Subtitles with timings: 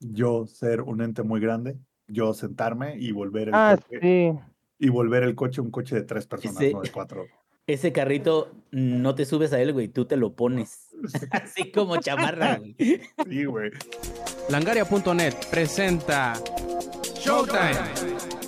[0.00, 4.38] yo ser un ente muy grande, yo sentarme y volver el Ah, coche, sí.
[4.78, 7.24] y volver el coche un coche de tres personas, Ese- no de cuatro.
[7.68, 10.94] Ese carrito no te subes a él, güey, tú te lo pones.
[11.32, 12.76] Así como chamarra, güey.
[13.28, 13.70] Sí, güey.
[14.48, 16.34] Langaria.net presenta
[17.16, 17.72] Showtime.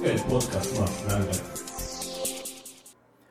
[0.04, 1.57] El podcast más grande.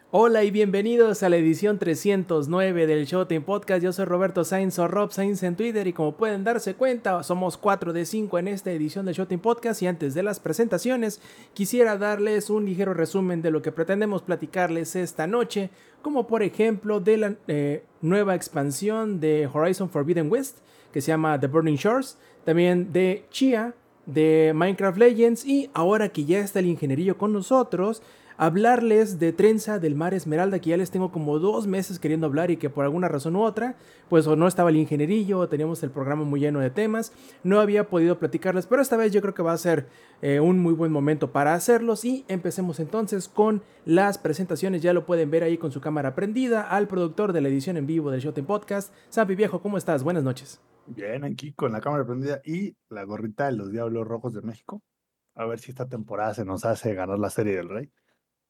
[0.09, 3.83] Hola y bienvenidos a la edición 309 del Showtime Podcast.
[3.83, 7.57] Yo soy Roberto Sainz o Rob Sainz en Twitter y como pueden darse cuenta, somos
[7.57, 11.19] 4 de 5 en esta edición del Showtime Podcast y antes de las presentaciones
[11.53, 17.01] quisiera darles un ligero resumen de lo que pretendemos platicarles esta noche, como por ejemplo
[17.01, 20.59] de la eh, nueva expansión de Horizon Forbidden West
[20.93, 23.73] que se llama The Burning Shores, también de Chia,
[24.05, 28.01] de Minecraft Legends y ahora que ya está el ingenierillo con nosotros,
[28.37, 32.51] hablarles de Trenza del Mar Esmeralda, que ya les tengo como dos meses queriendo hablar
[32.51, 33.75] y que por alguna razón u otra,
[34.09, 37.11] pues o no estaba el ingenierillo, o teníamos el programa muy lleno de temas,
[37.43, 39.87] no había podido platicarles, pero esta vez yo creo que va a ser
[40.21, 45.05] eh, un muy buen momento para hacerlos y empecemos entonces con las presentaciones, ya lo
[45.05, 48.21] pueden ver ahí con su cámara prendida, al productor de la edición en vivo del
[48.21, 50.03] Showtime Podcast, Sampi Viejo, ¿cómo estás?
[50.03, 50.61] Buenas noches.
[50.85, 54.81] Bien, aquí con la cámara prendida y la gorrita de los Diablos Rojos de México.
[55.35, 57.91] A ver si esta temporada se nos hace ganar la Serie del Rey.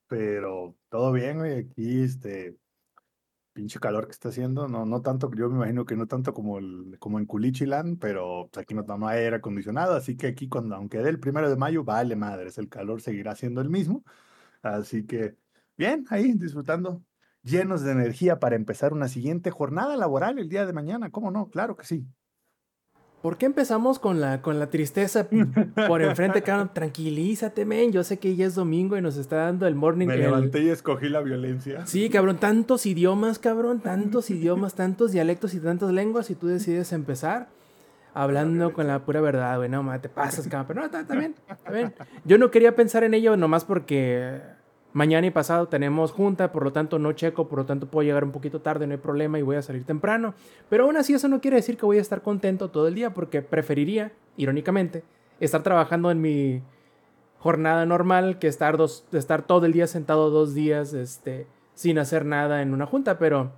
[0.07, 1.59] Pero todo bien, güey.
[1.59, 2.57] Aquí, este,
[3.53, 4.67] pinche calor que está haciendo.
[4.67, 8.49] No, no tanto, yo me imagino que no tanto como, el, como en Culichilan, pero
[8.51, 9.95] pues, aquí no toma aire acondicionado.
[9.95, 13.35] Así que aquí, cuando, aunque dé el primero de mayo, vale madres, el calor seguirá
[13.35, 14.03] siendo el mismo.
[14.61, 15.37] Así que,
[15.77, 17.03] bien, ahí disfrutando,
[17.43, 21.11] llenos de energía para empezar una siguiente jornada laboral el día de mañana.
[21.11, 21.49] ¿Cómo no?
[21.49, 22.07] Claro que sí.
[23.21, 25.27] ¿Por qué empezamos con la, con la tristeza
[25.87, 26.69] por enfrente, cabrón?
[26.73, 27.91] Tranquilízate, men.
[27.91, 30.07] Yo sé que ya es domingo y nos está dando el morning.
[30.07, 31.85] Me el- levanté y escogí la violencia.
[31.87, 36.93] Sí, cabrón, tantos idiomas, cabrón, tantos idiomas, tantos dialectos y tantas lenguas y tú decides
[36.93, 37.47] empezar
[38.13, 41.35] hablando con la pura verdad, güey, no, ma, te pasas, cabrón, pero no, está bien.
[42.25, 44.39] Yo no quería pensar en ello nomás porque
[44.97, 48.23] mañana y pasado tenemos junta, por lo tanto no checo, por lo tanto puedo llegar
[48.23, 50.33] un poquito tarde, no hay problema y voy a salir temprano,
[50.69, 53.13] pero aún así eso no quiere decir que voy a estar contento todo el día
[53.13, 55.03] porque preferiría, irónicamente,
[55.39, 56.63] estar trabajando en mi
[57.37, 62.25] jornada normal que estar, dos, estar todo el día sentado dos días este, sin hacer
[62.25, 63.51] nada en una junta, pero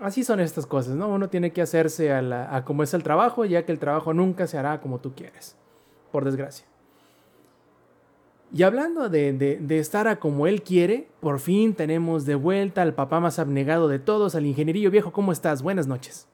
[0.00, 1.08] así son estas cosas, ¿no?
[1.08, 4.14] Uno tiene que hacerse a, la, a como es el trabajo, ya que el trabajo
[4.14, 5.58] nunca se hará como tú quieres,
[6.10, 6.67] por desgracia.
[8.50, 12.94] Y hablando de, de, estar a como él quiere, por fin tenemos de vuelta al
[12.94, 15.12] papá más abnegado de todos, al ingenierillo viejo.
[15.12, 15.62] ¿Cómo estás?
[15.62, 16.28] Buenas noches.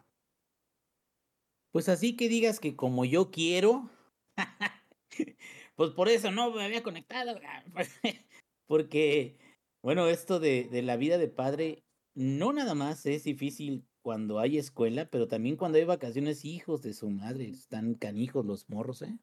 [1.72, 3.90] Pues así que digas que como yo quiero,
[5.74, 7.40] pues por eso no me había conectado,
[8.68, 9.36] porque,
[9.82, 11.82] bueno, esto de, de la vida de padre
[12.14, 16.94] no nada más es difícil cuando hay escuela, pero también cuando hay vacaciones, hijos de
[16.94, 19.18] su madre, están canijos los morros, ¿eh?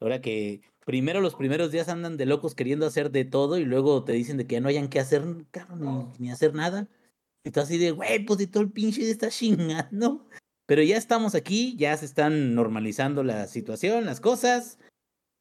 [0.00, 4.04] Ahora que primero los primeros días andan de locos queriendo hacer de todo y luego
[4.04, 6.88] te dicen de que ya no hayan que hacer, cabrón, ni, ni hacer nada.
[7.44, 10.26] Y tú así de, güey, pues de todo el pinche día está chingando.
[10.66, 14.78] Pero ya estamos aquí, ya se están normalizando la situación, las cosas.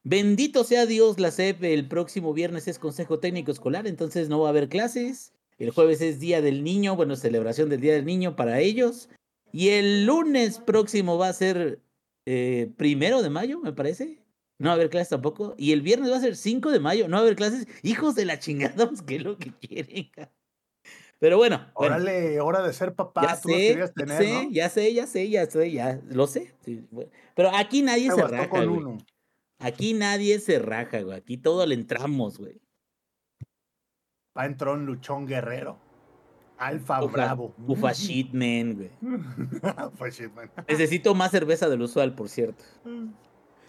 [0.03, 4.49] Bendito sea Dios, la SEP el próximo viernes es Consejo Técnico Escolar, entonces no va
[4.49, 5.33] a haber clases.
[5.57, 9.09] El jueves es Día del Niño, bueno, celebración del Día del Niño para ellos.
[9.51, 11.79] Y el lunes próximo va a ser
[12.27, 14.19] eh, primero de mayo, me parece.
[14.59, 15.53] No va a haber clases tampoco.
[15.57, 17.67] Y el viernes va a ser 5 de mayo, no va a haber clases.
[17.83, 20.09] Hijos de la chingada, pues que es lo que quieren.
[21.19, 21.95] Pero bueno, bueno.
[21.95, 23.21] Órale, hora de ser papá.
[23.23, 24.51] Ya Tú sé, querías ya tener, sé, ¿no?
[24.51, 26.53] ya sé, ya sé, ya sé, ya lo sé.
[26.63, 27.09] sí, bueno.
[27.35, 28.77] Pero aquí nadie se raja, con güey.
[28.79, 28.97] uno.
[29.59, 31.17] Aquí nadie se raja, güey.
[31.17, 32.59] Aquí todo le entramos, güey.
[34.37, 35.79] Va entró un luchón guerrero.
[36.57, 37.55] Alfa Ufa- Bravo.
[37.67, 38.91] Ufa shit, man, güey.
[39.97, 40.51] Pues shit, man.
[40.67, 42.63] Necesito más cerveza del usual, por cierto.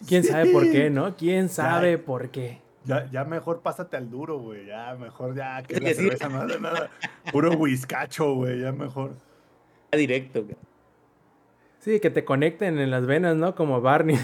[0.07, 1.15] ¿Quién sabe por qué, no?
[1.15, 2.61] ¿Quién sabe por qué?
[2.83, 4.65] Ya, ya mejor pásate al duro, güey.
[4.65, 6.89] Ya mejor ya que la cerveza no hace nada.
[7.31, 8.61] Puro whiskacho, güey.
[8.61, 9.13] Ya mejor.
[9.91, 10.55] Ya directo, güey.
[11.79, 13.55] Sí, que te conecten en las venas, ¿no?
[13.55, 14.17] Como Barney.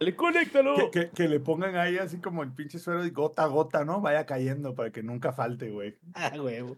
[0.00, 0.90] ¡Le conéctalo!
[0.90, 3.84] Que, que- que le pongan ahí así como el pinche suero y gota a gota,
[3.84, 4.00] ¿no?
[4.00, 5.96] Vaya cayendo para que nunca falte, güey.
[6.14, 6.76] Ah, huevo.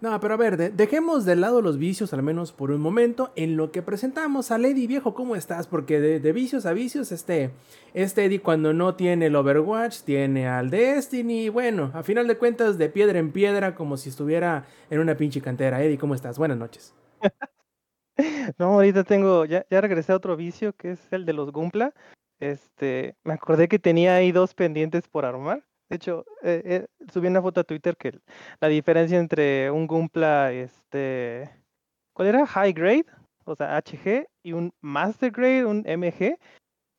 [0.00, 3.32] No, pero a ver, de- dejemos de lado los vicios al menos por un momento
[3.34, 5.66] en lo que presentamos a Lady Viejo, ¿cómo estás?
[5.66, 7.50] Porque de, de vicios a vicios, este,
[7.94, 12.78] este Eddie cuando no tiene el Overwatch, tiene al Destiny, bueno, a final de cuentas
[12.78, 15.82] de piedra en piedra como si estuviera en una pinche cantera.
[15.82, 16.38] Eddie, ¿cómo estás?
[16.38, 16.94] Buenas noches.
[18.58, 21.94] No, ahorita tengo, ya, ya regresé a otro vicio que es el de los Gumpla.
[22.40, 25.64] Este, me acordé que tenía ahí dos pendientes por armar.
[25.88, 28.18] De hecho, eh, eh, subí una foto a Twitter que
[28.60, 31.50] la diferencia entre un Gumpla, este,
[32.12, 32.46] ¿cuál era?
[32.46, 33.06] High grade,
[33.44, 36.38] o sea, HG, y un Master Grade, un MG.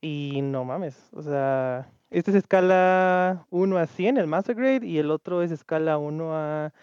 [0.02, 4.98] Y no mames, o sea, este es escala 1 a 100, el Master Grade, y
[4.98, 6.74] el otro es escala 1 a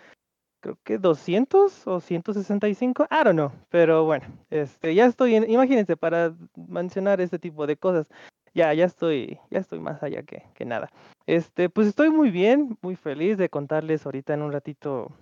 [0.61, 5.97] creo que 200 o 165, I don't know, pero bueno, este, ya estoy, en, imagínense,
[5.97, 8.09] para mencionar este tipo de cosas,
[8.57, 10.91] ya, ya estoy, ya estoy más allá que, que nada.
[11.27, 15.13] Este, pues estoy muy bien, muy feliz de contarles ahorita en un ratito,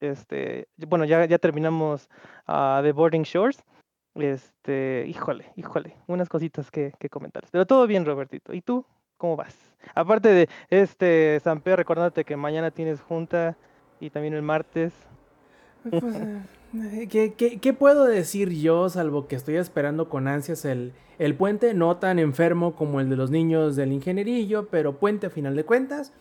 [0.00, 2.08] este, bueno, ya, ya terminamos
[2.48, 3.62] uh, The Boarding Shores,
[4.14, 8.86] este, híjole, híjole, unas cositas que, que comentarles, pero todo bien, Robertito, ¿y tú?
[9.18, 9.54] ¿Cómo vas?
[9.94, 13.58] Aparte de este, Samper, recordándote que mañana tienes junta
[14.00, 14.94] y también el martes.
[15.82, 16.40] Pues, eh,
[17.08, 21.74] ¿qué, qué, qué puedo decir yo, salvo que estoy esperando con ansias el, el puente,
[21.74, 25.64] no tan enfermo como el de los niños del ingenierillo, pero puente a final de
[25.64, 26.12] cuentas.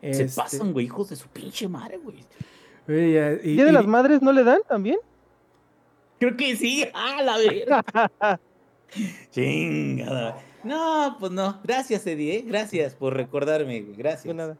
[0.00, 2.18] Se Este, pasan, güey, hijos de su pinche madre, güey.
[2.88, 4.98] y, eh, y- ¿Día de y- las Madres no le dan también?
[6.20, 6.84] Creo que sí.
[6.94, 7.84] ¡Ah, la verga!
[9.30, 10.38] Chingada.
[10.62, 11.58] No, pues no.
[11.64, 12.44] Gracias, Eddie, ¿eh?
[12.46, 13.96] Gracias por recordarme, güey.
[13.96, 14.24] Gracias.
[14.24, 14.56] De nada.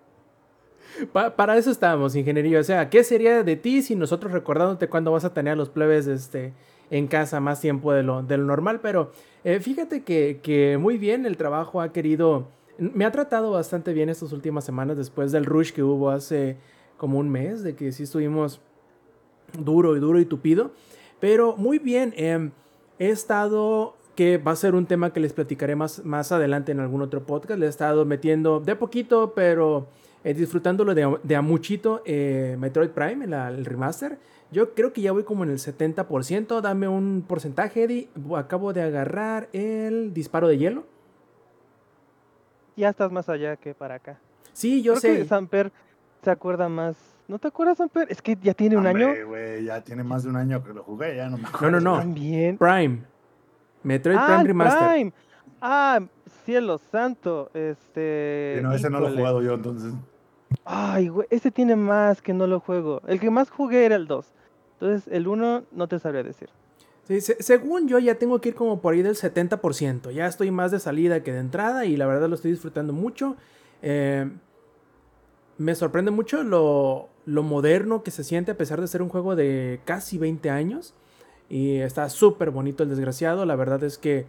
[1.12, 2.60] Pa- para eso estábamos, ingeniería.
[2.60, 5.68] O sea, ¿qué sería de ti si nosotros recordándote cuándo vas a tener a los
[5.68, 6.52] plebes este,
[6.90, 8.80] en casa más tiempo de lo, de lo normal?
[8.80, 9.12] Pero
[9.44, 12.48] eh, fíjate que, que muy bien el trabajo ha querido...
[12.78, 16.56] Me ha tratado bastante bien estas últimas semanas después del rush que hubo hace
[16.98, 18.60] como un mes, de que sí estuvimos
[19.58, 20.72] duro y duro y tupido.
[21.20, 22.50] Pero muy bien, em,
[22.98, 26.80] he estado, que va a ser un tema que les platicaré más, más adelante en
[26.80, 29.86] algún otro podcast, le he estado metiendo de poquito, pero
[30.26, 34.18] eh, disfrutándolo de, de a muchito eh, Metroid Prime, la- el remaster.
[34.50, 38.08] Yo creo que ya voy como en el 70%, dame un porcentaje, Eddie.
[38.36, 40.84] Acabo de agarrar el disparo de hielo.
[42.76, 44.18] Ya estás más allá que para acá.
[44.52, 45.18] Sí, yo Creo sé.
[45.18, 45.72] que Samper
[46.22, 46.96] se acuerda más.
[47.28, 48.06] ¿No te acuerdas, Samper?
[48.10, 49.08] Es que ya tiene un año.
[49.64, 51.80] Ya tiene más de un año que lo jugué, ya no me No, acuerdo.
[51.80, 51.98] no, no.
[51.98, 52.58] También.
[52.58, 53.02] Prime.
[53.82, 54.88] Metroid ah, Prime Remaster.
[54.92, 55.12] Prime.
[55.60, 56.00] Ah,
[56.44, 57.50] cielo santo.
[57.54, 58.54] Este.
[58.58, 59.92] Sí, no, ese no lo he jugado yo, entonces.
[60.64, 63.00] Ay, güey, ese tiene más que no lo juego.
[63.06, 64.26] El que más jugué era el 2.
[64.74, 66.48] Entonces, el 1 no te sabría decir.
[67.04, 70.10] Sí, se- según yo ya tengo que ir como por ahí del 70%.
[70.10, 73.36] Ya estoy más de salida que de entrada y la verdad lo estoy disfrutando mucho.
[73.82, 74.28] Eh,
[75.58, 79.36] me sorprende mucho lo, lo moderno que se siente a pesar de ser un juego
[79.36, 80.94] de casi 20 años.
[81.48, 83.46] Y está súper bonito el desgraciado.
[83.46, 84.26] La verdad es que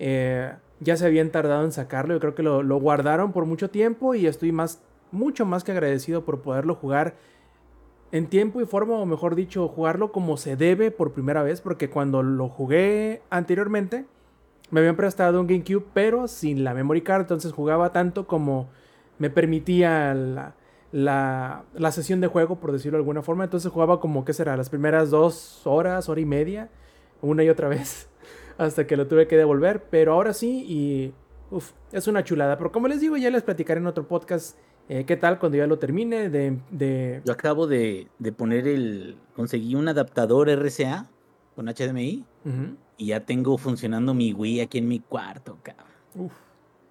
[0.00, 2.14] eh, ya se habían tardado en sacarlo.
[2.14, 4.80] Yo creo que lo, lo guardaron por mucho tiempo y estoy más,
[5.12, 7.16] mucho más que agradecido por poderlo jugar
[8.12, 11.90] en tiempo y forma, o mejor dicho, jugarlo como se debe por primera vez, porque
[11.90, 14.04] cuando lo jugué anteriormente,
[14.70, 18.68] me habían prestado un GameCube, pero sin la memory card, entonces jugaba tanto como
[19.18, 20.54] me permitía la,
[20.92, 24.56] la, la sesión de juego, por decirlo de alguna forma, entonces jugaba como, ¿qué será?
[24.56, 26.68] Las primeras dos horas, hora y media,
[27.22, 28.08] una y otra vez,
[28.58, 31.14] hasta que lo tuve que devolver, pero ahora sí, y
[31.50, 35.04] uf, es una chulada, pero como les digo, ya les platicaré en otro podcast eh,
[35.04, 36.58] qué tal cuando ya lo termine de...
[36.70, 39.16] de Yo acabo de, de poner el.
[39.34, 41.08] Conseguí un adaptador RCA
[41.54, 42.24] con HDMI
[42.98, 45.86] y ya tengo funcionando mi Wii aquí en mi cuarto, cabrón.
[46.14, 46.32] Uf.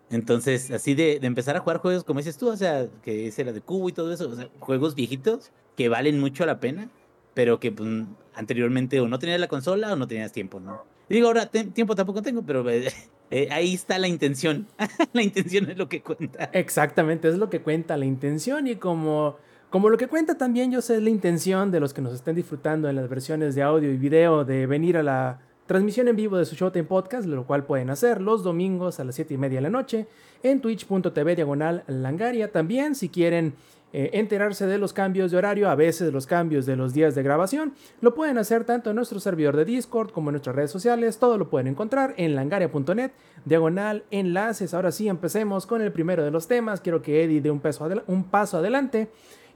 [0.10, 3.42] Entonces, así de, de empezar a jugar juegos como dices tú, o sea, que ese
[3.42, 6.90] era de cubo y todo eso, o sea, juegos viejitos que valen mucho la pena,
[7.34, 7.90] pero que pues,
[8.36, 10.84] anteriormente o no tenías la consola o no tenías tiempo, ¿no?
[11.10, 12.92] Digo, ahora tiempo tampoco tengo, pero eh,
[13.32, 14.68] eh, ahí está la intención.
[15.14, 16.46] la intención es lo que cuenta.
[16.54, 19.38] Exactamente, es lo que cuenta la intención y como,
[19.70, 22.36] como lo que cuenta también yo sé es la intención de los que nos estén
[22.36, 26.38] disfrutando en las versiones de audio y video de venir a la transmisión en vivo
[26.38, 29.58] de su Showtime Podcast, lo cual pueden hacer los domingos a las 7 y media
[29.58, 30.08] de la noche
[30.44, 32.52] en twitch.tv diagonal langaria.
[32.52, 33.56] También si quieren
[33.98, 37.24] eh, enterarse de los cambios de horario, a veces los cambios de los días de
[37.24, 41.18] grabación, lo pueden hacer tanto en nuestro servidor de Discord como en nuestras redes sociales.
[41.18, 43.12] Todo lo pueden encontrar en langaria.net,
[43.46, 44.74] diagonal enlaces.
[44.74, 46.82] Ahora sí, empecemos con el primero de los temas.
[46.82, 49.08] Quiero que Eddie dé un, peso adel- un paso adelante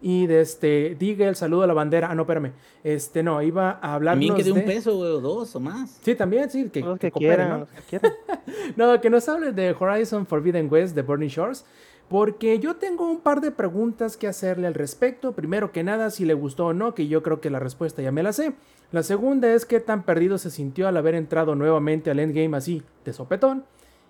[0.02, 2.08] y de este, diga el saludo a la bandera.
[2.10, 2.54] Ah, no, espérame.
[2.86, 5.60] Este, no, iba a hablarnos También que de un de- peso, güey, o dos o
[5.60, 6.00] más.
[6.02, 7.58] Sí, también, sí, que, los que que, cooperen, quieran, ¿no?
[7.60, 8.14] los que quieran.
[8.78, 11.66] No, que nos hable de Horizon Forbidden West de Burning Shores.
[12.10, 15.34] Porque yo tengo un par de preguntas que hacerle al respecto.
[15.34, 18.12] Primero que nada, si le gustó o no, que yo creo que la respuesta ya
[18.12, 18.54] me la sé.
[18.92, 22.82] La segunda es qué tan perdido se sintió al haber entrado nuevamente al endgame así,
[23.06, 23.64] de sopetón.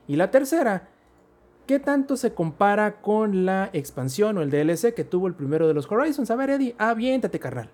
[0.08, 0.88] Y la tercera,
[1.68, 5.74] qué tanto se compara con la expansión o el DLC que tuvo el primero de
[5.74, 6.32] los Horizons.
[6.32, 7.70] A ver, Eddie, aviéntate, carnal.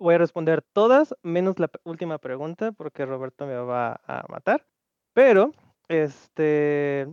[0.00, 4.66] Voy a responder todas, menos la última pregunta, porque Roberto me va a matar.
[5.12, 5.52] Pero,
[5.88, 7.08] este,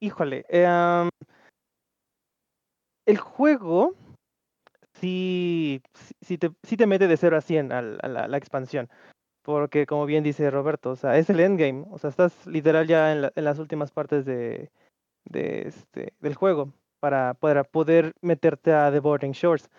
[0.00, 1.08] híjole, am,
[3.06, 3.94] el juego
[5.00, 5.82] sí,
[6.38, 8.88] te, te mete de 0 a 100 al- a la, expansión.
[9.42, 11.86] Porque como bien dice Roberto, o sea, es el endgame.
[11.90, 14.70] O sea, estás literal ya en, la- en las últimas partes de,
[15.24, 19.70] de este, del juego para, poder meterte a The Boarding Shores.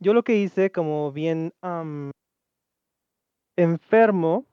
[0.00, 1.52] Yo lo que hice, como bien
[3.56, 4.46] enfermo,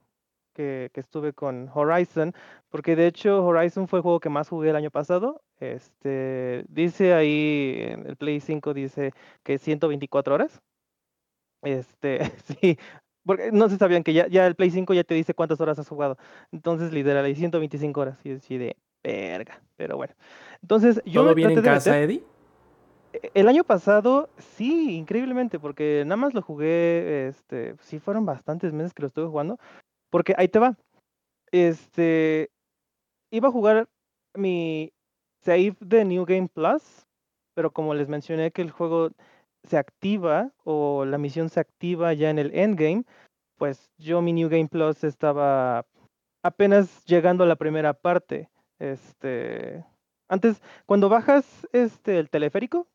[0.58, 2.34] que, que estuve con Horizon,
[2.70, 5.42] porque de hecho Horizon fue el juego que más jugué el año pasado.
[5.60, 10.60] Este, dice ahí en el Play 5 dice que 124 horas.
[11.62, 12.20] Este,
[12.60, 12.78] sí,
[13.24, 15.78] porque no se sabían que ya, ya el Play 5 ya te dice cuántas horas
[15.78, 16.18] has jugado.
[16.52, 18.18] Entonces, literal, hay 125 horas.
[18.26, 19.62] Y así de verga.
[19.76, 20.14] Pero bueno.
[20.64, 22.24] Entonces, yo ¿Todo bien en casa, meter- Eddie?
[23.14, 28.74] e- El año pasado, sí, increíblemente, porque nada más lo jugué, este, sí fueron bastantes
[28.74, 29.58] meses que lo estuve jugando,
[30.10, 30.78] porque ahí te va.
[31.52, 32.50] Este,
[33.32, 33.90] iba a jugar
[34.34, 34.94] mi
[35.44, 37.08] save de New Game Plus,
[37.54, 39.10] pero como les mencioné que el juego
[39.64, 43.04] se activa o la misión se activa ya en el endgame,
[43.58, 45.86] pues yo mi New Game Plus estaba
[46.44, 48.50] apenas llegando a la primera parte.
[48.80, 49.84] Este,
[50.30, 52.88] antes, cuando bajas este el teleférico,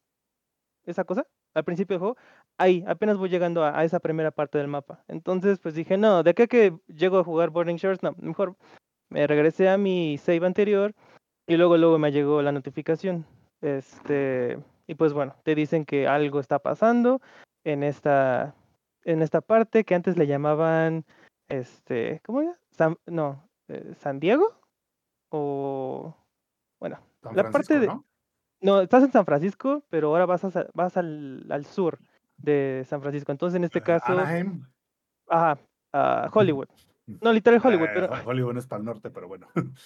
[0.85, 2.17] esa cosa, al principio del juego,
[2.63, 5.05] ahí apenas voy llegando a, a esa primera parte del mapa.
[5.09, 8.57] Entonces, pues dije, no, de acá que llego a jugar Boarding Shores, no, mejor
[9.11, 10.95] me regresé a mi save anterior
[11.47, 13.27] y luego luego me llegó la notificación.
[13.61, 17.21] Este, y pues bueno, te dicen que algo está pasando
[17.65, 18.55] en esta
[19.05, 21.05] en esta parte que antes le llamaban
[21.49, 22.59] este, ¿cómo era?
[22.71, 24.61] San, no, eh, San Diego
[25.31, 26.15] o
[26.79, 28.05] bueno, San la parte de- ¿no?
[28.61, 31.99] no, estás en San Francisco, pero ahora vas, a vas al, al sur
[32.43, 33.33] de San Francisco.
[33.33, 34.65] Entonces, en este Eh, caso, Anaheim.
[35.29, 35.59] ajá,
[35.93, 36.69] a Hollywood.
[37.21, 39.49] No, literal Hollywood, Eh, pero Ho- Hollywood es para el norte, pero bueno.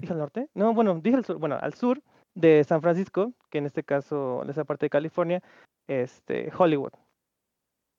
[0.00, 0.48] dije al norte.
[0.54, 2.02] No, bueno, dije al sur, bueno, al sur
[2.34, 5.42] de San Francisco, que en este caso, en esa parte de California,
[5.88, 6.92] este, Hollywood.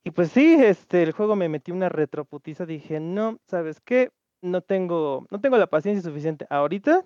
[0.05, 4.11] Y pues sí, este, el juego me metí una retroputiza, dije, no, ¿sabes qué?
[4.41, 7.03] No tengo, no tengo la paciencia suficiente ahorita,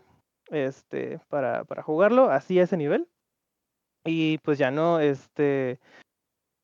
[0.51, 3.07] este, para, para jugarlo así a ese nivel.
[4.05, 5.79] Y pues ya no, este,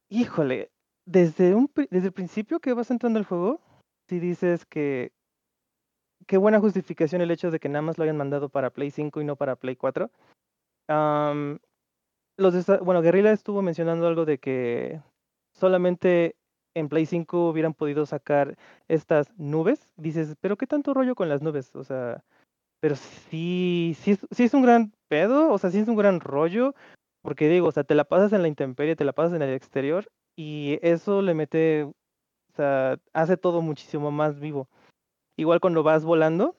[0.09, 0.71] híjole,
[1.05, 3.61] desde un, desde el principio que vas entrando al juego,
[4.07, 5.11] si dices que
[6.27, 9.21] qué buena justificación el hecho de que nada más lo hayan mandado para Play 5
[9.21, 10.11] y no para Play 4.
[10.87, 11.59] Am,
[12.37, 15.01] los bueno, Guerrilla estuvo mencionando algo de que
[15.53, 16.35] solamente
[16.75, 19.89] en Play 5 hubieran podido sacar estas nubes.
[19.97, 22.23] Dices, pero qué tanto rollo con las nubes, o sea,
[22.79, 26.75] pero sí, sí sí es un gran pedo, o sea, sí es un gran rollo,
[27.21, 29.53] porque digo, o sea, te la pasas en la intemperie, te la pasas en el
[29.53, 31.93] exterior y eso le mete, o
[32.55, 34.69] sea, hace todo muchísimo más vivo.
[35.37, 36.55] Igual cuando vas volando,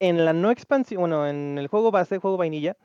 [0.00, 2.76] en la no expansión, bueno, en el juego base, juego vainilla,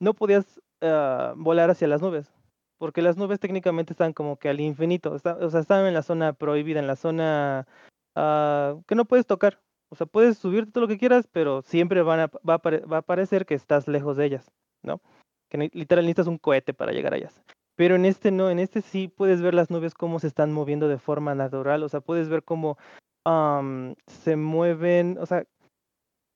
[0.00, 2.32] no podías ah, volar hacia las nubes,
[2.78, 6.32] porque las nubes técnicamente están como que al infinito, o sea, están en la zona
[6.32, 7.66] prohibida, en la zona
[8.14, 9.60] ah, que no puedes tocar.
[9.90, 12.98] O sea, puedes subirte todo lo que quieras, pero siempre van a, va, a va
[12.98, 15.00] a parecer que estás lejos de ellas, ¿no?
[15.48, 17.42] Que literal necesitas un cohete para llegar a ellas.
[17.78, 20.88] Pero en este no, en este sí puedes ver las nubes cómo se están moviendo
[20.88, 22.76] de forma natural, o sea, puedes ver cómo
[23.24, 25.44] am, se mueven, o sea,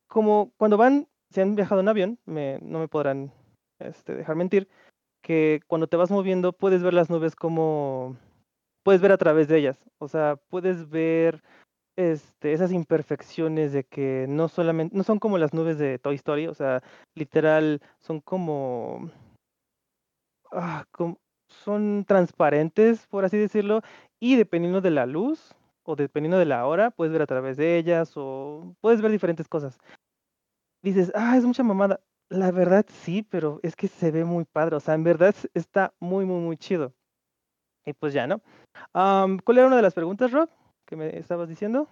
[0.07, 3.33] como cuando van, si han viajado en avión, no me podrán
[3.81, 4.69] este, dejar mentir,
[5.21, 8.16] que cuando te vas moviendo puedes ver las nubes como,
[8.85, 11.42] puedes ver a través de ellas, o sea, puedes ver
[11.96, 16.46] este, esas imperfecciones de que no solamente, no son como las nubes de Toy Story,
[16.46, 16.82] o sea,
[17.14, 19.11] literal, son como,
[20.52, 21.16] ah, com-
[21.49, 23.82] son transparentes, por así decirlo,
[24.20, 27.76] y dependiendo de la luz o dependiendo de la hora, puedes ver a través de
[27.76, 29.78] ellas o puedes ver diferentes cosas.
[30.82, 32.00] Dices, ah, es mucha mamada.
[32.28, 35.92] La verdad sí, pero es que se ve muy padre, o sea, en verdad está
[36.00, 36.94] muy, muy, muy chido.
[37.84, 38.40] Y pues ya, ¿no?
[38.94, 40.49] Am, ¿cuál era una de las preguntas, Rob,
[40.92, 41.88] que me estabas diciendo?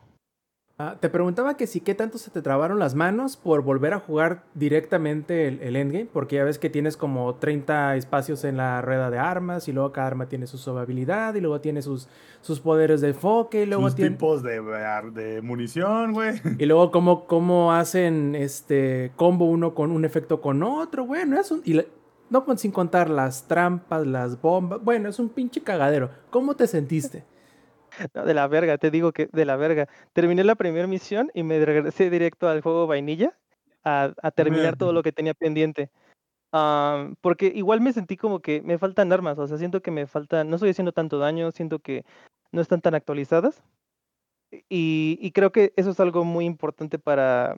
[0.78, 3.98] Ah, te preguntaba que si qué tanto se te trabaron las manos por volver a
[3.98, 8.82] jugar directamente el, el endgame, porque ya ves que tienes como 30 espacios en la
[8.82, 12.08] rueda de armas y luego cada arma tiene su habilidad y luego tiene sus,
[12.42, 14.10] sus poderes de enfoque y luego Sus tiene...
[14.12, 14.60] tipos de,
[15.14, 16.40] de munición, güey.
[16.58, 21.50] Y luego cómo, cómo hacen este combo uno con un efecto con otro, bueno, es
[21.50, 21.62] un...
[21.64, 21.84] Y la-
[22.28, 26.10] no con- sin contar las trampas, las bombas, bueno, es un pinche cagadero.
[26.30, 27.24] ¿Cómo te sentiste?
[28.14, 29.88] No, de la verga, te digo que de la verga.
[30.12, 33.38] Terminé la primera misión y me regresé directo al juego vainilla
[33.84, 35.90] a, a terminar todo lo que tenía pendiente.
[36.52, 40.06] Am, porque igual me sentí como que me faltan armas, o sea, siento que me
[40.06, 42.04] faltan, no estoy haciendo tanto daño, siento que
[42.50, 43.62] no están tan actualizadas.
[44.68, 47.56] Y, y creo que eso es algo muy importante para,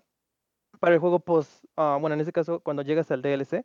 [0.78, 3.64] para el juego post, ah, bueno, en este caso, cuando llegas al DLC,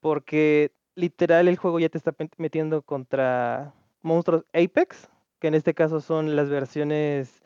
[0.00, 5.08] porque literal el juego ya te está metiendo contra monstruos Apex,
[5.40, 7.42] que en este caso son las versiones,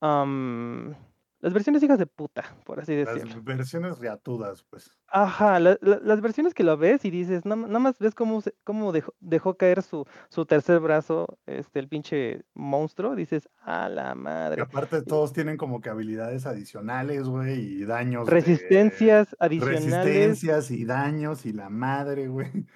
[0.00, 0.94] am,
[1.40, 3.34] las versiones hijas de puta, por así decirlo.
[3.34, 4.92] Las versiones riatudas, pues.
[5.08, 8.40] Ajá, la- la- las versiones que lo ves y dices, "No- nada más ves cómo,
[8.62, 14.14] cómo dejó, dejó caer su, su tercer brazo, este, el pinche monstruo, dices, a la
[14.14, 14.62] madre.
[14.62, 18.26] aparte todos tienen como que habilidades adicionales, güey, y daños.
[18.26, 19.82] de- Resistencias adicionales.
[20.04, 22.66] Resistencias y daños y la madre, güey.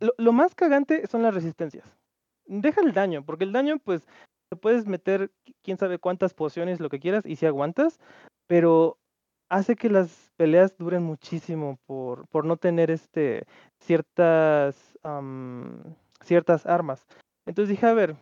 [0.00, 1.84] Lo, lo más cagante son las resistencias.
[2.50, 4.04] Deja el daño, porque el daño, pues,
[4.50, 8.00] te puedes meter qui- quién sabe cuántas pociones, lo que quieras, y si aguantas,
[8.48, 8.98] pero
[9.48, 13.44] hace que las peleas duren muchísimo por, por no tener este
[13.78, 15.80] ciertas am,
[16.22, 17.06] ciertas armas.
[17.46, 18.16] Entonces dije, a ver,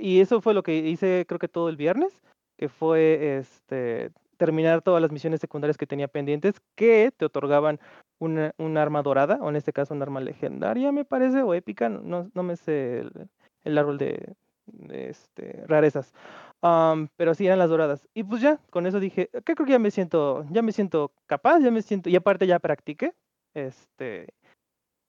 [0.00, 2.22] y eso fue lo que hice creo que todo el viernes,
[2.58, 4.10] que fue este
[4.42, 7.78] terminar todas las misiones secundarias que tenía pendientes que te otorgaban
[8.18, 11.88] una, un arma dorada, o en este caso un arma legendaria, me parece, o épica,
[11.88, 13.28] no, no, me sé el,
[13.62, 14.34] el árbol de,
[14.66, 16.12] de, este, rarezas.
[16.60, 18.08] Am, pero sí eran las doradas.
[18.14, 21.12] Y pues ya, con eso dije, que creo que ya me siento, ya me siento
[21.26, 23.14] capaz, ya me siento, y aparte ya practiqué.
[23.54, 24.26] Este,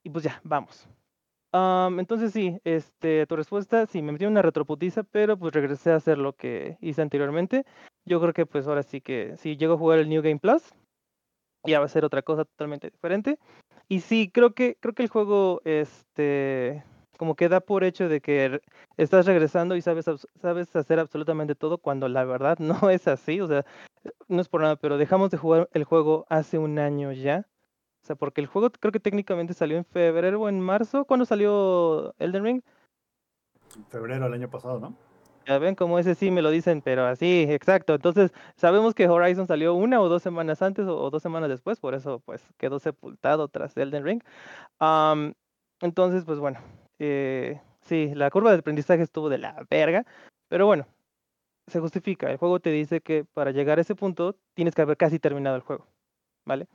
[0.03, 0.87] y pues ya, vamos.
[1.55, 5.97] Am, entonces sí, este, tu respuesta, sí, me metí una retroputiza, pero pues regresé a
[5.97, 7.63] hacer lo que hice anteriormente.
[8.05, 10.63] Yo creo que pues ahora sí que si llego a jugar el New Game Plus,
[11.63, 13.37] ya va a ser otra cosa totalmente diferente.
[13.87, 16.83] Y sí, creo que, creo que el juego, este,
[17.19, 18.59] como que da por hecho de que
[18.97, 20.05] estás regresando y sabes,
[20.41, 22.57] sabes hacer absolutamente todo, cuando la verdad
[22.87, 23.39] no es así.
[23.41, 23.63] O sea,
[24.27, 27.45] no es por nada, pero dejamos de jugar el juego hace un año ya.
[28.03, 31.05] O sea, porque el juego creo que técnicamente salió en febrero o en marzo.
[31.05, 32.61] ¿Cuándo salió Elden Ring?
[33.77, 34.93] En febrero del año pasado, ¿no?
[35.45, 37.93] Ya ven como ese sí me lo dicen, pero así, exacto.
[37.93, 41.79] Entonces, sabemos que Horizon salió una o dos semanas antes o, o dos semanas después,
[41.79, 44.23] por eso pues quedó sepultado tras Elden Ring.
[44.79, 45.33] Am,
[45.81, 46.59] entonces, pues bueno,
[46.99, 50.05] eh, sí, la curva de aprendizaje estuvo de la verga,
[50.49, 50.87] pero bueno,
[51.67, 52.29] se justifica.
[52.29, 55.55] El juego te dice que para llegar a ese punto tienes que haber casi terminado
[55.55, 55.87] el juego,
[56.45, 56.67] ¿vale?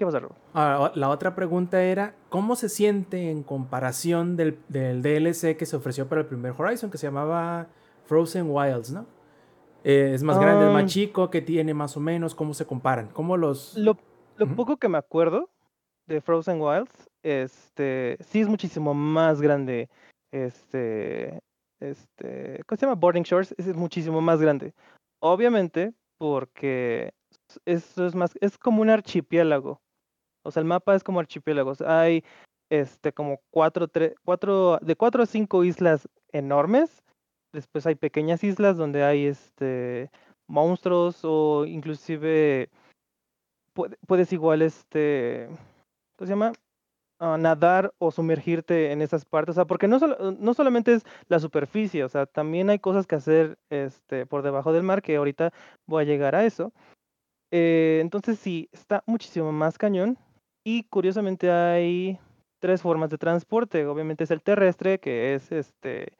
[0.00, 0.32] ¿Qué pasa, Rob?
[0.54, 5.76] Ahora, la otra pregunta era, ¿cómo se siente en comparación del, del DLC que se
[5.76, 7.66] ofreció para el primer Horizon, que se llamaba
[8.06, 9.04] Frozen Wilds, ¿no?
[9.84, 10.72] Eh, es más grande, es Ah.
[10.72, 13.08] más chico, que tiene más o menos, ¿cómo se comparan?
[13.08, 13.76] ¿Cómo los...?
[13.76, 13.94] Lo,
[14.56, 15.50] poco que me acuerdo
[16.06, 19.90] de Frozen Wilds, este, sí es muchísimo más grande.
[20.32, 21.40] Este,
[21.78, 22.94] este, ¿cómo se llama?
[22.98, 24.72] Boarding Shores es muchísimo más grande.
[25.20, 27.12] Obviamente, porque
[27.66, 29.82] eso es más, es como un archipiélago.
[30.42, 31.80] O sea, el mapa es como archipiélagos.
[31.82, 32.24] Hay,
[32.70, 37.02] este, como cuatro, tre- cuatro, de cuatro a cinco islas enormes.
[37.52, 40.10] Después hay pequeñas islas donde hay, este,
[40.46, 42.70] monstruos o inclusive
[43.72, 45.46] puede- puedes igual, este,
[46.16, 46.52] ¿cómo se llama?
[47.18, 51.04] Ah, nadar o sumergirte en esas partes, o sea, porque no, solo- no solamente es
[51.28, 55.16] la superficie, o sea, también hay cosas que hacer este, por debajo del mar, que
[55.16, 55.52] ahorita
[55.86, 56.72] voy a llegar a eso.
[57.52, 60.16] Eh, entonces sí, está muchísimo más cañón
[60.70, 62.16] y curiosamente hay
[62.60, 66.12] tres formas de transporte, obviamente es el terrestre, que es este,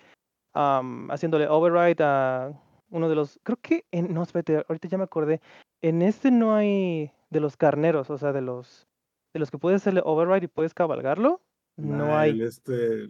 [0.54, 2.52] am, haciéndole override a
[2.90, 5.40] uno de los, creo que, en, no, espérate, ahorita ya me acordé,
[5.82, 8.88] en este no hay de los carneros, o sea, de los
[9.32, 11.40] de los que puedes hacerle override y puedes cabalgarlo,
[11.76, 12.30] no hay.
[12.30, 13.08] el este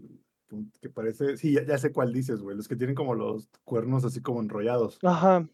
[0.82, 4.04] que parece, sí, ya, ya sé cuál dices, güey, los que tienen como los cuernos
[4.04, 4.98] así como enrollados.
[5.02, 5.48] Ajá.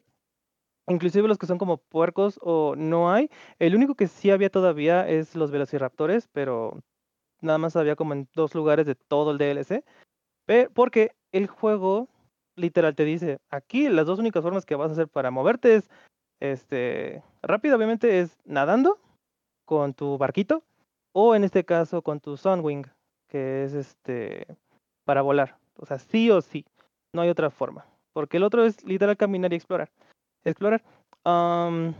[0.89, 3.29] Inclusive los que son como puercos o no hay.
[3.59, 6.81] El único que sí había todavía es los velociraptores, pero
[7.41, 9.85] nada más había como en dos lugares de todo el DLC.
[10.47, 12.09] Pe- porque el juego
[12.55, 15.91] literal te dice, aquí las dos únicas formas que vas a hacer para moverte es
[16.41, 18.99] este rápido, obviamente, es nadando
[19.65, 20.63] con tu barquito,
[21.13, 22.87] o en este caso con tu Sunwing,
[23.29, 24.47] que es este
[25.05, 25.59] para volar.
[25.79, 26.65] O sea, sí o sí.
[27.13, 27.87] No hay otra forma.
[28.13, 29.91] Porque el otro es literal caminar y explorar.
[30.47, 30.85] Explorar.
[31.25, 31.95] Am,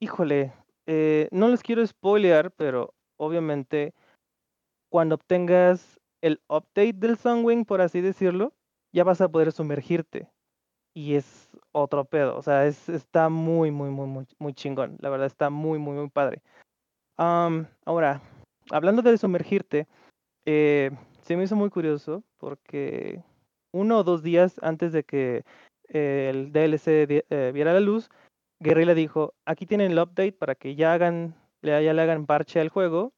[0.00, 0.52] híjole,
[0.86, 3.94] eh, no les quiero spoilear, pero obviamente
[4.90, 8.52] cuando obtengas el update del Sunwing, por así decirlo,
[8.92, 10.28] ya vas a poder sumergirte.
[10.96, 12.36] Y es otro pedo.
[12.36, 14.96] O sea, es, está muy, muy, muy, muy, muy chingón.
[14.98, 16.42] La verdad está muy, muy, muy padre.
[17.18, 18.20] Am, ahora,
[18.72, 19.86] hablando de sumergirte,
[20.44, 20.90] eh,
[21.22, 23.22] se me hizo muy curioso porque
[23.72, 25.44] uno o dos días antes de que
[25.92, 28.10] el DLC eh, viera la luz,
[28.60, 32.60] Guerrilla dijo, aquí tienen el update para que ya hagan, le- ya le hagan parche
[32.60, 33.12] al juego,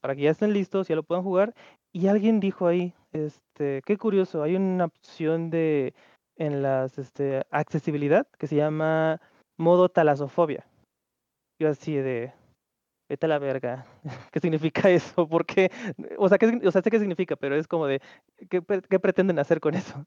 [0.00, 1.54] para que ya estén listos, ya lo puedan jugar.
[1.92, 5.94] Y alguien dijo ahí, este, qué curioso, hay una opción de
[6.36, 9.20] en las este, accesibilidad que se llama
[9.56, 10.66] modo talasofobia.
[11.60, 12.32] Yo así de,
[13.08, 13.86] vete a la verga.
[14.32, 15.28] ¿Qué significa eso?
[15.28, 15.70] ¿Por qué?
[16.18, 18.00] O sea, ¿qué, sign- o sea, sé qué significa, pero es como de,
[18.50, 20.04] ¿qué, qué pretenden hacer con eso?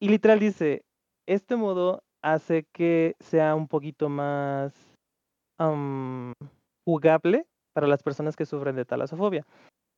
[0.00, 0.82] Y literal dice,
[1.28, 4.72] este modo hace que sea un poquito más
[5.58, 6.32] am,
[6.84, 9.46] jugable para las personas que sufren de talasofobia.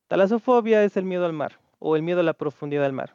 [0.08, 3.14] Talasofobia es el miedo al mar o el miedo a la profundidad del mar.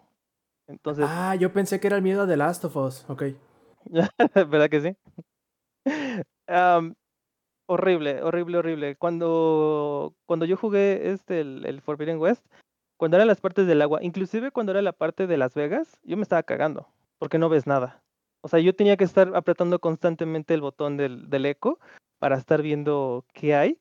[0.67, 3.05] Entonces, Ah, yo pensé que era el miedo a The Last of Us.
[3.09, 3.23] Ok.
[4.49, 4.97] ¿verdad que sí?
[6.47, 6.95] Am,
[7.67, 8.95] horrible, horrible, horrible.
[8.95, 12.45] Cuando, cuando yo jugué este, el, el Forbidden West,
[12.97, 16.15] cuando eran las partes del agua, inclusive cuando era la parte de Las Vegas, yo
[16.15, 16.87] me estaba cagando,
[17.19, 18.01] porque no ves nada.
[18.45, 21.79] O sea, yo tenía que estar apretando constantemente el botón del, del eco
[22.19, 23.79] para estar viendo qué hay,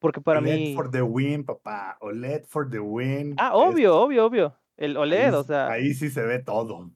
[0.00, 0.74] porque para OLED mí...
[0.74, 1.98] for the win, papá.
[2.00, 3.36] OLED for the win.
[3.38, 4.56] Ah, Es- obvio, obvio, obvio.
[4.76, 5.68] El ahí OLED, o s- sea...
[5.68, 6.90] Ahí sí se ve todo.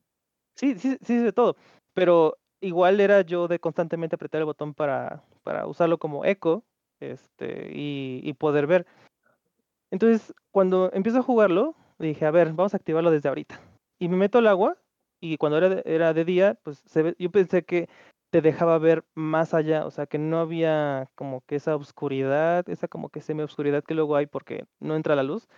[0.57, 1.55] Sí, sí, sí, de todo.
[1.95, 6.64] Pero igual era yo de constantemente apretar el botón para, para usarlo como eco
[6.99, 8.85] este, y, y poder ver.
[9.92, 13.61] Entonces, cuando empiezo a jugarlo, dije, a ver, vamos a activarlo desde ahorita.
[14.01, 14.77] Y me meto al agua
[15.21, 16.83] y cuando era de, era de día, pues
[17.19, 17.89] yo pensé que
[18.31, 22.89] te dejaba ver más allá, o sea, que no había como que esa oscuridad, esa
[22.89, 25.49] como que semi-oscuridad que luego hay porque no entra la luz.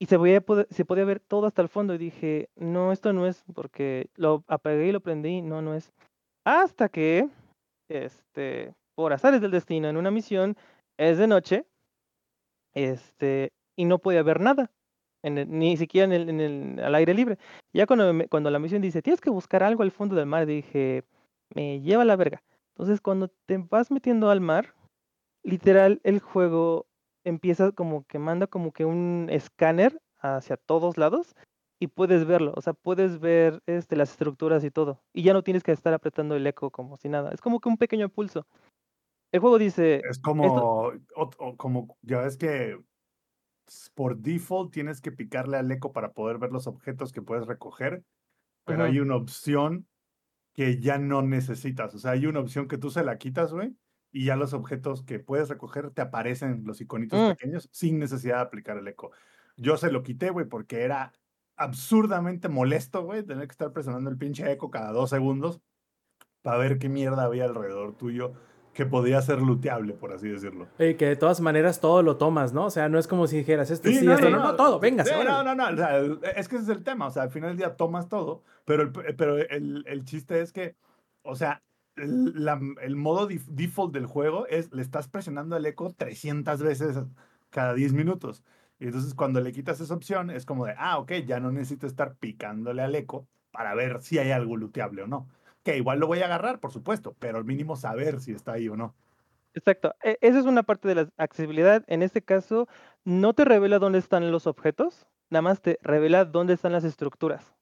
[0.00, 3.12] Y se podía, poder- se podía ver todo hasta el fondo y dije, no, esto
[3.12, 5.92] no es, porque lo apagué y lo prendí, no, no es.
[6.44, 7.28] Hasta que,
[7.88, 10.56] este, por azares del destino, en una misión,
[10.98, 11.64] es de noche,
[12.74, 14.70] este, y no podía ver nada,
[15.24, 17.38] en el- ni siquiera en el, en el- al aire libre.
[17.72, 20.46] Ya cuando, me- cuando la misión dice, tienes que buscar algo al fondo del mar,
[20.46, 21.04] dije,
[21.54, 22.42] me lleva la verga.
[22.74, 24.74] Entonces, cuando te vas metiendo al mar,
[25.42, 26.86] literal, el juego
[27.24, 31.34] empieza como que manda como que un escáner hacia todos lados
[31.80, 35.00] y puedes verlo, o sea, puedes ver este, las estructuras y todo.
[35.12, 37.30] Y ya no tienes que estar apretando el eco como si nada.
[37.32, 38.46] Es como que un pequeño pulso.
[39.32, 42.78] El juego dice, Es como, o como, ya ves que
[43.94, 48.04] por default tienes que picarle al eco para poder ver los objetos que puedes recoger,
[48.64, 49.88] pero hay una opción
[50.54, 51.94] que ya no necesitas.
[51.94, 53.76] O sea, hay una opción que tú se la quitas, güey,
[54.12, 57.28] y ya los objetos que puedes recoger te aparecen los iconitos Mm.
[57.30, 59.12] pequeños sin necesidad de aplicar el eco.
[59.56, 61.12] Yo se lo quité, güey, porque era
[61.56, 65.60] absurdamente molesto, güey, tener que estar presionando el pinche eco cada dos segundos
[66.42, 68.34] para ver qué mierda había alrededor tuyo
[68.74, 70.66] que podía ser looteable, por así decirlo.
[70.78, 72.66] Y que de todas maneras todo lo tomas, ¿no?
[72.66, 75.04] O sea, no es como si dijeras, esto sí, Sí, esto no, no, todo, venga,
[75.04, 75.98] Sí, no, no, no, o sea,
[76.36, 78.82] es que ese es el tema, o sea, al final del día tomas todo, pero
[78.82, 80.74] el, pero el, el chiste es que,
[81.22, 81.62] o sea,
[81.96, 86.60] el, la- el modo dif- default del juego es, le estás presionando el eco 300
[86.60, 86.98] veces
[87.50, 88.42] cada 10 minutos.
[88.80, 91.86] Y entonces cuando le quitas esa opción es como de, ah, ok, ya no necesito
[91.86, 95.28] estar picándole al eco para ver si hay algo looteable o no.
[95.64, 98.68] Que igual lo voy a agarrar, por supuesto, pero al mínimo saber si está ahí
[98.68, 98.94] o no.
[99.54, 99.94] Exacto.
[100.02, 101.82] e- Esa es una parte de la accesibilidad.
[101.86, 102.68] En este caso,
[103.04, 107.54] no te revela dónde están los objetos, nada más te revela dónde están las estructuras.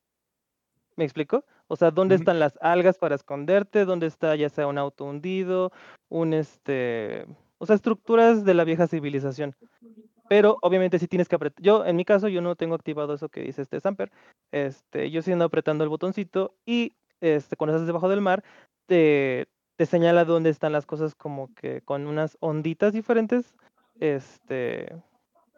[0.96, 1.44] ¿Me explico?
[1.68, 5.72] O sea, dónde están las algas para esconderte, dónde está ya sea un auto hundido,
[6.08, 9.54] un este, o sea, estructuras de la vieja civilización.
[10.28, 11.62] Pero obviamente sí tienes que apretar.
[11.62, 14.10] Yo, en mi caso, yo no tengo activado eso que dice este Samper.
[14.50, 18.44] Este, yo ando apretando el botoncito y este, cuando estás debajo del mar,
[18.86, 19.48] te,
[19.86, 23.54] señala dónde están las cosas como que con unas onditas diferentes.
[24.00, 24.94] Este,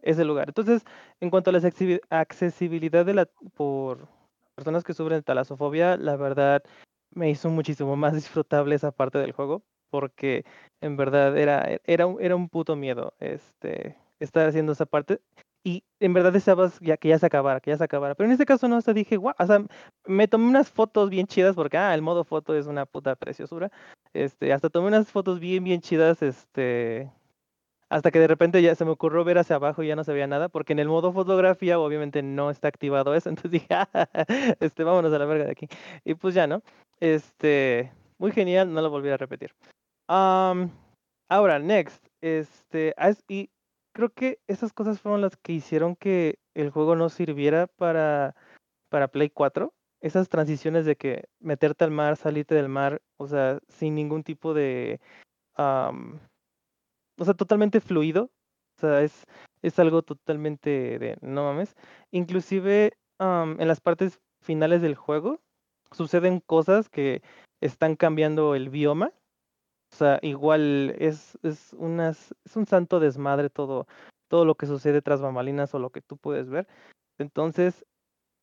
[0.02, 0.48] ese lugar.
[0.48, 0.84] Entonces,
[1.20, 4.06] en cuanto a la accesibi- accesibilidad de la por
[4.54, 6.62] personas que sufren talasofobia, la verdad
[7.10, 10.44] me hizo muchísimo más disfrutable esa parte del juego, porque
[10.80, 15.20] en verdad era, era, un, era un puto miedo este, estar haciendo esa parte.
[15.66, 18.14] Y en verdad deseabas ya que ya se acabara, que ya se acabara.
[18.14, 19.64] Pero en este caso no, hasta dije, guau, o sea,
[20.06, 23.70] me tomé unas fotos bien chidas porque, ah, el modo foto es una puta preciosura.
[24.12, 27.10] Este, hasta tomé unas fotos bien, bien chidas, este,
[27.88, 30.12] hasta que de repente ya se me ocurrió ver hacia abajo y ya no se
[30.12, 33.88] veía nada, porque en el modo fotografía obviamente no está activado eso, entonces dije, "Ah,
[34.60, 35.68] este, vámonos a la verga de aquí.
[36.04, 36.62] Y pues ya, ¿no?
[37.00, 39.54] Este, muy genial, no lo volví a repetir.
[40.08, 40.70] Am,
[41.28, 42.94] ahora, next, este,
[43.28, 43.48] y
[43.94, 48.34] creo que esas cosas fueron las que hicieron que el juego no sirviera para,
[48.90, 49.72] para Play 4.
[50.02, 54.52] Esas transiciones de que meterte al mar, salirte del mar, o sea, sin ningún tipo
[54.52, 55.00] de...
[55.54, 56.20] am,
[57.18, 58.30] o sea, totalmente fluido.
[58.76, 59.24] O sea, es,
[59.62, 61.74] es algo totalmente de no mames.
[62.10, 65.40] Inclusive am, en las partes finales del juego
[65.92, 67.22] suceden cosas que
[67.60, 69.12] están cambiando el bioma.
[69.94, 73.86] O sea, igual es, es, unas, es un santo desmadre todo,
[74.28, 76.66] todo lo que sucede tras bambalinas o lo que tú puedes ver.
[77.16, 77.84] Entonces,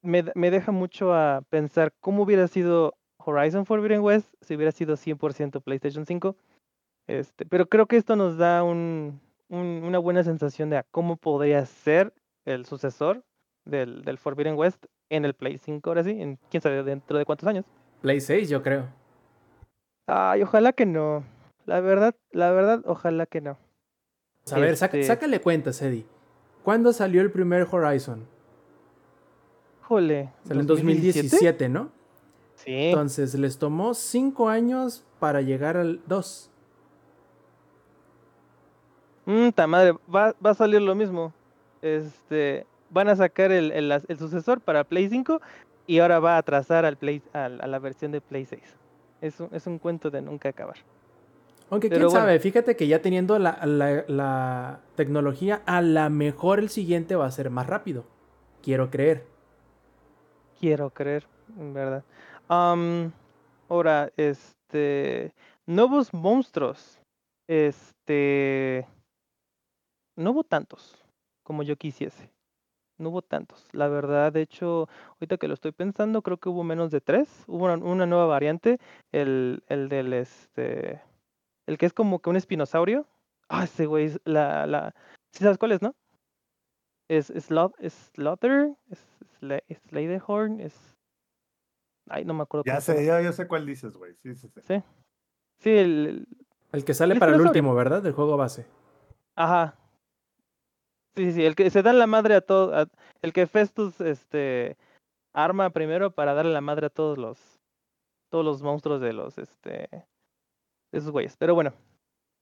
[0.02, 4.96] me, me deja mucho a pensar cómo hubiera sido Horizon Forbidden West si hubiera sido
[4.96, 6.38] 100% PlayStation 5.
[7.06, 11.66] Este, pero creo que esto nos da un, un- una buena sensación de cómo podría
[11.66, 12.14] ser
[12.46, 13.24] el sucesor
[13.66, 17.26] del, del Forbidden West en el Play 5, ahora sí, en quién sabe dentro de
[17.26, 17.66] cuántos años.
[18.00, 18.88] Play 6, yo creo.
[20.08, 21.24] Ay, ojalá que no.
[21.66, 23.58] La verdad, la verdad, ojalá que no.
[24.52, 26.06] A ver, Este- sácale cuentas, Eddie.
[26.64, 28.26] ¿Cuándo salió el primer Horizon?
[29.84, 30.32] Jole.
[30.44, 31.22] Salió en 2017.
[31.30, 31.90] 2017, ¿no?
[32.56, 32.72] Sí.
[32.74, 36.50] Entonces les tomó 5 años para llegar al 2.
[39.26, 41.34] Mm, ta madre, va, va a salir lo mismo.
[41.82, 45.42] Este, van a sacar el, el, el sucesor para Play 5
[45.88, 48.62] y ahora va a atrasar al Play, a, la versión de Play 6.
[49.22, 50.78] Es un, es un cuento de nunca acabar.
[51.72, 52.20] Aunque quién bueno.
[52.20, 57.26] sabe, fíjate que ya teniendo la, la- la tecnología, a la mejor el siguiente va
[57.26, 58.06] a ser más rápido.
[58.62, 59.26] Quiero creer.
[60.60, 61.26] Quiero creer,
[61.58, 62.04] en verdad.
[62.50, 65.34] Ahora, este,
[65.66, 67.00] nuevos monstruos.
[67.48, 68.88] Este,
[70.16, 71.04] no hubo tantos
[71.44, 72.30] como yo quisiese.
[72.98, 73.66] No hubo tantos.
[73.74, 77.44] La verdad, de hecho, ahorita que lo estoy pensando, creo que hubo menos de tres.
[77.48, 78.78] Hubo una, una nueva variante,
[79.12, 81.02] el, el del este,
[81.68, 83.08] el que es como que un espinosaurio.
[83.50, 84.94] Ah, ese güey, es la, la,
[85.34, 85.94] ¿sí sabes cuál es, no?
[87.10, 89.04] Es, es, Sloth- es Slaughter, es,
[89.68, 90.96] es Sladehorn, es...
[92.10, 94.16] Ay, no me acuerdo Ya sé, ya, yo sé cuál dices, güey.
[94.24, 94.62] Sí, sí, sí.
[94.62, 94.84] Sí.
[95.60, 96.28] Sí, el, el-
[96.72, 98.02] El que sale El para el último, ¿verdad?
[98.02, 98.66] Del juego base.
[99.36, 99.76] Ajá.
[101.16, 102.88] Sí, sí, sí, el que se da la madre a todos,
[103.22, 104.78] el que Festus, este,
[105.34, 107.60] arma primero para darle la madre a todos los,
[108.30, 109.90] todos los monstruos de los, este,
[110.92, 111.36] esos güeyes.
[111.38, 111.74] Pero bueno,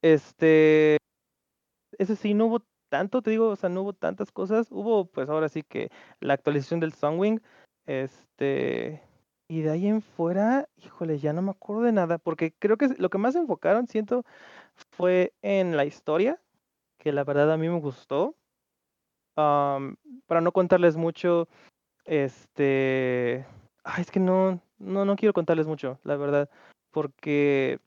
[0.02, 0.98] este,
[1.98, 4.68] ese sí, no hubo tanto, te digo, o sea, no hubo tantas cosas.
[4.72, 7.42] Hubo, pues ahora sí que la actualización del Sunwing,
[7.86, 9.02] este,
[9.48, 12.90] y de ahí en fuera, híjole, ya no me acuerdo de nada, porque creo que
[12.98, 14.24] lo que más se enfocaron, siento,
[14.92, 16.40] fue en la historia,
[17.00, 18.36] que la verdad a mí me gustó.
[19.36, 19.96] Am,
[20.28, 21.48] para no contarles mucho,
[22.06, 23.46] este,
[23.84, 26.50] ay, es que no, no, no quiero contarles mucho, la verdad,
[26.92, 27.80] porque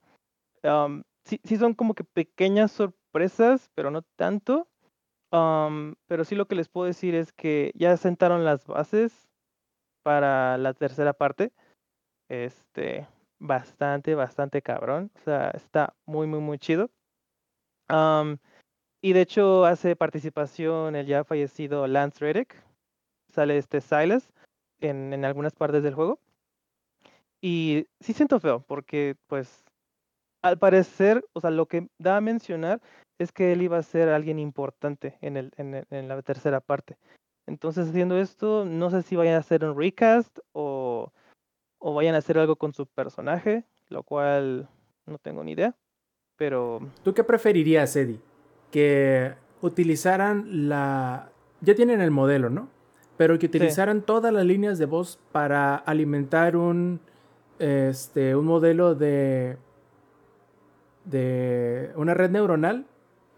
[0.63, 4.67] am, sí, sí son como que pequeñas sorpresas, pero no tanto.
[6.07, 9.29] Pero sí lo que les puedo decir es que ya sentaron las bases
[10.03, 11.51] para la tercera parte.
[12.29, 13.07] Este,
[13.39, 15.11] bastante, bastante cabrón.
[15.15, 16.91] O sea, está muy, muy, muy chido.
[17.87, 18.37] Am,
[19.01, 22.55] y de hecho hace participación el ya fallecido Lance Reddick.
[23.29, 24.31] Sale este Silas
[24.81, 26.19] en, en algunas partes del juego.
[27.41, 29.65] Y sí siento feo, porque pues
[30.43, 32.81] al parecer, o sea, lo que da a mencionar
[33.17, 36.59] es que él iba a ser alguien importante en, el, en, el- en la tercera
[36.59, 36.97] parte.
[37.47, 41.11] Entonces, haciendo esto, no sé si vayan a hacer un recast o,
[41.79, 44.69] o vayan a hacer algo con su personaje, lo cual
[45.05, 45.75] no tengo ni idea.
[46.37, 48.19] Pero ¿Tú qué preferirías, Eddie?
[48.71, 51.29] Que utilizaran la...
[51.61, 52.69] Ya tienen el modelo, ¿no?
[53.17, 56.99] Pero que utilizaran todas las líneas de voz para alimentar un,
[57.59, 59.57] este, un modelo de,
[61.05, 62.85] de una red neuronal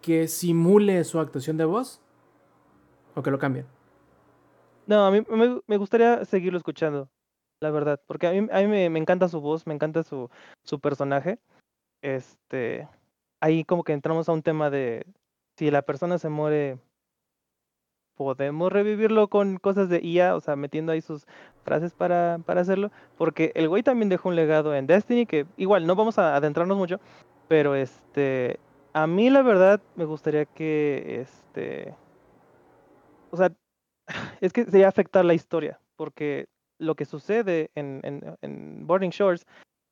[0.02, 2.02] que simule su actuación de voz
[3.16, 3.66] o que lo cambien.
[4.86, 7.10] no, a mí me, me gustaría seguirlo escuchando,
[7.60, 10.30] la verdad, porque a mí, a mí me, me encanta su voz, me encanta su,
[10.64, 11.40] su personaje.
[12.02, 12.88] Este,
[13.40, 15.06] ahí como que entramos a un tema de
[15.58, 16.78] si la persona se muere,
[18.16, 21.26] podemos revivirlo con cosas de IA, o sea, metiendo ahí sus
[21.64, 25.88] frases para, para hacerlo, porque el güey también dejó un legado en Destiny que igual
[25.88, 27.00] no vamos a adentrarnos mucho,
[27.48, 28.60] pero este,
[28.94, 31.96] a mí la verdad me gustaría que este,
[33.32, 33.52] o sea,
[34.42, 39.46] es que sería afectar la historia, porque lo que sucede en, en, en Burning Shores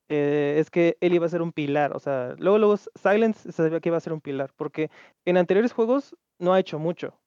[0.10, 3.52] eh, es que él iba a ser un pilar, o sea, luego, luego Silence se
[3.52, 4.90] sabía que iba a ser un pilar, porque
[5.26, 7.18] en anteriores juegos no ha hecho mucho.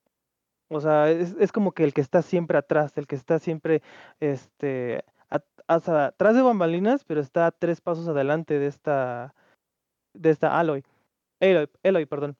[0.68, 3.82] O sea, es, es como que el que está siempre atrás, el que está siempre,
[4.20, 5.04] este,
[5.82, 9.34] sea, atrás de bambalinas, pero está tres pasos adelante de esta,
[10.16, 10.84] de esta Aloy,
[11.40, 12.36] Eloy, Eloy, perdón.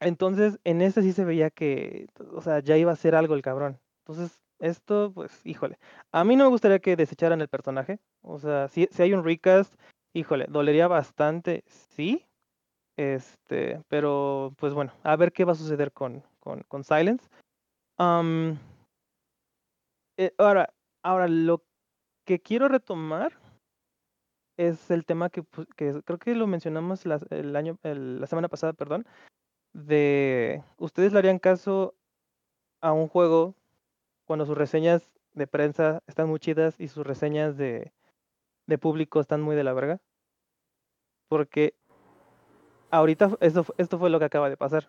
[0.00, 3.42] Entonces, en este sí se veía que, o sea, ya iba a ser algo el
[3.42, 3.80] cabrón.
[4.00, 5.78] Entonces, esto, pues, híjole.
[6.12, 7.98] A mí no me gustaría que desecharan el personaje.
[8.22, 9.74] O sea, si, si hay un recast,
[10.12, 12.26] híjole, dolería bastante, sí.
[12.96, 17.28] Este, pero, pues bueno, a ver qué va a suceder con, con, con Silence.
[20.18, 20.72] Eh, ahora,
[21.02, 21.62] ahora, lo
[22.24, 23.38] que quiero retomar
[24.56, 28.48] es el tema que, pu- que creo que lo mencionamos las- el año, la semana
[28.48, 29.06] pasada, perdón,
[29.72, 31.94] de ustedes le harían caso
[32.80, 33.54] a un juego
[34.24, 37.92] cuando sus reseñas de prensa están muy chidas y sus reseñas de,
[38.66, 40.00] de público están muy de la verga.
[41.28, 41.74] Porque
[42.90, 44.88] ahorita fu- esto fue lo que acaba de pasar.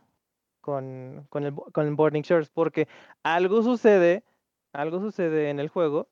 [0.61, 2.89] con, con, el, con el Burning Shores, porque
[3.23, 4.23] algo sucede,
[4.73, 6.09] algo sucede en el juego,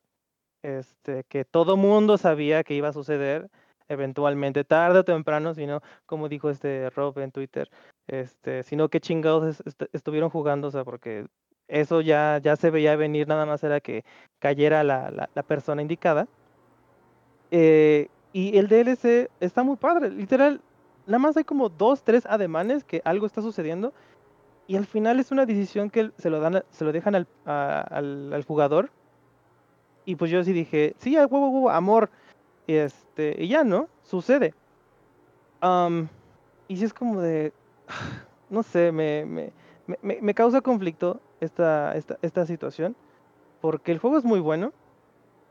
[0.66, 3.48] este, que todo mundo sabía que iba a suceder
[3.88, 7.70] eventualmente, tarde o temprano, sino, como dijo este Rob en Twitter,
[8.08, 11.26] este, sino que chingados es- est- estuvieron jugando, o sea, porque
[11.68, 14.04] eso ya, ya se veía venir, nada más era que
[14.40, 16.26] cayera la, la, persona indicada.
[17.52, 20.60] Eh, y el DLC está muy padre, literal,
[21.06, 23.92] nada más hay como dos, tres ademanes que algo está sucediendo
[24.66, 28.32] y al final es una decisión que se lo dan, se lo dejan al, al,
[28.32, 28.90] al jugador.
[30.06, 32.08] Y pues yo sí dije, sí, a huevo, huevo, amor.
[32.66, 33.88] Y este, y ya, ¿no?
[34.02, 34.54] Sucede.
[35.60, 36.08] Am,
[36.68, 37.52] y sí es como de,
[38.50, 39.52] no sé, me, me,
[40.02, 42.96] me- me, causa conflicto esta, esta, esta situación.
[43.60, 44.72] Porque el juego es muy bueno.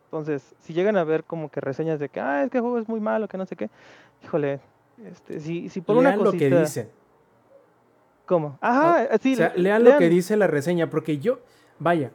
[0.05, 2.79] Entonces, si llegan a ver como que reseñas de que, ah, es que el juego
[2.79, 3.69] es muy malo, que no sé qué.
[4.23, 4.61] Híjole,
[5.03, 6.89] este, si, si por una Lean lo que dicen.
[8.25, 8.57] ¿Cómo?
[8.61, 10.09] Ajá, eh, sí, o sea, le- lean lo que lean.
[10.11, 11.39] dice la reseña, porque yo,
[11.79, 12.11] vaya,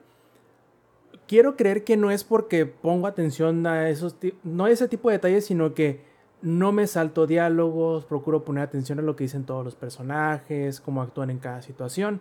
[1.30, 5.18] quiero creer que no es porque pongo atención a esos, no a ese tipo de
[5.18, 6.00] detalles, sino que
[6.42, 11.02] no me salto diálogos, procuro poner atención a lo que dicen todos los personajes, cómo
[11.02, 12.20] actúan en cada situación.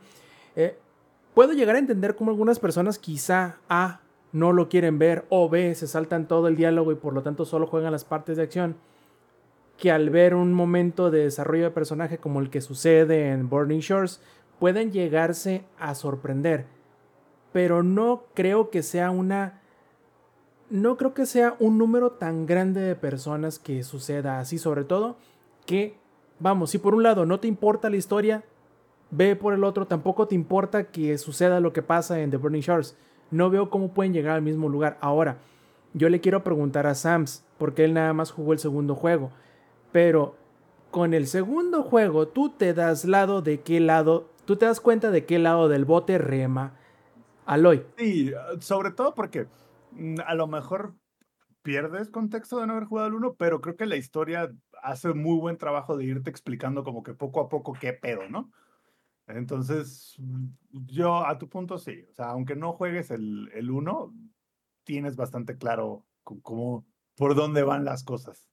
[0.55, 0.77] Eh,
[1.33, 5.73] puedo llegar a entender cómo algunas personas quizá A, no lo quieren ver, o B,
[5.73, 8.75] se saltan todo el diálogo y por lo tanto solo juegan las partes de acción
[9.79, 13.79] que al ver un momento de desarrollo de personaje como el que sucede en Burning
[13.79, 14.21] Shores,
[14.59, 16.67] pueden llegarse a sorprender.
[17.51, 19.61] Pero no creo que sea una.
[20.69, 25.17] No creo que sea un número tan grande de personas que suceda así, sobre todo
[25.65, 25.95] que,
[26.39, 28.43] vamos, si por un lado no te importa la historia,
[29.11, 32.61] ve por el otro, tampoco te importa que suceda lo que pasa en The Burning
[32.61, 32.97] Shores.
[33.29, 34.97] No veo cómo pueden llegar al mismo lugar.
[34.99, 35.37] Ahora,
[35.93, 39.29] yo le quiero preguntar a Sams, porque él nada más jugó el segundo juego.
[39.91, 40.35] Pero
[40.89, 45.11] con el segundo juego tú te das lado de qué lado, tú te das cuenta
[45.11, 46.78] de qué lado del bote rema
[47.49, 47.83] Aloy.
[47.97, 49.47] Sí, ah, sobre todo porque
[49.93, 50.93] mm, a lo mejor
[51.63, 55.39] pierdes contexto de no haber jugado el 1, pero creo que la historia hace muy
[55.39, 58.51] buen trabajo de irte explicando como que poco a poco qué pedo, ¿no?
[59.25, 60.45] Entonces, mm,
[60.85, 64.13] yo a tu punto sí, o sea, aunque no juegues el, el 1,
[64.83, 66.85] tienes bastante claro cómo,
[67.15, 68.47] por dónde van las cosas.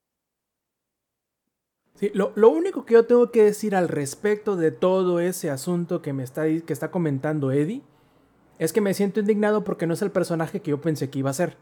[1.97, 6.01] Sí, lo, lo único que yo tengo que decir al respecto de todo ese asunto
[6.01, 7.83] que me está, que está comentando Eddie
[8.59, 11.31] es que me siento indignado porque no es el personaje que yo pensé que iba
[11.31, 11.57] a ser.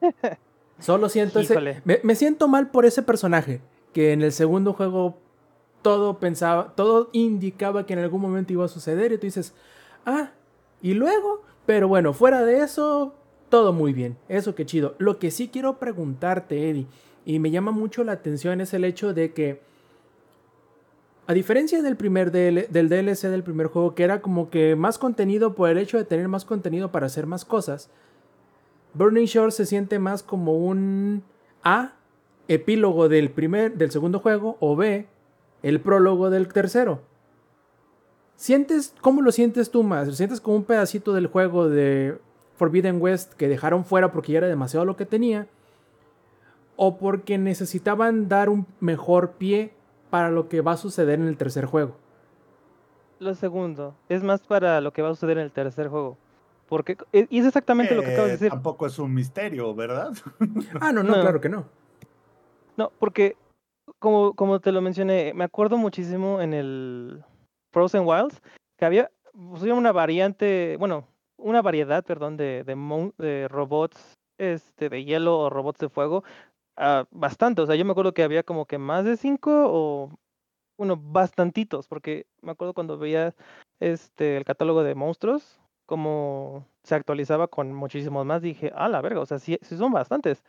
[0.78, 1.82] Solo siento ese.
[1.84, 3.60] Me, me siento mal por ese personaje
[3.92, 5.18] que en el segundo juego
[5.82, 9.54] todo pensaba, todo indicaba que en algún momento iba a suceder y tú dices,
[10.06, 10.30] ah,
[10.82, 13.14] y luego, pero bueno, fuera de eso,
[13.48, 14.94] todo muy bien, eso qué chido.
[14.98, 16.86] Lo que sí quiero preguntarte, Eddie,
[17.24, 19.62] y me llama mucho la atención es el hecho de que,
[21.28, 24.96] a diferencia del primer DL del DLC del primer juego, que era como que más
[24.96, 27.90] contenido por el hecho de tener más contenido para hacer más cosas,
[28.94, 31.22] Burning Shore se siente más como un
[31.62, 31.92] A,
[32.48, 35.06] epílogo del primer, del segundo juego, o B,
[35.62, 37.02] el prólogo del tercero.
[38.36, 40.08] ¿Sientes, cómo lo sientes tú más?
[40.08, 42.16] ¿Lo sientes como un pedacito del juego de
[42.56, 45.46] Forbidden West que dejaron fuera porque ya era demasiado lo que tenía?
[46.76, 49.74] ¿O porque necesitaban dar un mejor pie
[50.10, 51.96] para lo que va a suceder en el tercer juego?
[53.18, 56.16] Lo segundo, es más para lo que va a suceder en el tercer juego.
[56.68, 58.50] Porque, e- y es exactamente lo que acabas de Eh, decir.
[58.50, 60.12] Tampoco es un misterio, ¿verdad?
[60.80, 61.20] Ah, no, no, No.
[61.22, 61.64] claro que no.
[62.76, 63.36] No, porque,
[63.98, 67.24] como, como te lo mencioné, me acuerdo muchísimo en el
[67.72, 68.40] Frozen Wilds
[68.76, 74.88] que había pues, había una variante, bueno, una variedad, perdón, de, de, de robots este,
[74.88, 76.22] de hielo o robots de fuego.
[76.78, 80.10] Ah, bastante, o sea, yo me acuerdo que había como que más de cinco o,
[80.78, 83.34] bueno, bastantitos, porque me acuerdo cuando veía
[83.80, 89.20] este, el catálogo de monstruos, como se actualizaba con muchísimos más, dije, ah, la verga,
[89.20, 90.44] o sea, sí, sí son bastantes.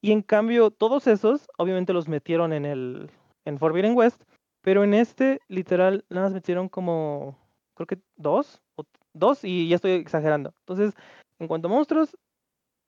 [0.00, 3.10] Y en cambio, todos esos, obviamente los metieron en el
[3.44, 4.22] en Forbidden West,
[4.62, 7.36] pero en este, literal, nada más metieron como,
[7.74, 10.54] creo que dos, o dos, y ya estoy exagerando.
[10.60, 10.94] Entonces,
[11.38, 12.16] en cuanto a monstruos,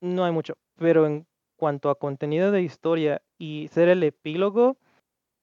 [0.01, 1.25] no hay mucho, pero en
[1.61, 4.77] cuanto a contenido de historia y ser el epílogo,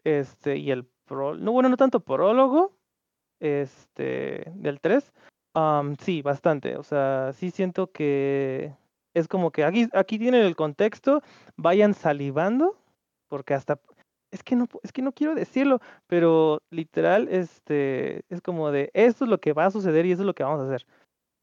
[0.05, 2.73] este, y el pro, no, bueno, no tanto prólogo,
[3.39, 5.13] este, del 3,
[5.55, 8.75] am, sí, bastante, o sea, sí siento que
[9.15, 11.23] es como que aquí, aquí tienen el contexto,
[11.57, 12.77] vayan salivando,
[13.29, 13.79] porque hasta,
[14.33, 19.25] es que no, es que no quiero decirlo, pero literal, este, es como de, esto
[19.25, 20.85] es lo que va a suceder y eso es lo que vamos a hacer.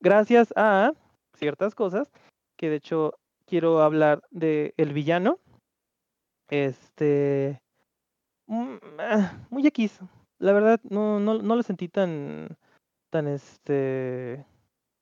[0.01, 0.91] Gracias a
[1.37, 2.11] ciertas cosas,
[2.57, 3.13] que de hecho
[3.45, 5.39] quiero hablar de el villano,
[6.49, 7.61] este,
[8.47, 9.99] mm, ah, muy X,
[10.39, 12.57] la verdad, no, no, no lo sentí tan,
[13.09, 14.45] tan este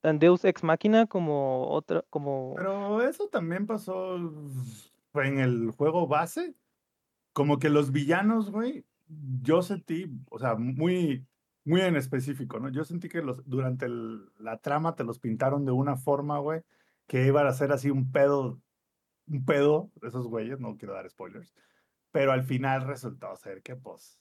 [0.02, 4.18] tan Deus ex máquina como otra como Pero eso también pasó
[5.14, 6.56] en el juego base.
[7.32, 8.86] Como que los villanos, güey,
[9.41, 11.26] yo sentí, o sea, muy,
[11.66, 12.70] muy en específico, ¿no?
[12.70, 13.88] Yo sentí que los, durante
[14.38, 16.62] la trama te los pintaron de una forma, güey,
[17.08, 18.62] que iban a ser así un pedo,
[19.28, 21.54] un pedo, esos güeyes, no quiero dar spoilers,
[22.12, 24.20] pero al final resultó ser que, pues,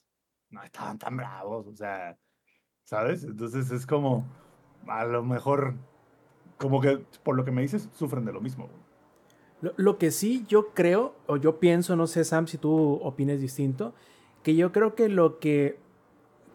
[0.49, 2.17] no estaban tan bravos, o sea,
[2.83, 3.23] ¿sabes?
[3.23, 4.25] Entonces es como,
[4.87, 5.75] a lo mejor,
[6.57, 8.69] como que, por lo que me dices, sufren de lo mismo.
[9.61, 13.41] Lo, lo que sí yo creo, o yo pienso, no sé Sam si tú opines
[13.41, 13.93] distinto,
[14.43, 15.79] que yo creo que lo que,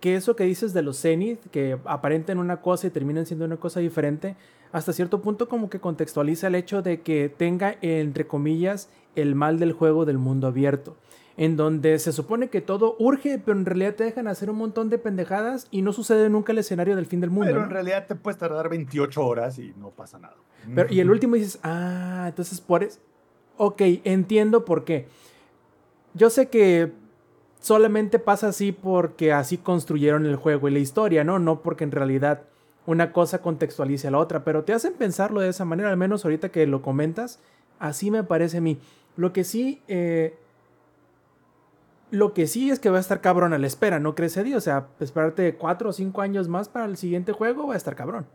[0.00, 3.56] que eso que dices de los Zenith, que aparenten una cosa y terminan siendo una
[3.56, 4.36] cosa diferente,
[4.72, 9.58] hasta cierto punto como que contextualiza el hecho de que tenga, entre comillas, el mal
[9.58, 10.96] del juego del mundo abierto.
[11.36, 14.90] En donde se supone que todo urge, pero en realidad te dejan hacer un montón
[14.90, 17.46] de pendejadas y no sucede nunca el escenario del fin del mundo.
[17.46, 17.66] Pero ¿no?
[17.66, 20.34] en realidad te puedes tardar 28 horas y no pasa nada.
[20.74, 22.98] Pero, y el último dices, ah, entonces por eso.
[23.56, 25.06] Ok, entiendo por qué.
[26.14, 26.92] Yo sé que
[27.60, 31.38] solamente pasa así porque así construyeron el juego y la historia, ¿no?
[31.38, 32.42] No porque en realidad
[32.88, 36.24] una cosa contextualice a la otra, pero te hacen pensarlo de esa manera, al menos
[36.24, 37.38] ahorita que lo comentas,
[37.78, 38.78] así me parece a mí.
[39.14, 40.38] Lo que sí, eh,
[42.10, 44.56] lo que sí es que va a estar cabrón a la espera, ¿no crees, Eddie?
[44.56, 47.94] O sea, esperarte cuatro o cinco años más para el siguiente juego va a estar
[47.94, 48.26] cabrón.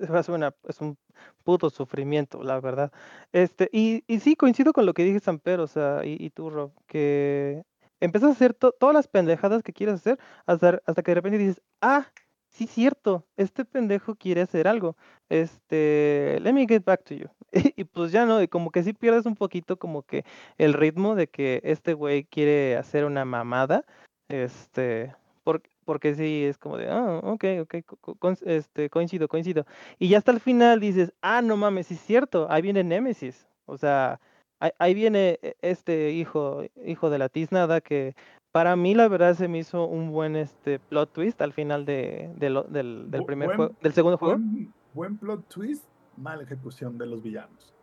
[0.00, 0.96] ser una- es un
[1.44, 2.90] puto sufrimiento, la verdad.
[3.32, 6.50] Este, y, y sí, coincido con lo que dije Samper, o sea, y, y tú,
[6.50, 7.62] Rob, que
[8.00, 11.38] empiezas a hacer to- todas las pendejadas que quieres hacer hasta, hasta que de repente
[11.38, 12.08] dices, ah,
[12.54, 14.96] sí, cierto, este pendejo quiere hacer algo.
[15.28, 17.28] Este, let me get back to you.
[17.76, 20.24] Y, pues ya no, y como que sí pierdes un poquito como que
[20.58, 23.84] el ritmo de que este güey quiere hacer una mamada.
[24.28, 29.66] Este, porque, porque sí, es como de, ah, ok, ok, co- co- este, coincido, coincido.
[29.98, 33.46] Y ya hasta el final dices, ah, no mames, sí es cierto, ahí viene Némesis.
[33.66, 34.20] O sea,
[34.60, 38.14] ahí, ahí viene e- este hijo, hijo de la tiznada que
[38.54, 42.30] para mí la verdad se me hizo un buen este plot twist al final de,
[42.36, 44.34] de lo- del, del primer buen- juego, del segundo juego.
[44.36, 45.84] Buen, buen plot twist,
[46.16, 47.74] mala ejecución de los villanos.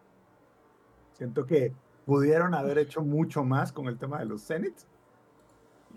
[1.12, 1.74] Siento que
[2.06, 4.78] pudieron haber hecho mucho más con el tema de los Zenith.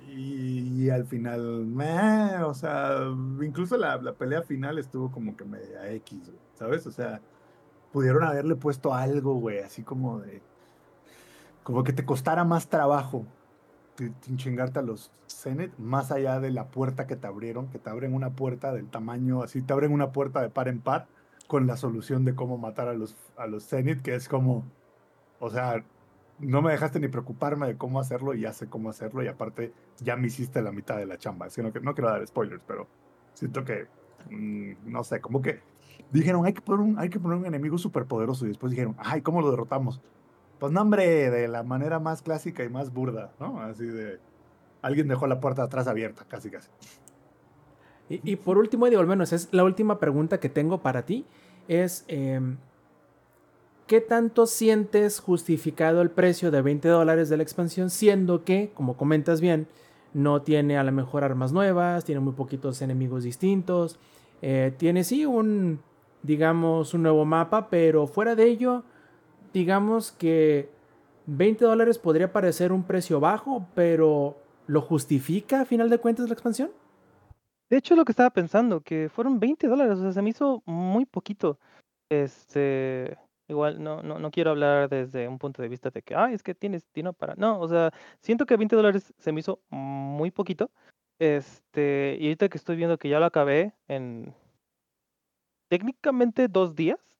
[0.09, 2.99] Y, y al final, meh, o sea,
[3.43, 6.85] incluso la, la pelea final estuvo como que media X, güey, ¿sabes?
[6.89, 7.21] O sea,
[7.93, 10.43] pudieron haberle puesto algo, güey, así como de.
[11.63, 13.25] Como que te costara más trabajo
[14.37, 18.15] chingarte a los Zenith, más allá de la puerta que te abrieron, que te abren
[18.15, 21.07] una puerta del tamaño, así te abren una puerta de par en par
[21.47, 24.65] con la solución de cómo matar a los, a los Zenith, que es como,
[25.41, 25.85] o sea,
[26.39, 29.73] no me dejaste ni preocuparme de cómo hacerlo y ya sé cómo hacerlo y aparte
[29.99, 31.47] ya me hiciste la mitad de la chamba.
[31.47, 32.89] Es que no, quiero dar spoilers, pero
[33.35, 33.87] siento que,
[34.31, 35.61] mm, no sé, como que
[36.11, 38.97] dijeron, hay que poner un, hay que poner un enemigo súper poderoso y después dijeron,
[38.99, 40.01] ay, ¿cómo lo derrotamos?
[40.59, 43.61] Pues no, hombre, de la manera más clásica y más burda, ¿no?
[43.61, 44.19] Así de,
[44.83, 46.69] alguien dejó la puerta atrás abierta, casi, casi.
[48.09, 51.25] Y, por último, Eddie, o al menos es la última pregunta que tengo para ti,
[51.69, 52.59] es em,
[53.87, 58.99] ¿qué tanto sientes justificado el precio de 20 dólares de la expansión, siendo que, como
[58.99, 59.69] comentas bien,
[60.13, 63.99] no tiene a lo mejor armas nuevas, tiene muy poquitos enemigos distintos,
[64.43, 65.81] eh, tiene sí un,
[66.23, 68.85] digamos, un nuevo mapa, pero fuera de ello,
[69.55, 70.69] digamos que
[71.27, 74.37] 20 dólares podría parecer un precio bajo, pero
[74.67, 76.71] ¿lo justifica a final de cuentas la expansión?
[77.71, 80.63] De hecho, lo que estaba pensando, que fueron 20 dólares, o sea, se me hizo
[80.67, 81.59] muy poquito.
[82.11, 83.17] Este,
[83.49, 86.43] igual no, no, no quiero hablar desde un punto de vista de que, ay, es
[86.43, 87.35] que tienes dinero para.
[87.37, 90.71] No, o sea, siento que 20 dólares se me hizo muy poquito.
[91.21, 94.35] Este, y ahorita que estoy viendo que ya lo acabé en
[95.69, 97.14] técnicamente dos días,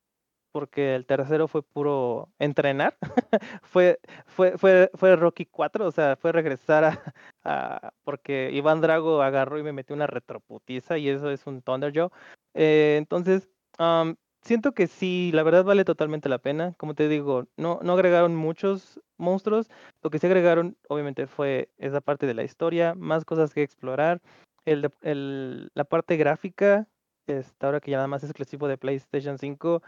[0.55, 2.97] porque el tercero fue puro entrenar.
[3.63, 6.85] fue, fue, fue, fue Rocky 4, o sea, fue regresar
[7.45, 11.93] a, porque Iván Drago agarró y me metió una retroputiza y eso es un Thunder
[11.93, 12.11] Joe.
[12.55, 13.49] Eh, entonces,
[13.79, 16.75] am, siento que sí, la verdad vale totalmente la pena.
[16.79, 19.69] Como te digo, no, no agregaron muchos monstruos.
[20.05, 24.23] Lo que sí agregaron, obviamente, fue esa parte de la historia, más cosas que explorar.
[24.67, 26.87] El, la parte gráfica,
[27.27, 29.83] este, ahora que ya nada más es exclusivo de PlayStation 5,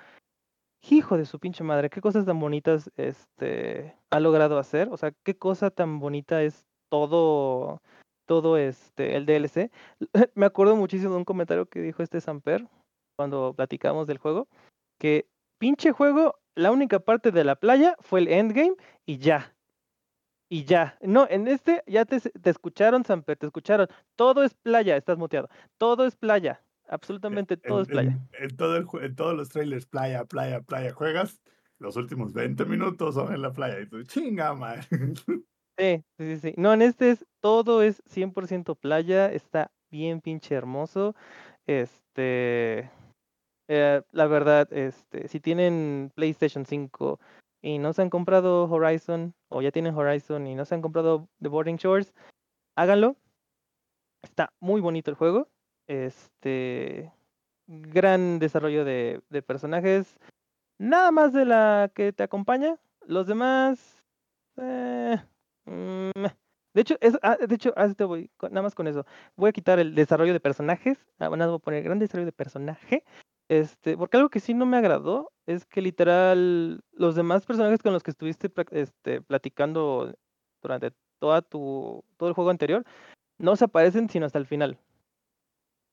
[0.90, 4.88] hijo de su pinche madre, qué cosas tan bonitas este, ha logrado hacer.
[4.90, 7.82] O sea, qué cosa tan bonita es todo,
[8.26, 9.70] todo este, el DLC.
[10.34, 12.66] Me acuerdo muchísimo de un comentario que dijo este Samper
[13.16, 14.48] cuando platicamos del juego,
[14.98, 15.28] que
[15.58, 18.76] pinche juego, la única parte de la playa fue el endgame
[19.06, 19.54] y ya.
[20.48, 20.96] Y ya.
[21.00, 23.88] No, en este ya te, te escucharon, Samper, te escucharon.
[24.16, 25.48] Todo es playa, estás muteado.
[25.78, 26.62] Todo es playa.
[26.88, 28.28] Absolutamente todo es En, playa.
[28.38, 31.40] en- en todo el en todos los trailers, playa, playa, playa, juegas.
[31.78, 33.80] Los últimos 20 minutos son en la playa.
[33.80, 34.82] Y tú, chinga, madre.
[35.78, 36.54] Sí, sí, sí, sí.
[36.56, 41.14] No, en este es, todo es 100% playa, está bien pinche hermoso.
[41.66, 42.90] Este,
[43.68, 47.20] eh, la verdad, este, si tienen PlayStation 5
[47.62, 51.28] y no se han comprado Horizon, o ya tienen Horizon y no se han comprado
[51.42, 52.14] The Boarding Shores,
[52.76, 53.16] háganlo.
[54.22, 55.48] Está muy bonito el juego.
[55.86, 57.12] Este,
[57.66, 60.18] gran desarrollo de, personajes.
[60.78, 62.76] Nada más de la que te acompaña.
[63.06, 64.02] Los demás,
[64.56, 65.16] eh,
[65.66, 66.10] Mm,
[66.74, 69.06] De hecho, es, ah, de hecho, te voy, nada más con eso.
[69.36, 70.98] Voy a quitar el desarrollo de personajes.
[71.18, 73.04] Ah, bueno, voy a poner gran desarrollo de personaje.
[73.48, 77.92] Este, porque algo que sí no me agradó es que literal los demás personajes con
[77.92, 80.14] los que estuviste este, platicando
[80.62, 82.84] durante toda tu, todo el juego anterior
[83.38, 84.78] no se aparecen sino hasta el final.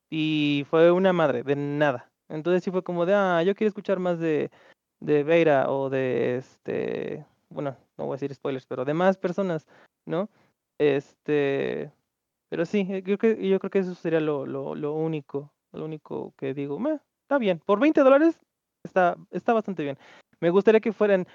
[0.09, 2.09] Y fue una madre, de nada.
[2.29, 4.49] Entonces sí fue como de, ah, yo quiero escuchar más de,
[4.99, 9.67] de Veira o de este, bueno, no voy a decir spoilers, pero de más personas,
[10.05, 10.29] ¿no?
[10.77, 11.91] Este,
[12.49, 15.85] pero sí, eh, yo creo, yo creo que eso sería lo, lo, lo único, lo
[15.85, 18.39] único que digo, "Meh, está bien, por 20 dólares
[18.83, 19.97] está, está bastante bien.
[20.39, 21.25] Me gustaría que fueran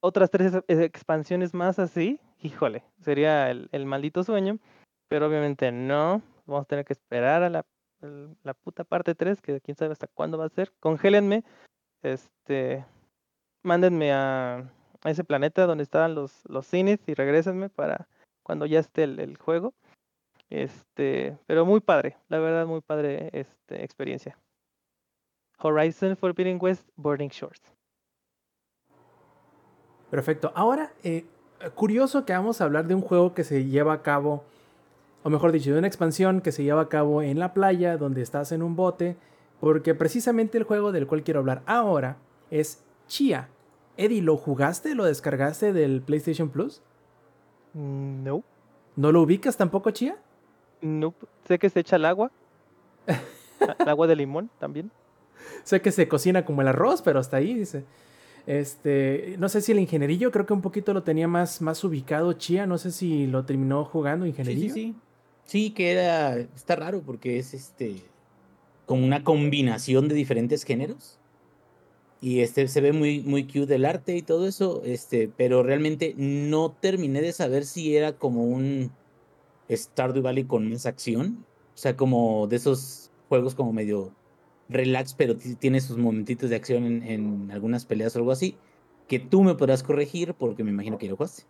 [0.00, 4.58] otras tres ex- expansiones más así, híjole, sería el, el maldito sueño,
[5.08, 7.66] pero obviamente no, vamos a tener que esperar a la,
[8.00, 10.72] la puta parte 3, que quién sabe hasta cuándo va a ser.
[10.80, 11.44] Congélenme,
[12.02, 12.84] este,
[13.62, 14.70] mándenme a,
[15.04, 18.08] ese planeta donde estaban los, los cines y regrésenme para
[18.42, 19.74] cuando ya esté el, el juego.
[20.50, 24.38] Este, pero muy padre, la verdad, muy padre este, experiencia.
[25.60, 27.62] Horizon Forbidden West Boarding Shores.
[30.10, 30.52] Perfecto.
[30.54, 31.26] Ahora, eh,
[31.74, 34.44] curioso que vamos a hablar de un juego que se lleva a cabo,
[35.22, 38.22] o mejor dicho, de una expansión que se lleva a cabo en la playa, donde
[38.22, 39.16] estás en un bote,
[39.60, 42.16] porque precisamente el juego del cual quiero hablar ahora
[42.50, 43.48] es Chia.
[43.96, 44.94] Eddie, ¿lo jugaste?
[44.94, 46.82] ¿Lo descargaste del PlayStation Plus?
[47.74, 48.44] Mm, No,
[48.96, 50.16] ¿No lo ubicas tampoco, Chia?
[50.80, 51.12] no,
[51.46, 52.30] sé que se echa el agua.
[53.80, 54.90] El agua de limón también.
[55.64, 57.84] Sé que se cocina como el arroz, pero hasta ahí dice.
[58.46, 62.32] Este, no sé si el ingenierillo creo que un poquito lo tenía más, más ubicado
[62.34, 64.72] Chia, no sé si lo terminó jugando ingenierillo.
[64.72, 64.94] sí, sí.
[64.94, 64.96] Sí,
[65.74, 66.36] que era.
[66.38, 67.96] Está raro porque es este.
[68.86, 71.18] Como una combinación de diferentes géneros.
[72.20, 74.82] Y este se ve muy, muy cute el arte y todo eso.
[74.84, 78.90] Este, pero realmente no terminé de saber si era como un
[79.70, 81.44] Stardew Valley con más acción.
[81.74, 84.12] O sea, como de esos juegos como medio
[84.68, 88.56] relax, pero ti- tiene sus momentitos de acción en, en algunas peleas o algo así.
[89.06, 91.44] Que tú me podrás corregir porque me imagino que lo jugaste.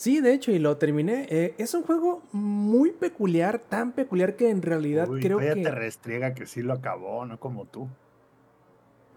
[0.00, 1.26] Sí, de hecho, y lo terminé.
[1.28, 5.54] Eh, es un juego muy peculiar, tan peculiar que en realidad Uy, creo que.
[5.56, 7.86] te restriega que sí lo acabó, no como tú.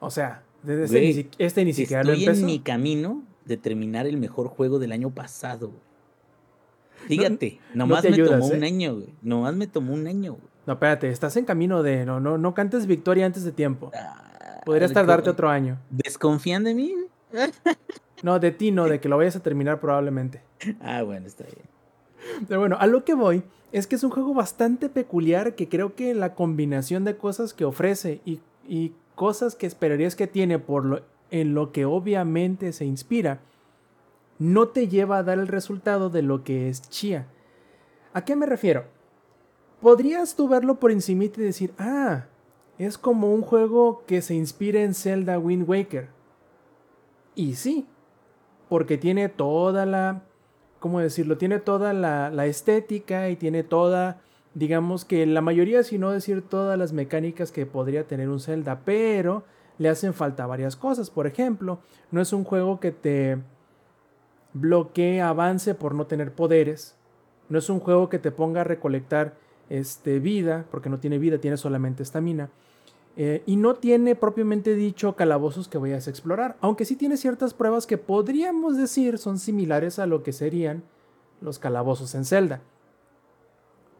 [0.01, 2.41] O sea, desde este, ni, Güey, si- este ni siquiera lo Estoy empezó.
[2.41, 5.67] en mi camino de terminar el mejor juego del año pasado.
[5.69, 5.79] güey.
[7.07, 8.67] Fíjate, nomás te me ayudas, tomó un ¿eh?
[8.67, 9.13] año, güey.
[9.21, 10.43] Nomás me tomó un año, güey.
[10.67, 12.05] No, espérate, estás en camino de.
[12.05, 13.89] No, no, no cantes victoria antes de tiempo.
[13.95, 15.79] Ah, Podrías tardarte otro año.
[15.91, 16.93] ¿Desconfían de mí?
[18.23, 20.41] No, de ti no, de que lo vayas a terminar probablemente.
[20.81, 21.67] Ah, bueno, está bien.
[22.47, 23.43] Pero bueno, a lo que voy
[23.73, 27.65] es que es un juego bastante peculiar que creo que la combinación de cosas que
[27.65, 31.01] ofrece y, y cosas que esperarías que tiene por lo,
[31.31, 33.41] en lo que obviamente se inspira,
[34.39, 37.27] no te lleva a dar el resultado de lo que es Chia.
[38.13, 38.85] ¿A qué me refiero?
[39.81, 42.27] Podrías tú verlo por encimita y decir, ah,
[42.77, 46.07] es como un juego que se inspira en Zelda Wind Waker.
[47.35, 47.85] Y sí,
[48.69, 50.23] porque tiene toda la
[50.83, 51.37] ¿cómo decirlo?
[51.37, 54.19] Tiene toda la, la estética y tiene toda,
[54.53, 58.81] digamos que la mayoría, si no decir todas las mecánicas que podría tener un Zelda,
[58.83, 59.45] pero
[59.77, 61.09] le hacen falta varias cosas.
[61.09, 61.79] Por ejemplo,
[62.11, 63.37] no es un juego que te
[64.51, 66.97] bloquee avance por no tener poderes.
[67.47, 69.35] No es un juego que te ponga a recolectar
[69.69, 72.49] este, vida, porque no tiene vida, tiene solamente estamina.
[73.15, 77.53] Eh, y no tiene propiamente dicho calabozos que vayas a explorar, aunque sí tiene ciertas
[77.53, 80.83] pruebas que podríamos decir son similares a lo que serían
[81.39, 82.61] los calabozos en Zelda.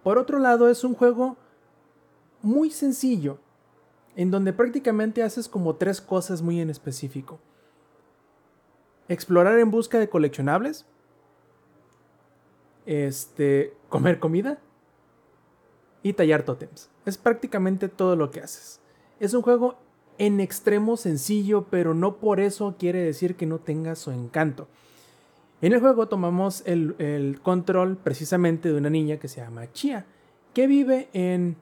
[0.02, 1.38] Por otro lado, es un juego
[2.42, 3.38] muy sencillo,
[4.16, 7.40] en donde prácticamente haces como tres cosas muy en específico.
[9.08, 10.86] Explorar en busca de coleccionables,
[12.86, 14.60] este, comer comida
[16.02, 16.90] y tallar tótems.
[17.06, 18.83] Es prácticamente todo lo que haces.
[19.20, 19.76] Es un juego
[20.18, 24.68] en extremo sencillo, pero no por eso quiere decir que no tenga su encanto.
[25.62, 30.06] En el juego tomamos el, control precisamente de una niña que se llama Chia,
[30.54, 31.56] que vive en,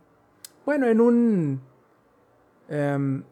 [0.66, 1.62] bueno, en un
[2.68, 3.24] em,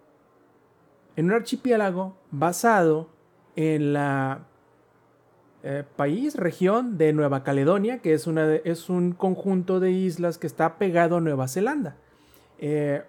[1.15, 3.09] en un archipiélago basado
[3.55, 4.45] en la
[5.63, 10.38] eh, país, región de Nueva Caledonia, que es, una de- es un conjunto de islas
[10.38, 11.97] que está pegado a Nueva Zelanda,
[12.59, 13.03] eh,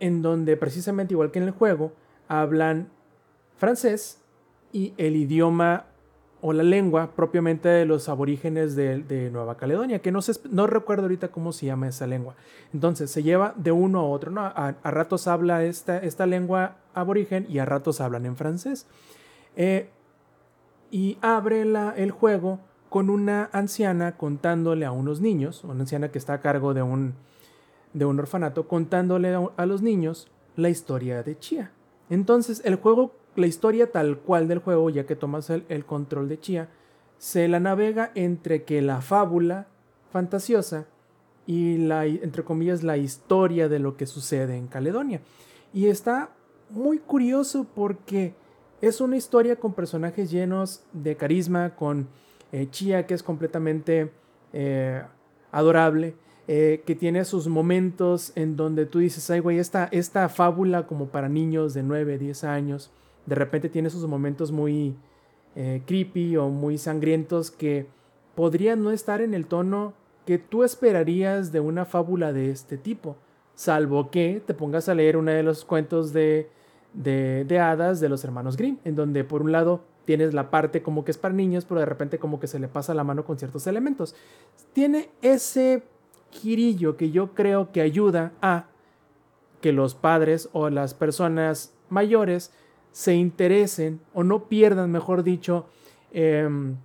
[0.00, 1.92] en donde precisamente igual que en el juego,
[2.28, 2.88] hablan
[3.56, 4.20] francés
[4.72, 5.84] y el idioma
[6.42, 10.20] o la lengua propiamente de los aborígenes de, de Nueva Caledonia, que no,
[10.50, 12.34] no recuerdo ahorita cómo se llama esa lengua.
[12.74, 14.32] Entonces se lleva de uno a otro.
[14.38, 18.86] A, a ratos habla esta, esta lengua aborigen y a ratos hablan en francés.
[19.56, 19.88] Eh,
[20.90, 26.18] y abre la- el juego con una anciana contándole a unos niños, una anciana que
[26.18, 27.14] está a cargo de un,
[27.96, 31.72] de un orfanato, contándole a, los niños la historia de Chia.
[32.10, 36.28] Entonces el juego, la historia tal cual del juego, ya que tomas el, el control
[36.28, 36.68] de Chia,
[37.18, 39.66] se la navega entre que la fábula
[40.12, 40.86] fantasiosa
[41.46, 45.22] y la, entre comillas, la historia de lo que sucede en Caledonia.
[45.72, 46.30] Y está
[46.68, 48.34] muy curioso porque
[48.82, 52.08] es una historia con personajes llenos de carisma, con
[52.52, 54.12] eh, Chia que es completamente
[54.52, 55.02] eh,
[55.50, 56.14] adorable,
[56.48, 61.06] eh, que tiene sus momentos en donde tú dices, ay güey, esta, esta fábula como
[61.06, 62.92] para niños de 9, 10 años,
[63.26, 64.94] de repente tiene sus momentos muy
[65.56, 67.86] eh, creepy o muy sangrientos que
[68.36, 69.94] podrían no estar en el tono
[70.24, 73.16] que tú esperarías de una fábula de este tipo,
[73.54, 76.48] salvo que te pongas a leer uno de los cuentos de,
[76.92, 80.82] de, de hadas de los hermanos Grimm, en donde por un lado tienes la parte
[80.82, 83.24] como que es para niños, pero de repente como que se le pasa la mano
[83.24, 84.14] con ciertos elementos.
[84.72, 85.82] Tiene ese
[86.96, 88.66] que yo creo que ayuda a
[89.60, 92.52] que los padres o las personas mayores
[92.92, 95.66] se interesen o no pierdan, mejor dicho,
[96.12, 96.76] em,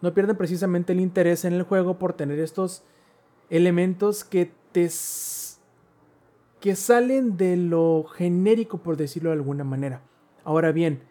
[0.00, 2.82] no pierdan precisamente el interés en el juego por tener estos
[3.50, 4.88] elementos que te
[6.60, 10.00] que salen de lo genérico por decirlo de alguna manera.
[10.44, 11.02] Ahora bien,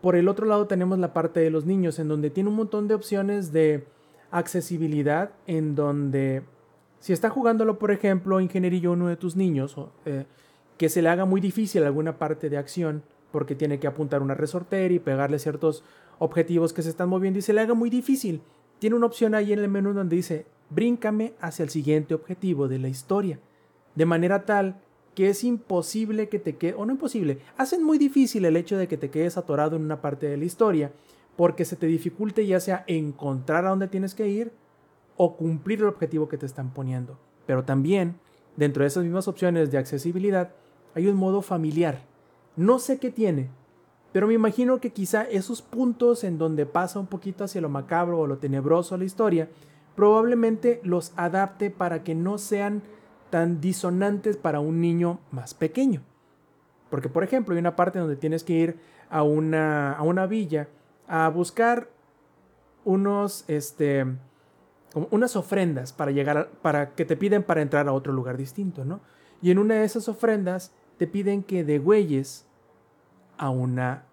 [0.00, 2.88] por el otro lado tenemos la parte de los niños en donde tiene un montón
[2.88, 3.86] de opciones de
[4.30, 6.42] accesibilidad en donde
[7.00, 10.24] si está jugándolo por ejemplo ingenierillo uno de tus niños eh,
[10.76, 14.34] que se le haga muy difícil alguna parte de acción porque tiene que apuntar una
[14.34, 15.84] resortera y pegarle ciertos
[16.18, 18.40] objetivos que se están moviendo y se le haga muy difícil.
[18.78, 22.78] Tiene una opción ahí en el menú donde dice, bríncame hacia el siguiente objetivo de
[22.78, 23.38] la historia.
[23.94, 24.80] De manera tal
[25.14, 28.86] que es imposible que te quede, o no imposible, hacen muy difícil el hecho de
[28.86, 30.92] que te quedes atorado en una parte de la historia,
[31.38, 34.50] porque se te dificulte ya sea encontrar a dónde tienes que ir
[35.16, 37.16] o cumplir el objetivo que te están poniendo.
[37.46, 38.18] Pero también,
[38.56, 40.50] dentro de esas mismas opciones de accesibilidad,
[40.96, 42.00] hay un modo familiar.
[42.56, 43.50] No sé qué tiene,
[44.10, 48.18] pero me imagino que quizá esos puntos en donde pasa un poquito hacia lo macabro
[48.18, 49.48] o lo tenebroso la historia,
[49.94, 52.82] probablemente los adapte para que no sean
[53.30, 56.02] tan disonantes para un niño más pequeño.
[56.90, 60.68] Porque, por ejemplo, hay una parte donde tienes que ir a una, a una villa
[61.08, 61.88] a buscar
[62.84, 64.06] unos, este,
[64.92, 68.84] como unas ofrendas para llegar, para que te piden para entrar a otro lugar distinto,
[68.84, 69.00] ¿no?
[69.42, 72.46] Y en una de esas ofrendas te piden que degüelles
[73.36, 74.04] a una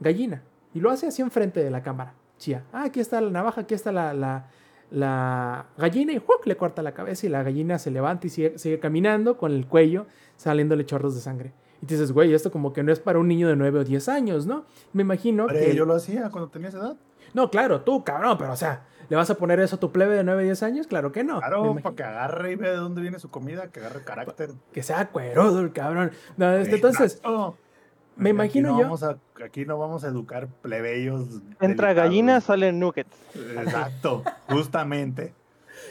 [0.00, 0.42] gallina.
[0.74, 2.14] Y lo hace así enfrente de la cámara.
[2.38, 2.64] Chía.
[2.72, 4.48] Ah, aquí está la navaja, aquí está la, la,
[4.90, 6.46] la gallina y ¡juc!
[6.46, 9.66] le corta la cabeza y la gallina se levanta y sigue, sigue caminando con el
[9.66, 10.06] cuello
[10.36, 11.52] saliéndole chorros de sangre.
[11.82, 13.84] Y te dices, güey, esto como que no es para un niño de 9 o
[13.84, 14.64] 10 años, ¿no?
[14.92, 15.74] Me imagino que...
[15.74, 16.96] yo lo hacía cuando tenía esa edad.
[17.32, 20.14] No, claro, tú, cabrón, pero o sea, ¿le vas a poner eso a tu plebe
[20.16, 20.86] de 9 o 10 años?
[20.86, 21.38] Claro que no.
[21.38, 24.50] Claro, imagino para que agarre y vea de dónde viene su comida, que agarre carácter.
[24.72, 26.10] que sea cuerudo el cabrón.
[26.36, 27.22] No, este, entonces,
[28.16, 31.40] me Aquí imagino no yo- Vamos a, aquí no vamos a educar plebeyos.
[31.60, 31.94] Entra delicados.
[31.96, 33.16] gallina, salen nuggets.
[33.56, 35.32] Exacto, justamente.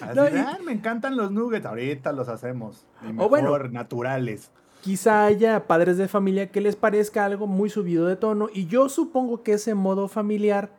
[0.01, 2.85] Así No, de, y- "Ah, me encantan los nuggets, ahorita los hacemos.
[3.01, 3.57] Y O mejor, bueno.
[3.69, 4.51] naturales.
[4.81, 8.89] Quizá haya padres de familia que les parezca algo muy subido de tono y yo
[8.89, 10.71] supongo que ese modo familiar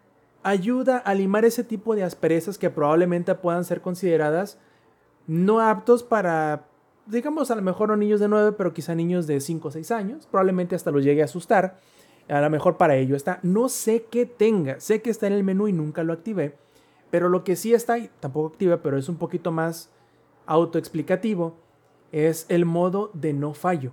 [0.42, 4.59] ayuda a limar ese tipo de asperezas que probablemente puedan ser consideradas
[5.26, 6.66] no aptos para,
[7.07, 9.90] digamos, a lo mejor no niños de 9, pero quizá niños de 5 o 6
[9.92, 11.78] años, probablemente hasta los llegue a asustar,
[12.28, 15.44] a lo mejor para ello está, no sé qué tenga, sé que está en el
[15.44, 16.57] menú y nunca lo activé,
[17.11, 19.90] pero lo que sí está, y tampoco activa, pero es un poquito más
[20.46, 21.55] autoexplicativo,
[22.12, 23.92] es el modo de no fallo.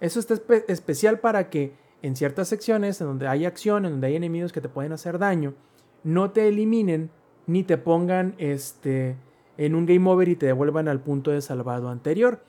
[0.00, 4.08] Eso está espe- especial para que en ciertas secciones en donde hay acción, en donde
[4.08, 5.54] hay enemigos que te pueden hacer daño,
[6.02, 7.10] no te eliminen
[7.46, 9.16] ni te pongan este,
[9.56, 12.40] en un game over y te devuelvan al punto de salvado anterior.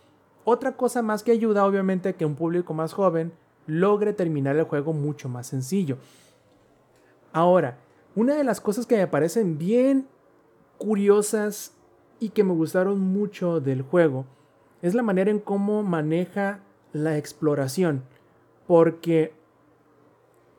[0.43, 3.31] Otra cosa más que ayuda, obviamente, que un público más joven
[3.67, 5.97] logre terminar el juego mucho más sencillo.
[7.31, 7.77] Ahora,
[8.15, 10.07] una de las cosas que me parecen bien
[10.77, 11.73] curiosas
[12.19, 14.25] y que me gustaron mucho del juego
[14.83, 16.59] es la manera en cómo maneja
[16.91, 18.03] la exploración,
[18.67, 19.33] porque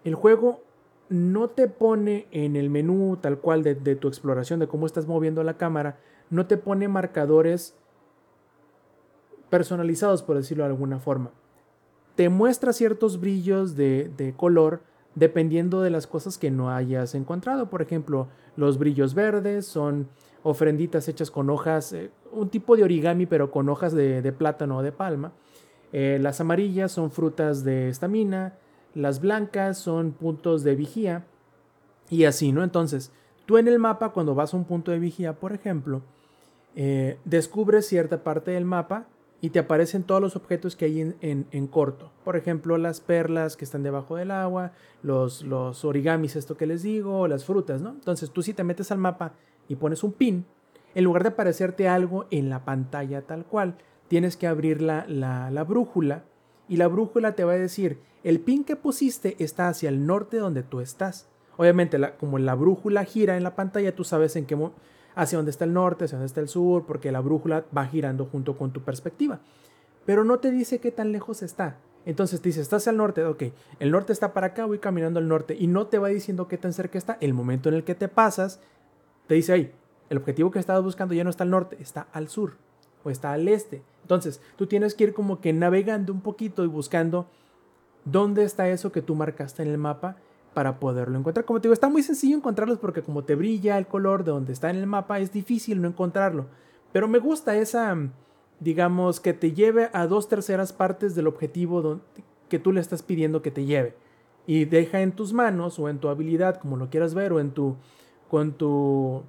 [0.03, 0.62] el juego
[1.11, 5.07] no te pone en el menú tal cual de, de, tu exploración, de cómo estás
[5.07, 5.99] moviendo la cámara,
[6.31, 7.77] no te pone marcadores
[9.51, 11.31] personalizados, por decirlo de alguna forma.
[12.16, 14.81] Te muestra ciertos brillos de, de color
[15.14, 17.68] dependiendo de las cosas que no hayas encontrado.
[17.68, 20.09] Por ejemplo, los brillos verdes son
[20.45, 24.83] ofrenditas hechas con hojas, eh, un tipo de origami, pero con hojas de, plátano o
[24.83, 25.33] de palma.
[25.93, 28.55] Eh, las amarillas son frutas de estamina,
[28.95, 31.25] las blancas son puntos de vigía
[32.11, 32.63] y así, ¿no?
[32.63, 33.11] Entonces,
[33.47, 36.03] tú en el mapa, cuando vas a un punto de vigía, por ejemplo,
[36.77, 39.07] eh, descubres cierta parte del mapa
[39.41, 42.11] y te aparecen todos los objetos que hay en, en, en, corto.
[42.23, 44.73] Por ejemplo, las perlas que están debajo del agua,
[45.03, 47.91] los, los origamis, esto que les digo, las frutas, ¿no?
[47.91, 49.35] Entonces, tú si te metes al mapa
[49.69, 50.45] y pones un pin,
[50.95, 53.77] en lugar de aparecerte algo en la pantalla tal cual,
[54.09, 56.25] tienes que abrir la, la, la, brújula
[56.69, 60.37] y la brújula te va a decir, el pin que pusiste está hacia el norte
[60.37, 61.29] donde tú estás.
[61.57, 64.57] Obviamente, la, como la brújula gira en la pantalla, tú sabes en qué
[65.15, 68.27] hacia dónde está el norte, hacia dónde está el sur, porque la brújula va girando
[68.27, 69.41] junto con tu perspectiva.
[70.05, 71.79] Pero no te dice qué tan lejos está.
[72.07, 73.45] Entonces te dice, estás al norte, ok,
[73.79, 76.59] el norte está para acá, voy caminando al norte y no te va diciendo qué
[76.59, 77.17] tan cerca está.
[77.21, 78.61] El momento en el que te pasas,
[79.27, 79.72] te dice, ahí,
[80.11, 82.57] el objetivo que estabas buscando ya no está al norte, está al sur
[83.03, 83.83] o está al este.
[84.03, 87.27] Entonces, tú tienes que ir como que navegando un poquito y buscando
[88.05, 90.16] dónde está eso que tú marcaste en el mapa
[90.53, 91.45] para poderlo encontrar.
[91.45, 94.53] Como te digo, está muy sencillo encontrarlos porque como te brilla el color de donde
[94.53, 96.47] está en el mapa, es difícil no encontrarlo.
[96.93, 97.97] Pero me gusta esa,
[98.61, 102.01] digamos, que te lleve a dos terceras partes del objetivo
[102.49, 103.97] que tú le estás pidiendo que te lleve.
[104.47, 107.51] Y deja en tus manos o en tu habilidad, como lo quieras ver, o en
[107.51, 107.77] tu,
[108.29, 109.22] con tu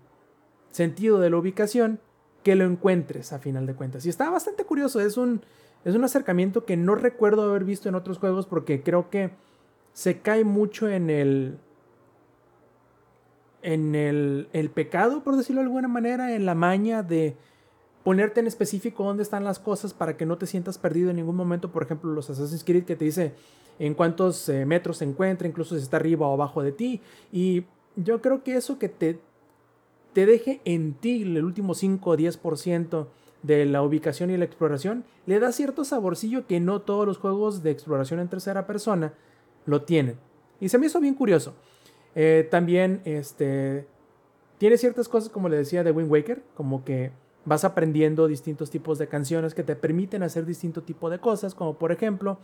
[0.71, 1.99] sentido de la ubicación,
[2.43, 4.05] que lo encuentres a final de cuentas.
[4.05, 5.41] Y está bastante curioso, es un,
[5.83, 9.31] es un acercamiento que no recuerdo haber visto en otros juegos porque creo que
[9.93, 11.57] se cae mucho en el
[13.61, 17.35] en el, el, pecado, por decirlo de alguna manera, en la maña de
[18.03, 21.35] ponerte en específico dónde están las cosas para que no te sientas perdido en ningún
[21.35, 21.71] momento.
[21.71, 23.33] Por ejemplo, los Assassin's Creed que te dice
[23.79, 27.01] en cuántos eh, metros se encuentra, incluso si está arriba o abajo de ti.
[27.31, 27.65] Y
[27.95, 29.19] yo creo que eso que te,
[30.13, 33.07] te deje en ti el último 5 o 10%
[33.43, 37.61] de la ubicación y la exploración, le da cierto saborcillo que no todos los juegos
[37.63, 39.13] de exploración en tercera persona
[39.65, 40.17] lo tienen.
[40.59, 41.53] Y se me hizo bien curioso.
[42.15, 43.85] Eh, también este,
[44.57, 47.11] tiene ciertas cosas, como le decía, de Wind Waker, como que
[47.45, 51.75] vas aprendiendo distintos tipos de canciones que te permiten hacer distinto tipo de cosas, como
[51.75, 52.39] por ejemplo,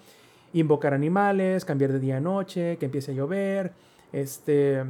[0.54, 3.74] invocar animales, cambiar de día a noche, que empiece a llover,
[4.12, 4.84] este,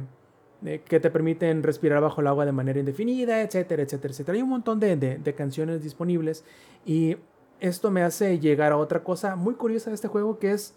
[0.64, 4.36] eh, que te permiten respirar bajo el agua de manera indefinida, etcétera, etcétera, etcétera.
[4.36, 6.44] Hay un montón de, de, canciones disponibles
[6.86, 7.16] y
[7.60, 10.74] esto me hace llegar a otra cosa muy curiosa de este juego que es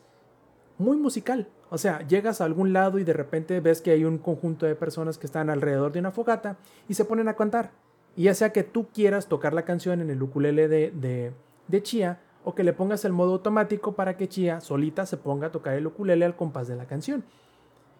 [0.77, 1.47] muy musical.
[1.69, 4.75] O sea, llegas a algún lado y de repente ves que hay un conjunto de
[4.75, 6.57] personas que están alrededor de una fogata
[6.87, 7.71] y se ponen a cantar.
[8.15, 11.31] Y ya sea que tú quieras tocar la canción en el ukulele de, de,
[11.67, 15.47] de Chia o que le pongas el modo automático para que Chia solita se ponga
[15.47, 17.23] a tocar el ukulele al compás de la canción.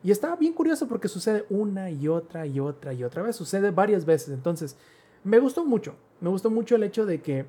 [0.04, 3.36] Y está bien curioso porque sucede una y otra y otra y otra vez.
[3.36, 4.30] Sucede varias veces.
[4.30, 4.78] Entonces,
[5.24, 5.96] me gustó mucho.
[6.22, 7.46] Me gustó mucho el hecho de que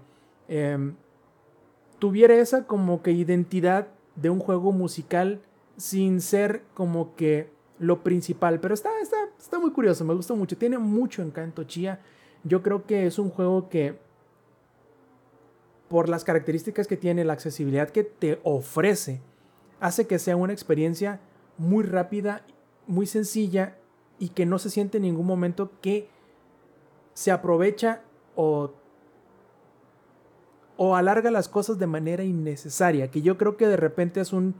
[0.49, 0.93] eh,
[1.99, 5.41] tuviera esa como que identidad de un juego musical
[5.77, 8.61] sin ser como que lo principal.
[8.61, 10.57] Pero está, está, está muy curioso, me gustó mucho.
[10.57, 12.01] Tiene mucho encanto Chia.
[12.45, 13.99] Yo creo que es un juego que,
[15.89, 19.21] por las características que tiene, la accesibilidad que te ofrece,
[19.81, 21.21] hace que sea una experiencia
[21.59, 22.43] muy rápida,
[22.87, 23.77] muy sencilla
[24.19, 26.09] y que no se siente en ningún momento que
[27.15, 28.03] se aprovecha
[28.35, 28.73] o
[30.77, 34.55] o alarga las cosas de manera innecesaria, que yo creo que de repente es un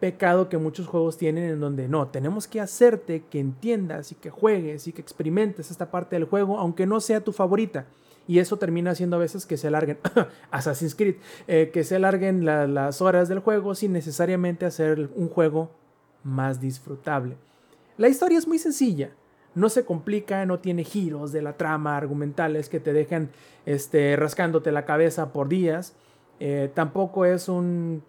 [0.00, 4.30] pecado que muchos juegos tienen en donde no, tenemos que hacerte que entiendas y que
[4.30, 7.86] juegues y que experimentes esta parte del juego, aunque no sea tu favorita.
[8.28, 9.98] Y eso termina haciendo a veces que se alarguen,
[10.52, 11.16] Assassin's Creed,
[11.48, 15.70] eh, que se alarguen la, las horas del juego sin necesariamente hacer un juego
[16.24, 17.36] más disfrutable.
[17.98, 19.10] La historia es muy sencilla,
[19.54, 23.30] no se complica, no tiene giros de la trama argumentales que te dejan
[23.66, 25.94] este, rascándote la cabeza por días.
[26.40, 28.02] Eh, tampoco es un,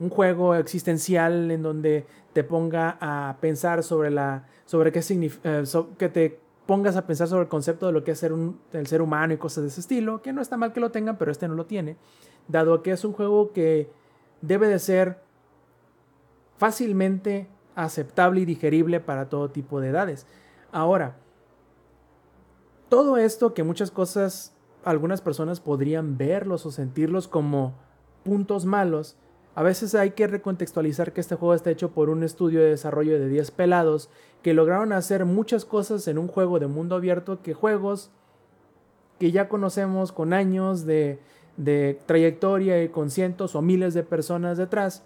[0.00, 5.64] un, juego existencial en donde te ponga a pensar sobre la sobre qué significa eh,
[5.96, 8.86] que te pongas a pensar sobre el concepto de lo que es ser un, el
[8.86, 11.30] ser humano y cosas de ese estilo, que no está mal que lo tengan, pero
[11.30, 11.96] este no lo tiene,
[12.48, 13.90] dado que es un juego que
[14.40, 15.20] debe de ser
[16.62, 20.28] fácilmente aceptable y digerible para todo tipo de edades.
[20.70, 21.16] Ahora,
[22.88, 24.54] todo esto que muchas cosas,
[24.84, 27.74] algunas personas podrían verlos o sentirlos como
[28.22, 29.16] puntos malos,
[29.56, 33.18] A veces hay que recontextualizar que este juego está hecho por un estudio de desarrollo
[33.18, 34.08] de 10 pelados
[34.40, 38.12] que lograron hacer muchas cosas en un juego de mundo abierto que juegos
[39.18, 41.18] que ya conocemos con años de,
[41.56, 45.02] de trayectoria y con cientos o miles de personas detrás.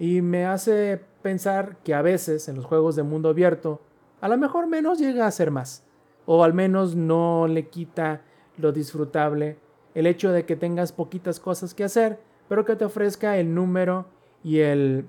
[0.00, 3.82] Y me hace pensar que a veces en los juegos de mundo abierto,
[4.22, 5.84] a lo mejor menos llega a ser más.
[6.24, 8.22] O al menos no le quita
[8.56, 9.58] lo disfrutable
[9.94, 14.06] el hecho de que tengas poquitas cosas que hacer, pero que te ofrezca el número
[14.42, 15.04] y el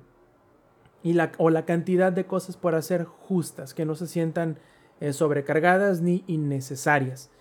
[1.03, 4.57] y la, o la cantidad de cosas por hacer justas, que no se sientan
[4.99, 7.31] eh, sobrecargadas ni innecesarias.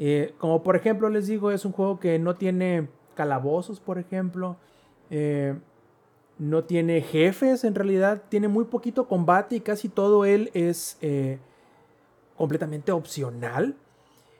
[0.00, 4.56] Eh, como por ejemplo les digo, es un juego que no tiene calabozos, por ejemplo.
[5.10, 5.54] Eh,
[6.38, 10.98] no tiene jefes, en realidad tiene muy poquito combate y casi todo él es
[12.36, 13.74] completamente opcional.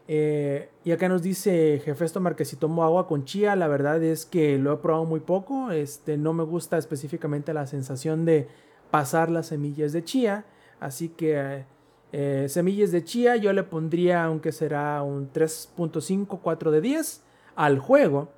[0.09, 4.27] y acá nos dice Jefesto Tomar que si tomo agua con chía, la verdad es
[4.27, 5.71] que lo he probado muy poco.
[5.71, 8.49] Este, no me gusta específicamente la sensación de
[8.91, 10.45] pasar las semillas de chía.
[10.81, 11.65] Así que
[12.13, 17.23] eh, semillas de chía yo le pondría, aunque será un 3.5, 4 de 10
[17.55, 18.31] al juego.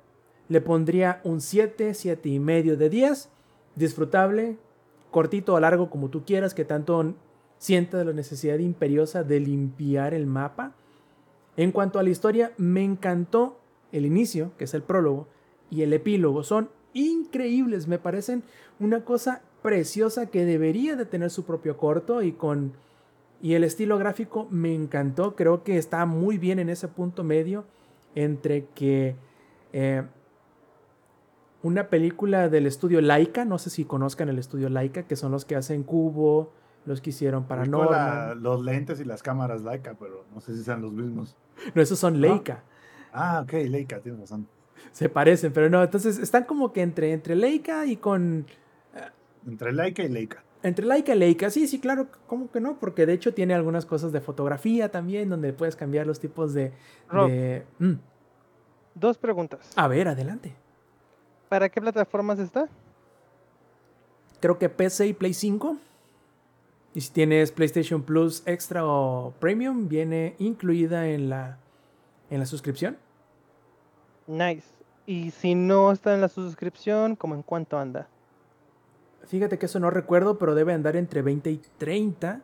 [0.47, 3.29] Le pondría un 7, 7 y medio de 10.
[3.79, 4.57] Disfrutable,
[5.09, 7.15] cortito o largo como tú quieras, que tanto
[7.57, 10.73] sienta la necesidad imperiosa de limpiar el mapa.
[11.55, 13.57] En cuanto a la historia, me encantó
[13.93, 15.27] el inicio, que es el prólogo,
[15.71, 16.43] y el epílogo.
[16.43, 18.43] Son increíbles, me parecen
[18.81, 22.73] una cosa preciosa que debería de tener su propio corto y con
[23.41, 27.65] y el estilo gráfico me encantó creo que está muy bien en ese punto medio
[28.15, 29.15] entre que
[29.71, 30.03] eh,
[31.61, 35.45] una película del estudio Laika no sé si conozcan el estudio Laika que son los
[35.45, 36.51] que hacen Cubo
[36.85, 40.81] los que hicieron Paranormal los lentes y las cámaras Laika pero no sé si sean
[40.81, 41.35] los mismos
[41.75, 42.63] no esos son Leica
[43.11, 44.47] ah ok Leica tienes razón
[44.91, 48.45] se parecen pero no entonces están como que entre entre Leica y con
[49.47, 50.43] entre Laika y Leica.
[50.61, 52.77] Entre Laika y Leica, sí, sí, claro, ¿cómo que no?
[52.79, 56.73] Porque de hecho tiene algunas cosas de fotografía también, donde puedes cambiar los tipos de...
[57.79, 57.93] Mm.
[58.95, 59.71] Dos preguntas.
[59.77, 60.55] A ver, adelante.
[61.49, 62.69] ¿Para qué plataformas está?
[64.39, 65.77] Creo que PC y Play 5.
[66.93, 71.57] Y si tienes PlayStation Plus Extra o Premium, viene incluida en la,
[72.29, 72.97] en la suscripción.
[74.27, 74.67] Nice.
[75.05, 78.07] Y si no está en la suscripción, ¿cómo en cuánto anda?
[79.27, 82.41] Fíjate que eso no recuerdo, pero debe andar entre 20 y 30.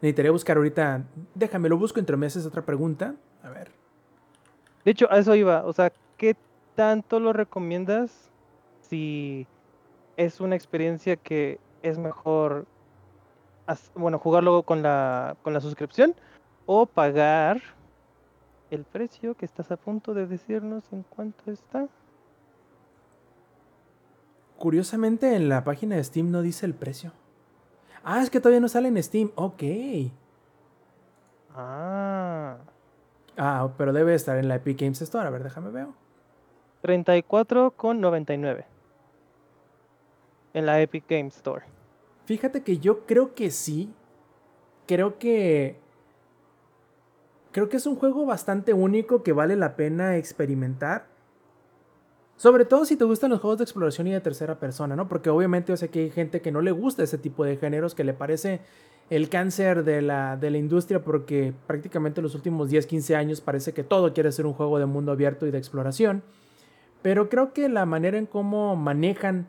[0.00, 1.04] Necesitaría buscar ahorita.
[1.34, 2.46] Déjame, lo busco entre meses.
[2.46, 3.14] Otra pregunta.
[3.42, 3.70] A ver.
[4.84, 5.64] De hecho, a eso iba.
[5.64, 6.36] O sea, ¿qué
[6.80, 8.30] tanto lo recomiendas
[8.80, 9.46] si
[10.16, 12.64] es una experiencia que es mejor,
[13.94, 16.14] bueno, jugarlo con la, con la suscripción
[16.64, 17.60] o pagar
[18.70, 21.86] el precio que estás a punto de decirnos en cuánto está?
[24.56, 27.12] Curiosamente en la página de Steam no dice el precio.
[28.02, 29.32] Ah, es que todavía no sale en Steam.
[29.34, 29.64] Ok.
[31.54, 32.56] Ah.
[33.36, 35.26] Ah, pero debe estar en la Epic Games Store.
[35.26, 35.88] A ver, déjame ver.
[36.82, 38.64] 34,99.
[40.52, 41.64] En la Epic Games Store.
[42.24, 43.92] Fíjate que yo creo que sí.
[44.86, 45.78] Creo que.
[47.52, 51.06] Creo que es un juego bastante único que vale la pena experimentar.
[52.36, 55.08] Sobre todo si te gustan los juegos de exploración y de tercera persona, ¿no?
[55.08, 57.94] Porque obviamente yo sé que hay gente que no le gusta ese tipo de géneros,
[57.94, 58.60] que le parece
[59.10, 63.74] el cáncer de la, de la industria porque prácticamente los últimos 10, 15 años parece
[63.74, 66.22] que todo quiere ser un juego de mundo abierto y de exploración.
[67.02, 69.48] Pero creo que la manera en cómo manejan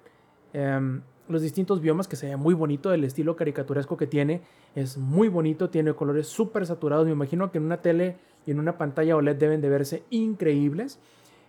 [0.54, 4.42] em, los distintos biomas, que se ve muy bonito, el estilo caricaturesco que tiene,
[4.76, 7.06] es muy bonito, tiene colores súper saturados.
[7.06, 11.00] Me imagino que en una tele y en una pantalla OLED deben de verse increíbles.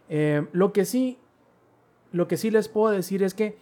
[0.08, 1.18] Em, lo que sí
[2.12, 3.56] lo que sí les puedo decir es que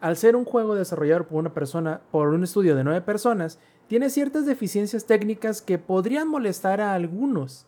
[0.00, 4.10] al ser un juego desarrollado por una persona, por un estudio de nueve personas, tiene
[4.10, 7.66] ciertas deficiencias técnicas que podrían molestar a algunos.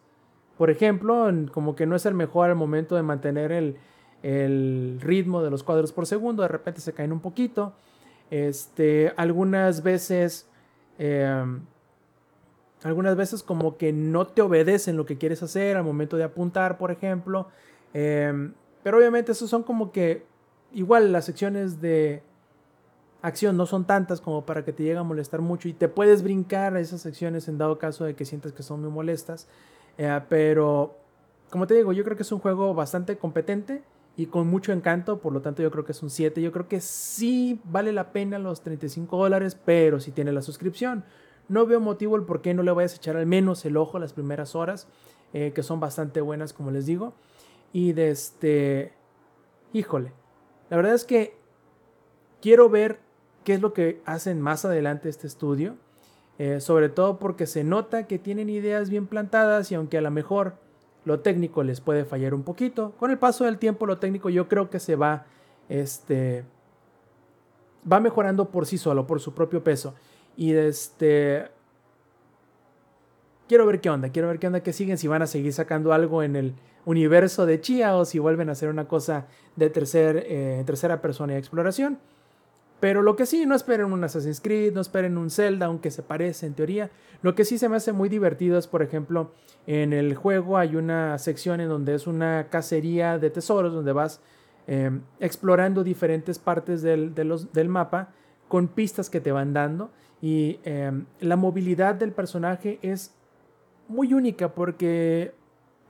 [0.56, 3.76] Por ejemplo, como que no es el mejor al momento de mantener el,
[4.22, 7.72] ritmo de los cuadros por segundo, de repente se caen un poquito.
[8.30, 10.46] Este, algunas veces,
[10.98, 11.60] em,
[12.82, 16.78] algunas veces como que no te obedecen lo que quieres hacer al momento de apuntar,
[16.78, 17.48] por ejemplo.
[17.94, 18.52] Em,
[18.82, 20.24] pero obviamente esos son como que
[20.72, 22.22] igual las secciones de
[23.22, 26.22] acción no son tantas como para que te llegue a molestar mucho y te puedes
[26.22, 29.48] brincar a esas secciones en dado caso de que sientas que son muy molestas.
[29.96, 30.96] Eh, pero
[31.50, 33.82] como te digo, yo creo que es un juego bastante competente
[34.18, 36.42] y con mucho encanto, por lo tanto yo creo que es un 7.
[36.42, 41.04] Yo creo que sí vale la pena los 35 dólares, pero si tiene la suscripción.
[41.48, 44.00] No veo motivo el por qué no le vayas a echar al menos el ojo
[44.00, 44.88] las primeras horas,
[45.32, 47.14] eh, que son bastante buenas, como les digo.
[47.72, 48.92] Y de este,
[49.72, 50.12] híjole,
[50.68, 51.36] La verdad es que
[52.42, 52.98] quiero ver
[53.44, 55.76] qué es lo que hacen más adelante este estudio.
[56.40, 60.10] eh, sobre todo porque se nota que tienen ideas bien plantadas y aunque a lo
[60.10, 60.54] mejor
[61.08, 64.46] lo técnico les puede fallar un poquito, con el paso del tiempo lo técnico yo
[64.46, 65.24] creo que se va,
[65.70, 66.44] este,
[67.90, 69.94] va mejorando por sí solo, por su propio peso.
[70.36, 71.48] Y este,
[73.48, 75.94] quiero ver qué onda, quiero ver qué onda que siguen, si van a seguir sacando
[75.94, 76.54] algo en el
[76.84, 81.32] universo de Chia o si vuelven a hacer una cosa de tercer, eh, tercera persona
[81.32, 81.98] y exploración.
[82.80, 86.02] Pero lo que sí, no esperen un Assassin's Creed, no esperen un Zelda, aunque se
[86.02, 86.90] parece en teoría.
[87.22, 89.32] Lo que sí se me hace muy divertido es, por ejemplo,
[89.66, 94.20] en el juego hay una sección en donde es una cacería de tesoros, donde vas
[94.68, 98.10] eh, explorando diferentes partes del, del mapa
[98.46, 99.90] con pistas que te van dando.
[100.20, 103.12] Y eh, la movilidad del personaje es
[103.88, 105.32] muy única porque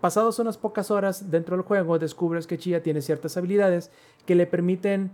[0.01, 3.91] pasados unas pocas horas dentro del juego descubres que Chia tiene ciertas habilidades
[4.27, 5.11] que le permiten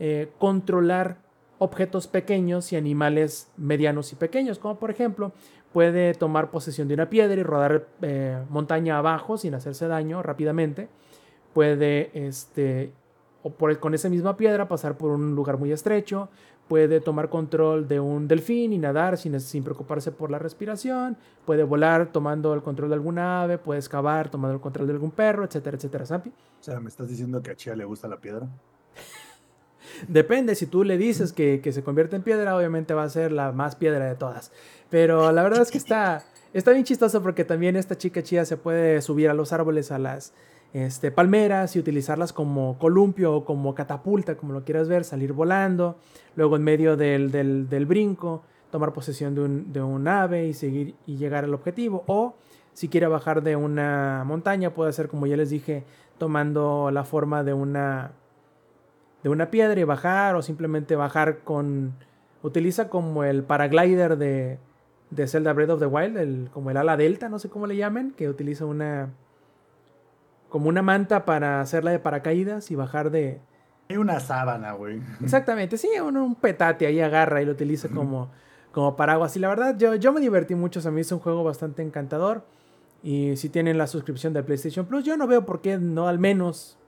[0.00, 1.18] eh, controlar
[1.58, 5.32] objetos pequeños y animales medianos y pequeños, como por ejemplo
[5.74, 10.88] puede tomar posesión de una piedra y rodar eh, montaña abajo sin hacerse daño rápidamente,
[11.52, 12.92] puede este,
[13.42, 16.30] o por, con esa misma piedra pasar por un lugar muy estrecho,
[16.66, 21.62] puede tomar control de un delfín y nadar sin, sin preocuparse por la respiración, puede
[21.62, 25.44] volar tomando el control de alguna ave, puede excavar tomando el control de algún perro,
[25.44, 26.30] etcétera, etcétera, Zampi.
[26.30, 28.48] O sea, ¿me estás diciendo que a Chia le gusta la piedra?
[30.08, 33.32] Depende, si tú le dices que, que, se convierte en piedra, obviamente va a ser
[33.32, 34.52] la más piedra de todas.
[34.88, 38.56] Pero la verdad es que está, está bien chistoso porque también esta chica chía se
[38.56, 40.32] puede subir a los árboles, a las
[40.72, 45.96] este, palmeras y utilizarlas como columpio o como catapulta, como lo quieras ver, salir volando,
[46.36, 50.54] luego en medio del, del, del brinco, tomar posesión de un, de un ave y
[50.54, 52.04] seguir y llegar al objetivo.
[52.06, 52.36] O
[52.72, 55.84] si quiere bajar de una montaña, puede hacer como ya les dije,
[56.18, 58.12] tomando la forma de una
[59.22, 61.94] de una piedra y bajar o simplemente bajar con
[62.42, 64.58] utiliza como el paraglider de,
[65.10, 67.76] de Zelda Breath of the Wild, el, como el ala delta, no sé cómo le
[67.76, 69.10] llamen, que utiliza una
[70.48, 73.40] como una manta para hacerla de paracaídas y bajar de
[73.90, 75.02] hay una sábana, güey.
[75.20, 78.30] Exactamente, sí, un, un, petate ahí agarra y lo utiliza como,
[78.70, 79.36] como paraguas.
[79.36, 82.44] Y la verdad, yo, yo me divertí mucho, a mí es un juego bastante encantador.
[83.02, 86.20] Y si tienen la suscripción de PlayStation Plus, yo no veo por qué no al
[86.20, 86.78] menos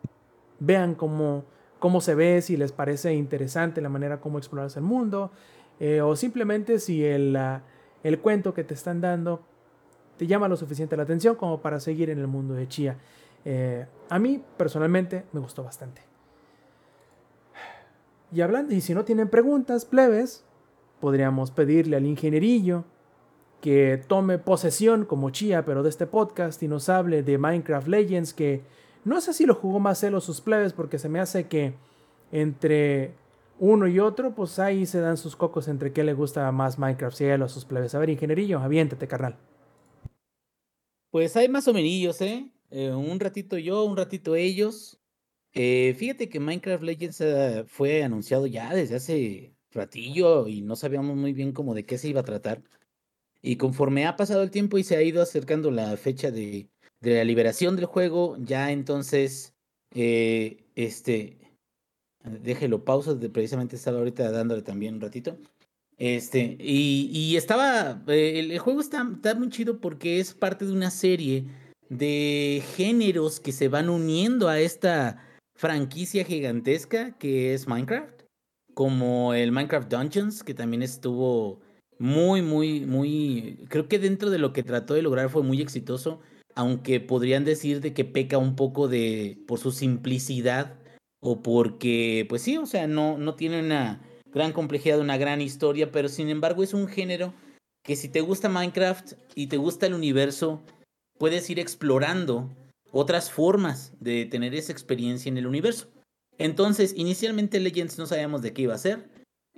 [0.60, 1.44] vean cómo
[1.82, 5.32] cómo se ve, si les parece interesante la manera como exploras el mundo,
[5.80, 7.60] eh, o simplemente si el, uh,
[8.04, 9.42] el, cuento que te están dando
[10.16, 12.98] te llama lo suficiente la atención como para seguir en el mundo de Chia.
[13.44, 16.02] Eh, a mí personalmente me gustó bastante.
[18.30, 20.44] Y hablando, y si no tienen preguntas, plebes,
[21.00, 22.84] podríamos pedirle al ingenierillo
[23.60, 28.34] que tome posesión como Chia, pero de este podcast y nos hable de Minecraft Legends
[28.34, 28.62] que
[29.04, 31.74] no sé si lo jugó más él o sus plebes, porque se me hace que
[32.30, 33.14] entre
[33.58, 37.16] uno y otro, pues ahí se dan sus cocos entre qué le gusta más Minecraft,
[37.16, 37.94] si él o sus plebes.
[37.94, 39.36] A ver, ingenierillo, aviéntate, carnal.
[41.10, 42.50] Pues hay más o menos, ¿eh?
[42.70, 42.90] ¿eh?
[42.90, 44.98] Un ratito yo, un ratito ellos.
[45.52, 51.16] Eh, fíjate que Minecraft Legends uh, fue anunciado ya desde hace ratillo y no sabíamos
[51.16, 52.62] muy bien cómo de qué se iba a tratar.
[53.42, 56.71] Y conforme ha pasado el tiempo y se ha ido acercando la fecha de,
[57.02, 59.52] de la liberación del juego, ya entonces,
[59.94, 61.36] eh, este,
[62.24, 65.36] déjelo pausa, precisamente estaba ahorita dándole también un ratito.
[65.98, 70.64] Este, y, y estaba, eh, el, el, juego está, está muy chido porque es parte
[70.64, 71.44] de una serie
[71.88, 75.22] de géneros que se van uniendo a esta
[75.54, 78.22] franquicia gigantesca que es Minecraft,
[78.74, 81.60] como el Minecraft Dungeons, que también estuvo
[81.98, 86.20] muy, muy, muy, creo que dentro de lo que trató de lograr fue muy exitoso
[86.54, 90.74] aunque podrían decir de que peca un poco de por su simplicidad
[91.20, 94.00] o porque, pues sí, o sea, no, no tiene una
[94.32, 97.32] gran complejidad, una gran historia, pero sin embargo es un género
[97.84, 100.60] que si te gusta Minecraft y te gusta el universo,
[101.18, 102.50] puedes ir explorando
[102.90, 105.88] otras formas de tener esa experiencia en el universo.
[106.38, 109.08] Entonces, inicialmente Legends no sabíamos de qué iba a ser.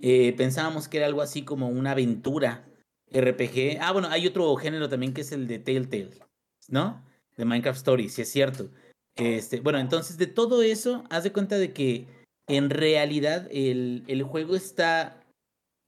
[0.00, 2.66] Eh, pensábamos que era algo así como una aventura
[3.12, 3.78] RPG.
[3.80, 6.23] Ah, bueno, hay otro género también que es el de Telltale.
[6.70, 7.04] ¿No?
[7.36, 8.70] De Minecraft Story, si es cierto.
[9.16, 12.06] Este, bueno, entonces de todo eso, haz de cuenta de que
[12.48, 15.22] en realidad el, el juego está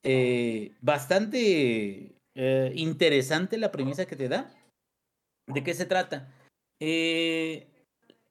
[0.04, 4.52] eh, bastante eh, interesante la premisa que te da.
[5.46, 6.32] ¿De qué se trata?
[6.80, 7.68] Eh,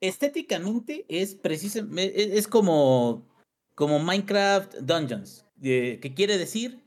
[0.01, 3.27] estéticamente es precisamente, es como,
[3.75, 6.83] como Minecraft Dungeons, que quiere decir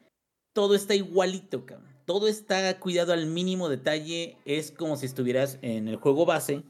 [0.55, 5.89] todo está igualito, cabrón todo está cuidado al mínimo detalle, es como si estuvieras en
[5.89, 6.63] el juego base,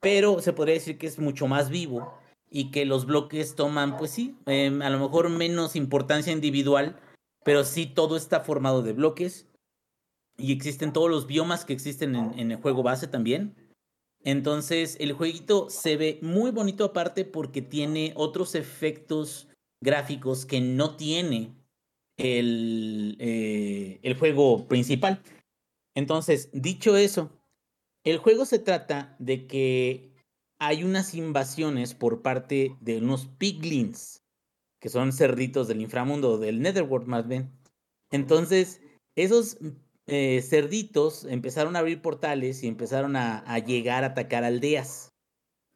[0.00, 2.18] pero se podría decir que es mucho más vivo
[2.50, 6.98] y que los bloques toman, pues sí, em, a lo mejor menos importancia individual,
[7.44, 9.46] pero sí todo está formado de bloques
[10.38, 13.54] y existen todos los biomas que existen en, en el juego base también.
[14.24, 19.48] Entonces el jueguito se ve muy bonito aparte porque tiene otros efectos
[19.82, 21.57] gráficos que no tiene
[22.18, 25.22] el, eh, el juego principal.
[25.94, 27.30] Entonces, dicho eso,
[28.04, 30.12] el juego se trata de que
[30.60, 34.22] hay unas invasiones por parte de unos piglins,
[34.80, 37.50] que son cerditos del inframundo, del Netherworld más bien.
[38.10, 38.80] Entonces,
[39.16, 39.58] esos
[40.06, 45.12] eh, cerditos empezaron a abrir portales y empezaron a, a llegar a atacar aldeas.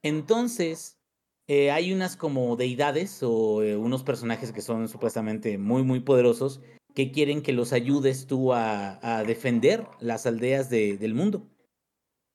[0.03, 1.02] Entonces,
[1.49, 6.61] eh, hay unas como deidades o eh, unos personajes que son supuestamente muy, muy poderosos
[6.95, 11.49] que quieren que los ayudes tú a, defender las aldeas de, del mundo.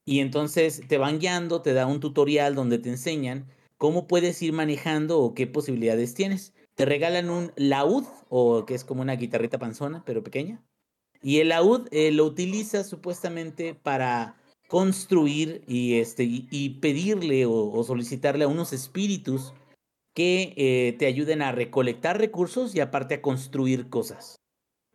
[0.05, 3.47] Y entonces te van guiando, te da un tutorial donde te enseñan
[3.77, 6.53] cómo puedes ir manejando o qué posibilidades tienes.
[6.75, 10.63] Te regalan un laúd, o que es como una guitarrita panzona, pero pequeña.
[11.21, 14.37] Y el laúd eh, lo utilizas supuestamente para
[14.67, 19.53] construir y, este, y, pedirle o, solicitarle a unos espíritus
[20.13, 24.35] que eh, te ayuden a recolectar recursos y aparte a construir cosas.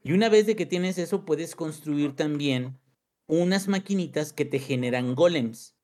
[0.02, 2.78] Y una vez de que tienes eso, puedes construir también
[3.26, 5.76] unas maquinitas que te generan golems.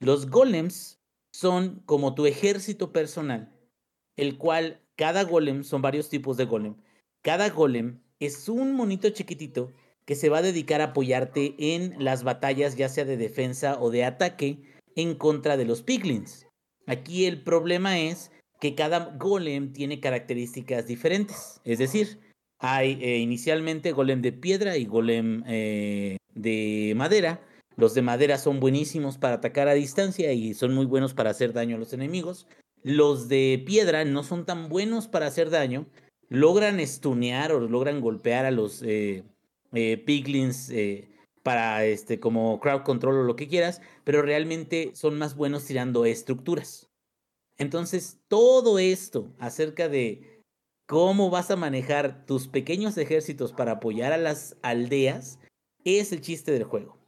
[0.00, 0.98] Los golems
[1.32, 3.54] son como tu ejército personal,
[4.16, 6.76] el cual cada golem, son varios tipos de golem,
[7.22, 9.72] cada golem es un monito chiquitito
[10.06, 13.90] que se va a dedicar a apoyarte en las batallas, ya sea de defensa o
[13.90, 14.62] de ataque,
[14.94, 16.46] en contra de los piglins.
[16.86, 18.30] Aquí el problema es
[18.60, 21.60] que cada golem tiene características diferentes.
[21.64, 22.20] Es decir,
[22.58, 27.42] hay eh, inicialmente golem de piedra y golem eh, de madera.
[27.76, 31.52] Los de madera son buenísimos para atacar a distancia y son muy buenos para hacer
[31.52, 32.46] daño a los enemigos.
[32.82, 35.86] Los de piedra no son tan buenos para hacer daño.
[36.28, 39.24] Logran estunear o logran golpear a los eh,
[39.72, 41.08] eh, piglins eh,
[41.42, 46.04] para este como crowd control o lo que quieras, pero realmente son más buenos tirando
[46.04, 46.90] estructuras.
[47.58, 50.42] Entonces, todo esto acerca de
[50.86, 55.38] cómo vas a manejar tus pequeños ejércitos para apoyar a las aldeas
[55.84, 56.98] es el chiste del juego.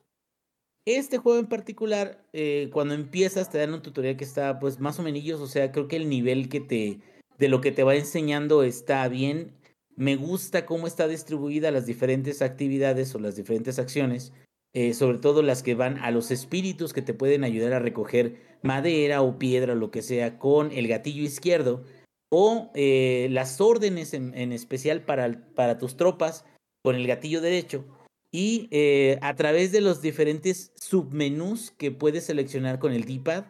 [0.86, 4.98] Este juego en particular, eh, cuando empiezas te dan un tutorial que está pues más
[4.98, 7.00] o menos, o sea, creo que el nivel que te
[7.38, 9.52] de lo que te va enseñando está bien
[9.98, 14.32] me gusta cómo está distribuida las diferentes actividades o las diferentes acciones,
[14.72, 18.36] eh, sobre todo las que van a los espíritus que te pueden ayudar a recoger
[18.62, 21.82] madera o piedra o lo que sea con el gatillo izquierdo,
[22.30, 26.44] o eh, las órdenes en, especial para, para, tus tropas
[26.84, 27.84] con el gatillo derecho,
[28.30, 33.46] y eh, a través de los diferentes submenús que puedes seleccionar con el D-pad,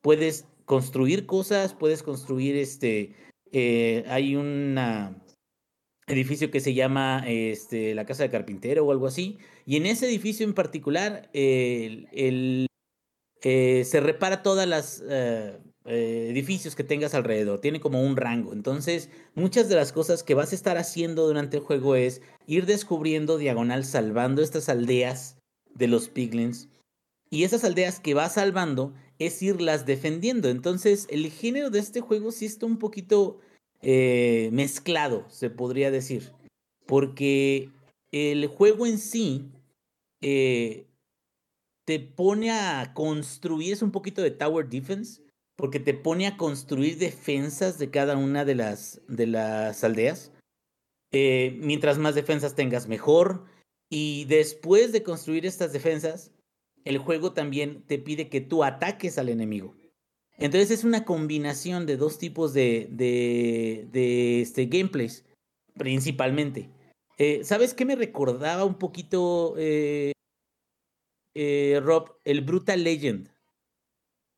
[0.00, 3.14] puedes construir cosas, puedes construir este,
[4.08, 5.21] hay una
[6.06, 9.38] edificio que se llama este, la Casa de Carpintero o algo así.
[9.66, 12.66] Y en ese edificio en particular, el,
[13.42, 17.60] eh, se repara todas las eh, eh, edificios que tengas alrededor.
[17.60, 18.52] Tiene como un rango.
[18.52, 22.66] Entonces, muchas de las cosas que vas a estar haciendo durante el juego es ir
[22.66, 25.38] descubriendo diagonal, salvando estas aldeas
[25.74, 26.68] de los piglins.
[27.30, 30.48] Y esas aldeas que vas salvando es irlas defendiendo.
[30.48, 33.40] Entonces, el género de este juego sí está un poquito
[33.82, 36.32] eh, mezclado, se podría decir.
[36.86, 37.70] Porque
[38.12, 39.50] el juego en sí
[40.20, 40.86] eh,
[41.84, 45.22] te pone a construir, es un poquito de Tower Defense,
[45.56, 50.32] porque te pone a construir defensas de cada una de las, de las aldeas.
[51.12, 53.44] Eh, mientras más defensas tengas, mejor.
[53.90, 56.32] Y después de construir estas defensas,
[56.84, 59.74] el juego también te pide que tú ataques al enemigo.
[60.42, 65.24] Entonces es una combinación de dos tipos de, de, de este, gameplays,
[65.74, 66.68] principalmente.
[67.16, 70.10] Eh, ¿Sabes qué me recordaba un poquito, eh,
[71.36, 72.16] eh, Rob?
[72.24, 73.28] El Brutal Legend.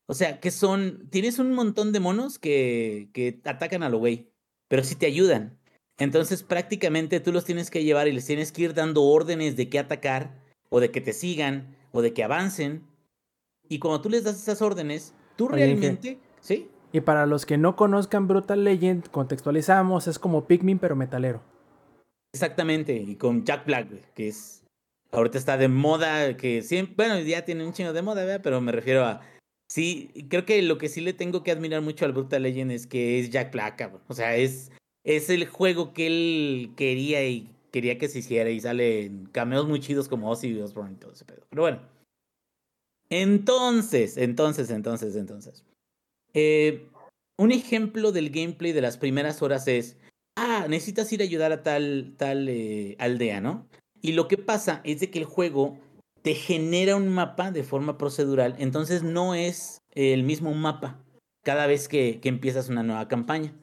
[0.07, 1.09] O sea, que son.
[1.09, 4.29] Tienes un montón de monos que, que atacan a lo güey,
[4.69, 5.59] pero sí te ayudan.
[5.97, 9.71] Entonces, prácticamente tú los tienes que llevar y les tienes que ir dando órdenes de
[9.71, 12.83] qué atacar, o de que te sigan, o de que avancen.
[13.71, 16.69] Y cuando tú les das esas órdenes, Tú realmente, ¿sí?
[16.93, 21.43] Y para los que no conozcan Brutal Legend, contextualizamos, es como Pikmin pero metalero.
[22.33, 24.63] Exactamente, y con Jack Black, que es
[25.13, 28.41] ahorita está de moda, que siempre, bueno, ya tiene un chingo de moda, ¿verdad?
[28.43, 29.23] Pero me refiero a
[29.69, 32.87] sí, creo que lo que sí le tengo que admirar mucho al Brutal Legend es
[32.87, 34.71] que es Jack Black, o sea, es
[35.05, 39.67] es el juego que él quería y quería que se hiciera y sale en cameos
[39.69, 41.45] muy chidos como Ozzy Osbourne y todo ese pedo.
[41.51, 41.81] Pero bueno,
[43.11, 45.65] entonces, entonces, entonces, entonces.
[46.33, 46.89] Eh,
[47.37, 49.97] un ejemplo del gameplay de las primeras horas es,
[50.37, 53.67] ah, necesitas ir a ayudar a tal, tal eh, aldea, ¿no?
[54.01, 55.79] Y lo que pasa es de que el juego
[56.23, 61.03] te genera un mapa de forma procedural, entonces no es el mismo mapa
[61.43, 63.55] cada vez que, que empiezas una nueva campaña.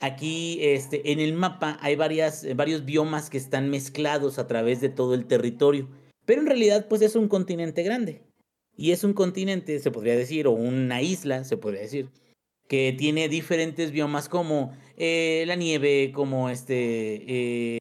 [0.00, 4.88] Aquí este, en el mapa hay varias, varios biomas que están mezclados a través de
[4.88, 5.88] todo el territorio,
[6.26, 8.22] pero en realidad pues es un continente grande.
[8.76, 12.08] Y es un continente, se podría decir, o una isla, se podría decir,
[12.68, 17.78] que tiene diferentes biomas como eh, la nieve, como este, eh,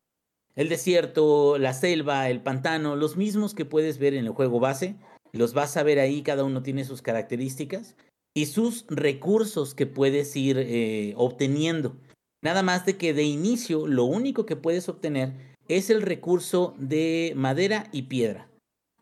[0.56, 4.96] el desierto, la selva, el pantano, los mismos que puedes ver en el juego base,
[5.32, 7.96] los vas a ver ahí, cada uno tiene sus características
[8.34, 11.96] y sus recursos que puedes ir eh, obteniendo.
[12.44, 15.34] Nada más de que de inicio lo único que puedes obtener
[15.68, 18.50] es el recurso de madera y piedra.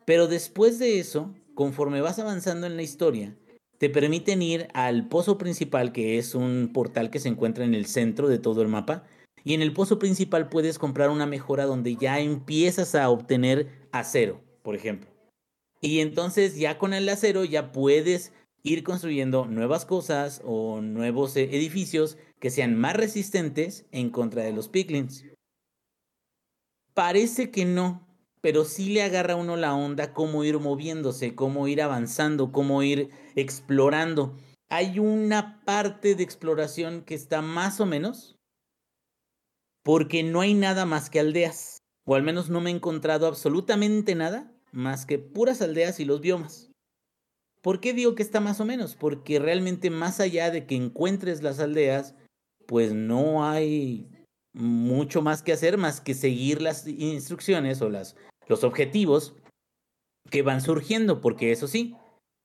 [0.04, 3.36] Pero después de eso, conforme vas avanzando en la historia,
[3.76, 7.84] te permiten ir al pozo principal, que es un portal que se encuentra en el
[7.84, 9.04] centro de todo el mapa.
[9.44, 14.40] Y en el pozo principal puedes comprar una mejora donde ya empiezas a obtener acero,
[14.62, 15.10] por ejemplo.
[15.82, 18.32] Y entonces ya con el acero ya puedes
[18.62, 24.54] ir construyendo nuevas cosas o nuevos eh, edificios que sean más resistentes en contra de
[24.54, 25.26] los piglins.
[26.94, 28.09] Parece que no,
[28.40, 32.82] pero sí le agarra a uno la onda cómo ir moviéndose, cómo ir avanzando, cómo
[32.82, 34.36] ir explorando.
[34.70, 38.36] Hay una parte de exploración que está más o menos,
[39.82, 44.14] porque no hay nada más que aldeas, o al menos no me he encontrado absolutamente
[44.14, 46.70] nada más que puras aldeas y los biomas.
[47.62, 48.94] ¿Por qué digo que está más o menos?
[48.94, 52.14] Porque realmente más allá de que encuentres las aldeas,
[52.66, 54.08] pues no hay
[54.52, 58.16] mucho más que hacer más que seguir las instrucciones o las
[58.50, 59.36] los objetivos
[60.28, 61.96] que van surgiendo, porque eso sí,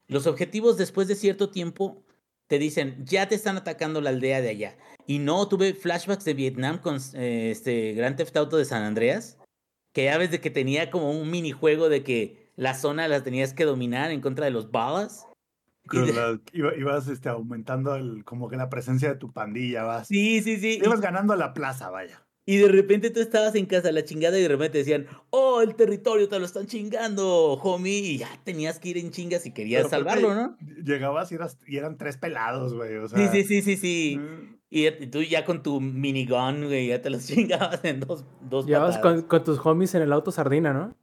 [0.07, 2.03] los objetivos después de cierto tiempo
[2.47, 4.77] te dicen, ya te están atacando la aldea de allá.
[5.07, 9.39] Y no, tuve flashbacks de Vietnam con eh, este Grand Theft Auto de San Andreas,
[9.93, 13.55] que ya ves de que tenía como un minijuego de que la zona la tenías
[13.55, 15.27] que dominar en contra de los balas.
[16.53, 20.07] ibas este, aumentando el, como que la presencia de tu pandilla, vas.
[20.07, 20.79] Sí, sí, sí.
[20.83, 22.24] Ibas ganando la plaza, vaya.
[22.47, 25.75] Y de repente tú estabas en casa, la chingada, y de repente decían, oh, el
[25.75, 27.97] territorio te lo están chingando, homie.
[27.97, 30.55] Y ya tenías que ir en chingas y querías salvarlo, ¿no?
[30.83, 32.97] Llegabas y, eras, y eran tres pelados, güey.
[32.97, 34.17] O sea, sí, sí, sí, sí, sí.
[34.19, 34.57] Mm.
[34.69, 38.99] Y, tú ya con tu minigun, güey, ya te los chingabas en dos, dos Llevabas
[38.99, 40.95] con, con, tus homies en el auto sardina, ¿no?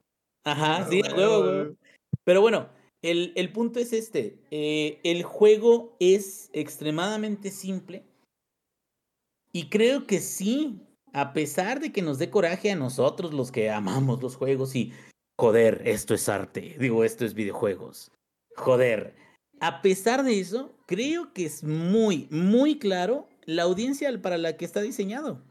[0.44, 1.76] Ajá, sí, a huevo, güey.
[2.22, 2.68] Pero bueno,
[3.02, 4.38] el, el punto es este.
[4.52, 8.04] Eh, el juego es extremadamente simple.
[9.52, 10.80] Y creo que sí
[11.12, 14.92] a pesar de que nos dé coraje a nosotros los que amamos los juegos y
[15.38, 18.10] joder, esto es arte, digo, esto es videojuegos.
[18.56, 19.14] Joder,
[19.60, 24.64] a pesar de eso, creo que es muy, muy claro la audiencia para la que
[24.64, 25.42] está diseñado.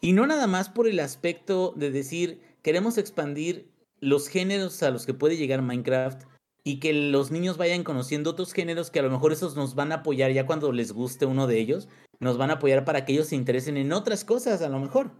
[0.00, 3.70] Y no nada más por el aspecto de decir, queremos expandir
[4.00, 6.24] los géneros a los que puede llegar Minecraft
[6.64, 9.92] y que los niños vayan conociendo otros géneros que a lo mejor esos nos van
[9.92, 11.88] a apoyar ya cuando les guste uno de ellos,
[12.18, 15.10] nos van a apoyar para que ellos se interesen en otras cosas a lo mejor,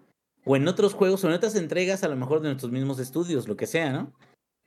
[0.45, 3.49] o en otros juegos o en otras entregas a lo mejor de nuestros mismos estudios,
[3.49, 4.13] lo que sea, ¿no?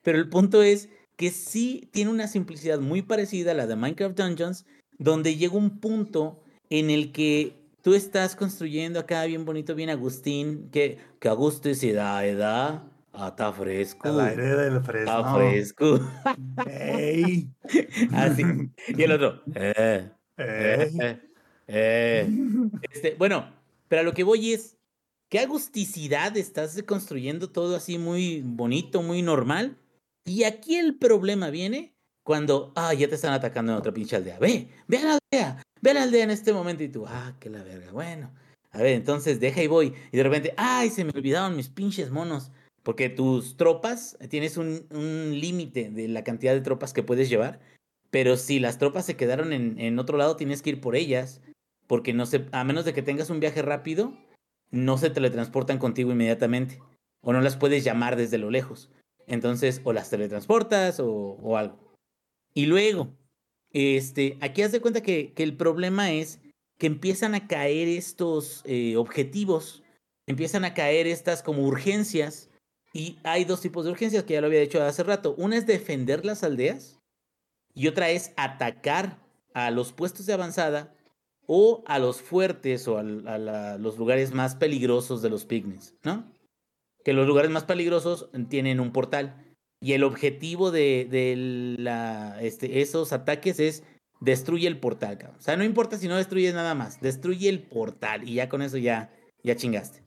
[0.01, 4.17] Pero el punto es que sí tiene una simplicidad muy parecida a la de Minecraft
[4.17, 4.65] Dungeons,
[4.97, 10.69] donde llega un punto en el que tú estás construyendo acá bien bonito, bien Agustín,
[10.71, 12.83] que, que Agustín se da edad
[13.13, 14.09] Ah, está fresco.
[14.09, 15.11] El aire del fresco.
[15.11, 15.99] Está fresco.
[16.67, 17.47] ¡Ey!
[18.11, 18.43] Así.
[18.87, 19.43] Y el otro.
[19.53, 21.19] Eh, eh,
[21.67, 22.29] eh,
[22.91, 23.53] Este, bueno,
[23.87, 24.77] pero a lo que voy es.
[25.29, 29.77] Qué agusticidad estás construyendo todo así muy bonito, muy normal.
[30.25, 34.37] Y aquí el problema viene cuando, ah, ya te están atacando en otra pinche aldea.
[34.37, 37.33] Ve, ve a la aldea, ve a la aldea en este momento y tú, ah,
[37.39, 37.91] qué la verga.
[37.91, 38.31] Bueno,
[38.71, 39.93] a ver, entonces deja y voy.
[40.11, 42.51] Y de repente, ay, se me olvidaron mis pinches monos.
[42.83, 47.29] Porque tus tropas, eh, tienes un, un límite de la cantidad de tropas que puedes
[47.29, 47.59] llevar,
[48.11, 51.41] pero si las tropas se quedaron en, en, otro lado, tienes que ir por ellas,
[51.87, 54.13] porque no se, a menos de que tengas un viaje rápido,
[54.69, 56.79] no se teletransportan contigo inmediatamente,
[57.21, 58.91] o no las puedes llamar desde lo lejos.
[59.25, 61.79] Entonces, o las teletransportas o, o algo.
[62.53, 63.15] Y luego,
[63.71, 66.39] este, aquí haz de cuenta que, que, el problema es
[66.77, 69.83] que empiezan a caer estos eh, objetivos,
[70.27, 72.49] empiezan a caer estas como urgencias
[72.93, 75.33] y hay dos tipos de urgencias que ya lo había dicho hace rato.
[75.37, 76.99] Una es defender las aldeas
[77.73, 79.19] y otra es atacar
[79.55, 80.95] a los puestos de avanzada
[81.47, 86.31] o a los fuertes o a, los lugares más peligrosos de los pigmies, ¿no?
[87.03, 89.43] Que los lugares más peligrosos tienen un portal.
[89.81, 93.83] Y el objetivo de, de la, este, esos ataques es
[94.21, 95.33] destruye el portal.
[95.37, 98.61] O sea, no importa si no destruyes nada más, destruye el portal y ya con
[98.61, 99.11] eso ya,
[99.43, 100.02] ya chingaste.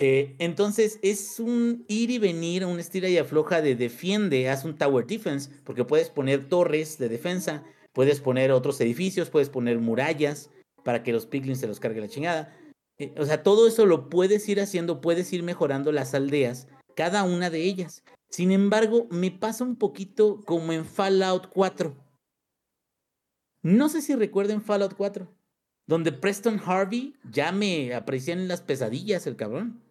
[0.00, 4.76] Eh, entonces es un ir y venir, un estira y afloja de defiende, haz un
[4.76, 10.50] tower defense, porque puedes poner torres de defensa, puedes poner otros edificios, puedes poner murallas
[10.84, 12.56] para que los piglins se los cargue la chingada.
[12.98, 17.24] Eh, o sea, todo eso lo puedes ir haciendo, puedes ir mejorando las aldeas, cada
[17.24, 18.04] una de ellas.
[18.30, 21.96] Sin embargo, me pasa un poquito como en Fallout 4.
[23.62, 25.28] No sé si recuerden Fallout 4,
[25.88, 29.87] donde Preston Harvey ya me aprecian en las pesadillas el cabrón.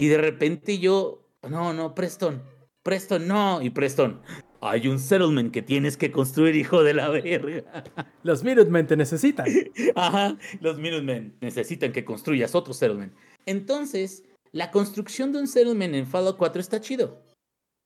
[0.00, 2.42] Y de repente yo, no, no, Preston,
[2.82, 3.60] Preston, no.
[3.60, 4.22] Y Preston,
[4.62, 7.84] hay un settlement que tienes que construir, hijo de la verga.
[8.22, 9.46] Los Minutemen te necesitan.
[9.94, 13.12] Ajá, los Minutemen necesitan que construyas otro settlement.
[13.44, 17.22] Entonces, la construcción de un settlement en Fallout 4 está chido.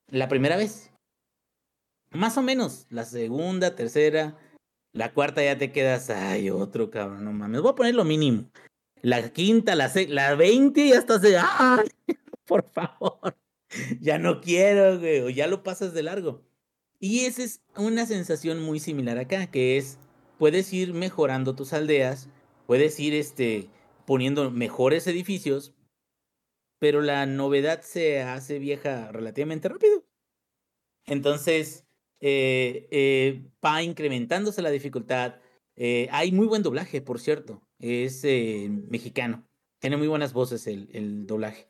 [0.09, 0.93] La primera vez.
[2.13, 2.87] Más o menos.
[2.91, 4.39] La segunda, tercera,
[4.93, 7.61] la cuarta ya te quedas, ay, otro cabrón, no mames.
[7.61, 8.49] Voy a poner lo mínimo
[9.05, 11.89] la quinta, la, la 20 ya estás de, ¡ay!
[12.47, 13.37] Por favor,
[14.01, 16.43] ya no quiero, güey, o ya lo pasas de largo.
[17.01, 19.99] Y esa es una sensación muy similar acá, que es,
[20.39, 22.31] puedes ir mejorando tus aldeas,
[22.67, 23.69] puedes ir este,
[24.07, 25.75] poniendo mejores edificios,
[26.79, 30.03] pero la novedad se hace vieja relativamente rápido.
[31.05, 31.85] Entonces,
[32.21, 35.43] eh, eh, va incrementándose la dificultad.
[35.77, 39.45] Eh, hay muy buen doblaje, por cierto es eh, mexicano.
[39.79, 41.67] Tiene muy buenas voces el, el doblaje.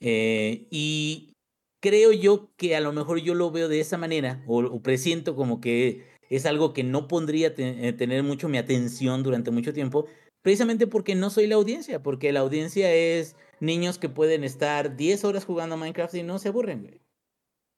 [0.00, 1.32] Eh, y
[1.80, 5.60] creo yo que a lo mejor yo lo veo de esa manera, o, presiento como
[5.60, 10.06] que es algo que no pondría eh, tener mucho mi atención durante mucho tiempo,
[10.42, 15.24] precisamente porque no soy la audiencia, porque la audiencia es niños que pueden estar 10
[15.24, 17.00] horas jugando Minecraft y no se aburren,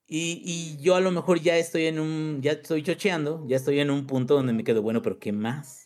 [0.09, 3.79] Y, y yo a lo mejor ya estoy en un, ya estoy chocheando, ya estoy
[3.81, 5.78] en un punto donde me quedo, bueno, pero ¿qué más?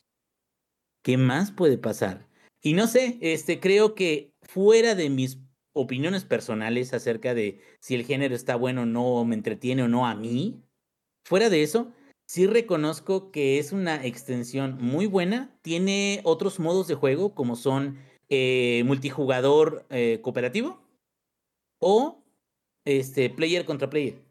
[1.03, 2.29] ¿Qué más puede pasar?
[2.61, 5.39] Y no sé, este, creo que fuera de mis
[5.73, 10.07] opiniones personales acerca de si el género está bueno o no, me entretiene o no
[10.07, 10.63] a mí,
[11.25, 11.93] fuera de eso,
[12.27, 15.59] sí reconozco que es una extensión muy buena.
[15.63, 17.99] Tiene otros modos de juego como son
[18.29, 20.81] eh, multijugador eh, cooperativo
[21.81, 22.23] o
[22.85, 24.23] este, player contra player.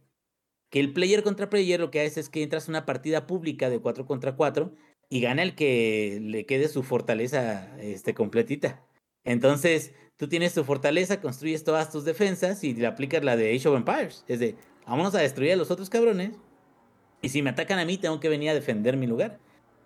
[0.69, 3.69] Que el player contra player lo que hace es que entras a una partida pública
[3.69, 4.73] de 4 contra 4
[5.13, 8.81] y gana el que le quede su fortaleza este, completita.
[9.25, 13.67] Entonces, tú tienes tu fortaleza, construyes todas tus defensas y le aplicas la de Age
[13.67, 14.23] of Empires.
[14.29, 14.55] Es de,
[14.87, 16.37] vámonos a destruir a los otros cabrones.
[17.21, 19.37] Y si me atacan a mí, tengo que venir a defender mi lugar.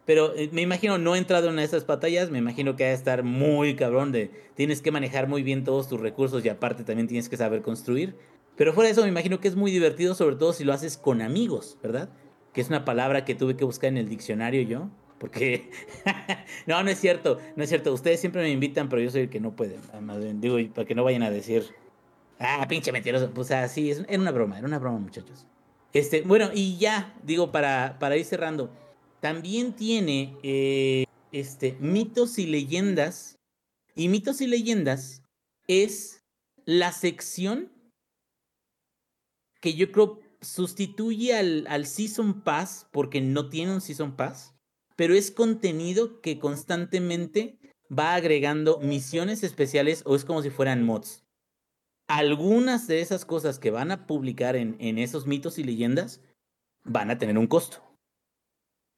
[0.06, 2.94] Pero eh, me imagino, no he entrado en esas batallas, me imagino que va a
[2.94, 7.08] estar muy cabrón de, tienes que manejar muy bien todos tus recursos y aparte también
[7.08, 8.16] tienes que saber construir.
[8.56, 10.98] Pero fuera de eso, me imagino que es muy divertido, sobre todo si lo haces
[10.98, 12.10] con amigos, ¿verdad?
[12.54, 15.72] Que es una palabra que tuve que buscar en el diccionario yo porque,
[16.66, 17.94] no, no es cierto, no es cierto.
[17.94, 19.78] Ustedes siempre me invitan, pero yo soy el que no puede.
[20.36, 21.66] Digo, para que no vayan a decir,
[22.40, 23.32] ah, pinche mentiroso.
[23.32, 25.46] Pues así, es, era una broma, era una broma, muchachos.
[25.94, 28.70] Este, bueno, y ya, digo, para, para ir cerrando,
[29.22, 33.38] también tiene eh, este, mitos y leyendas.
[33.96, 35.24] Y mitos y leyendas
[35.68, 36.22] es
[36.66, 37.72] la sección
[39.62, 44.55] que yo creo sustituye al, al Season Pass, porque no tiene un Season Pass
[44.96, 47.58] pero es contenido que constantemente
[47.92, 51.24] va agregando misiones especiales o es como si fueran mods.
[52.08, 56.22] Algunas de esas cosas que van a publicar en, en esos mitos y leyendas
[56.84, 57.84] van a tener un costo.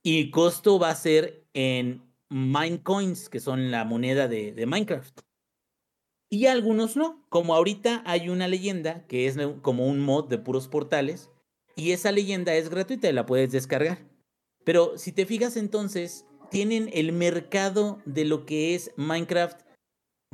[0.03, 5.21] Y costo va a ser en Minecoins, que son la moneda de, de Minecraft.
[6.29, 10.67] Y algunos no, como ahorita hay una leyenda que es como un mod de puros
[10.67, 11.29] portales,
[11.75, 13.99] y esa leyenda es gratuita y la puedes descargar.
[14.67, 19.61] Pero si te fijas entonces, tienen el mercado de lo que es Minecraft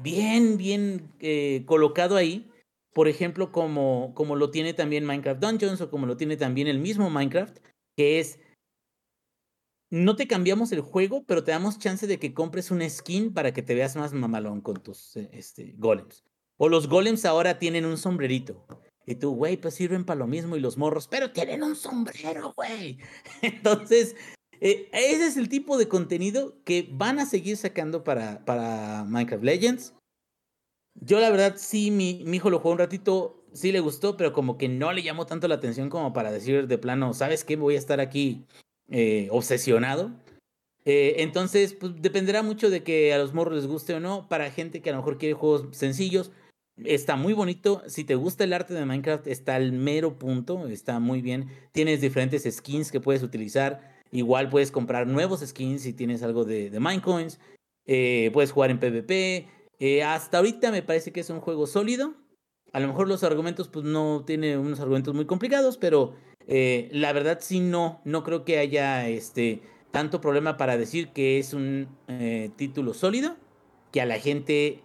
[0.02, 2.50] bien, bien eh, colocado ahí.
[2.96, 6.80] Por ejemplo, como, como lo tiene también Minecraft Dungeons o como lo tiene también el
[6.80, 7.60] mismo Minecraft,
[7.96, 8.40] que es
[9.92, 13.54] no te cambiamos el juego, pero te damos chance de que compres una skin para
[13.54, 16.24] que te veas más mamalón con tus eh, este, golems.
[16.58, 18.66] O los golems ahora tienen un sombrerito.
[19.06, 22.54] Y tú, güey, pues sirven para lo mismo y los morros, pero tienen un sombrero,
[22.56, 23.00] güey.
[23.42, 24.16] Entonces,
[24.62, 29.44] eh, ese es el tipo de contenido que van a seguir sacando para, para Minecraft
[29.44, 29.94] Legends.
[30.96, 34.58] Yo la verdad sí, mi, hijo lo jugó un ratito, sí le gustó, pero como
[34.58, 37.56] que no le llamó tanto la atención como para decir de plano, ¿sabes qué?
[37.56, 38.46] Voy a estar aquí
[38.90, 40.12] eh, obsesionado.
[40.86, 44.28] Eh, entonces, pues dependerá mucho de que a los morros les guste o no.
[44.30, 46.32] Para gente que a lo mejor quiere juegos sencillos,
[46.78, 47.84] Está muy bonito.
[47.88, 50.68] Si te gusta el arte de Minecraft, está al mero punto.
[50.68, 51.50] Está muy bien.
[51.72, 53.94] Tienes diferentes skins que puedes utilizar.
[54.12, 57.40] Igual puedes comprar nuevos skins si tienes algo de, de Minecoins.
[57.86, 59.48] Eh, puedes jugar en PvP.
[59.80, 62.16] Eh, hasta ahorita me parece que es un juego sólido.
[62.72, 66.16] A lo mejor los argumentos, pues no tiene unos argumentos muy complicados, pero
[66.48, 71.38] eh, la verdad sí no, no creo que haya este tanto problema para decir que
[71.38, 71.88] es un
[72.56, 73.36] título sólido,
[73.92, 74.82] que a la gente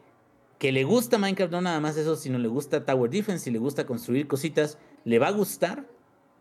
[0.58, 3.58] que le gusta Minecraft, no nada más eso, sino le gusta Tower Defense, si le
[3.58, 5.86] gusta construir cositas, le va a gustar.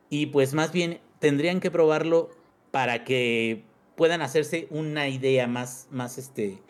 [0.10, 2.30] Y pues más bien tendrían que probarlo
[2.72, 3.64] para que
[3.96, 6.62] puedan hacerse una idea más, más, este,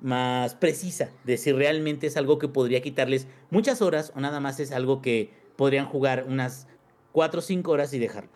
[0.00, 4.60] más precisa de si realmente es algo que podría quitarles muchas horas o nada más
[4.60, 6.66] es algo que podrían jugar unas
[7.12, 8.30] 4 o 5 horas y dejarlo.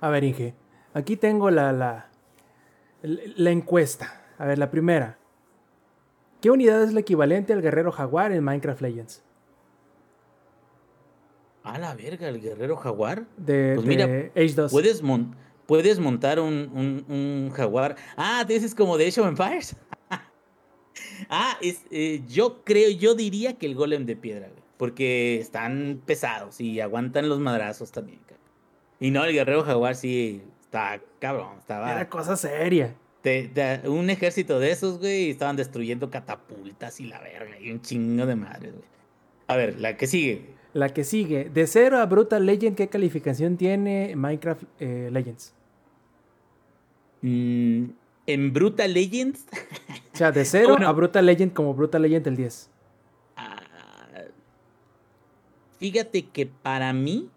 [0.00, 0.54] A ver, Inge,
[0.92, 2.10] aquí tengo la, la,
[3.02, 4.22] la encuesta.
[4.38, 5.18] A ver, la primera.
[6.44, 9.22] ¿Qué unidad es la equivalente al guerrero jaguar en Minecraft Legends?
[11.62, 13.24] A la verga, el guerrero jaguar.
[13.38, 14.04] De, Pues de mira,
[14.36, 14.70] Age 2.
[14.70, 15.34] Puedes, mon-
[15.64, 17.96] puedes montar un, un- un jaguar.
[18.18, 19.74] Ah, ¿te dices como de Age of Empires?
[21.30, 26.02] ah, es, eh, yo creo, yo diría que el golem de piedra, güey, Porque están
[26.04, 28.20] pesados y aguantan los madrazos también.
[29.00, 31.56] Y no, el guerrero jaguar sí está cabrón.
[31.58, 31.90] Estaba.
[31.90, 32.94] Era cosa seria.
[33.24, 37.58] Te- te- un ejército de esos, güey, y estaban destruyendo catapultas y la verga.
[37.58, 38.84] Y un chingo de madres, güey.
[39.48, 40.50] A ver, la que sigue.
[40.74, 41.48] La que sigue.
[41.48, 45.54] De 0 a Brutal Legend, ¿qué calificación tiene Minecraft eh, Legends?
[47.22, 47.84] Mm,
[48.26, 49.46] en Brutal Legends.
[50.12, 50.88] O sea, de 0 Bueno.
[50.88, 52.70] a Brutal Legend como Brutal Legend el 10.
[53.36, 53.56] Ah,
[55.78, 57.30] fíjate que para mí,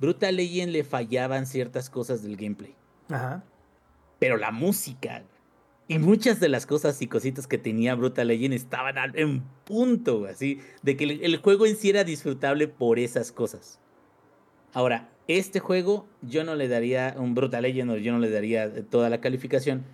[0.00, 2.74] Brutal Legend le fallaban ciertas cosas del gameplay.
[3.08, 3.44] Ajá.
[4.24, 5.22] Pero la música
[5.86, 10.60] y muchas de las cosas y cositas que tenía Brutal Legend estaban en punto, así,
[10.80, 13.80] de que el, el juego en sí era disfrutable por esas cosas.
[14.72, 18.64] Ahora, este juego yo no le daría un Brutal Legend o yo no le daría
[18.64, 19.84] eh, toda la calificación.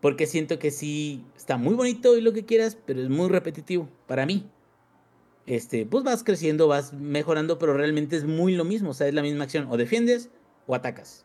[0.00, 3.88] Porque siento que sí está muy bonito y lo que quieras, pero es muy repetitivo
[4.08, 4.50] para mí.
[5.46, 8.90] Este, pues vas creciendo, vas mejorando, pero realmente es muy lo mismo.
[8.90, 9.68] O sea, es la misma acción.
[9.70, 10.30] O defiendes
[10.66, 11.24] o atacas.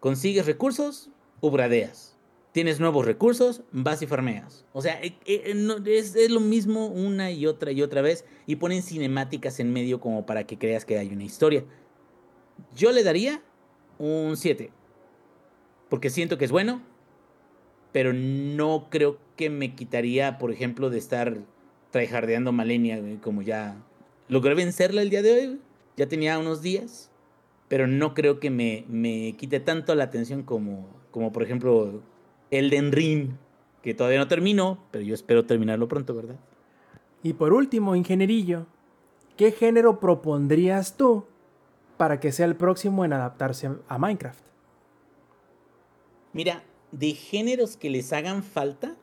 [0.00, 1.10] Consigues recursos
[1.40, 2.14] o bradeas.
[2.54, 4.64] Tienes nuevos recursos, vas y farmeas.
[4.72, 8.24] O sea, eh, eh, no- es, lo mismo una y otra y otra vez.
[8.46, 11.64] Y ponen cinemáticas en medio como para que creas que hay una historia.
[12.76, 13.42] Yo le daría
[13.98, 14.70] un 7.
[15.88, 16.80] Porque siento que es bueno.
[17.90, 21.38] Pero no creo que me quitaría, por ejemplo, de estar
[21.90, 23.76] tryhardeando Malenia, como ya
[24.28, 25.60] logré vencerla el día de hoy.
[25.96, 27.10] Ya tenía unos días.
[27.66, 32.02] Pero no creo que me, me quite tanto la atención como, como, por ejemplo,
[32.50, 33.30] Elden Ring.
[33.82, 36.40] Que todavía no termino, pero yo espero terminarlo pronto, ¿verdad?
[37.22, 38.66] Y por último, ingenierillo,
[39.36, 41.24] ¿qué género propondrías tú
[41.96, 44.42] para que sea el próximo en adaptarse a- a Minecraft?
[46.32, 48.96] Mira, de géneros que les hagan falta,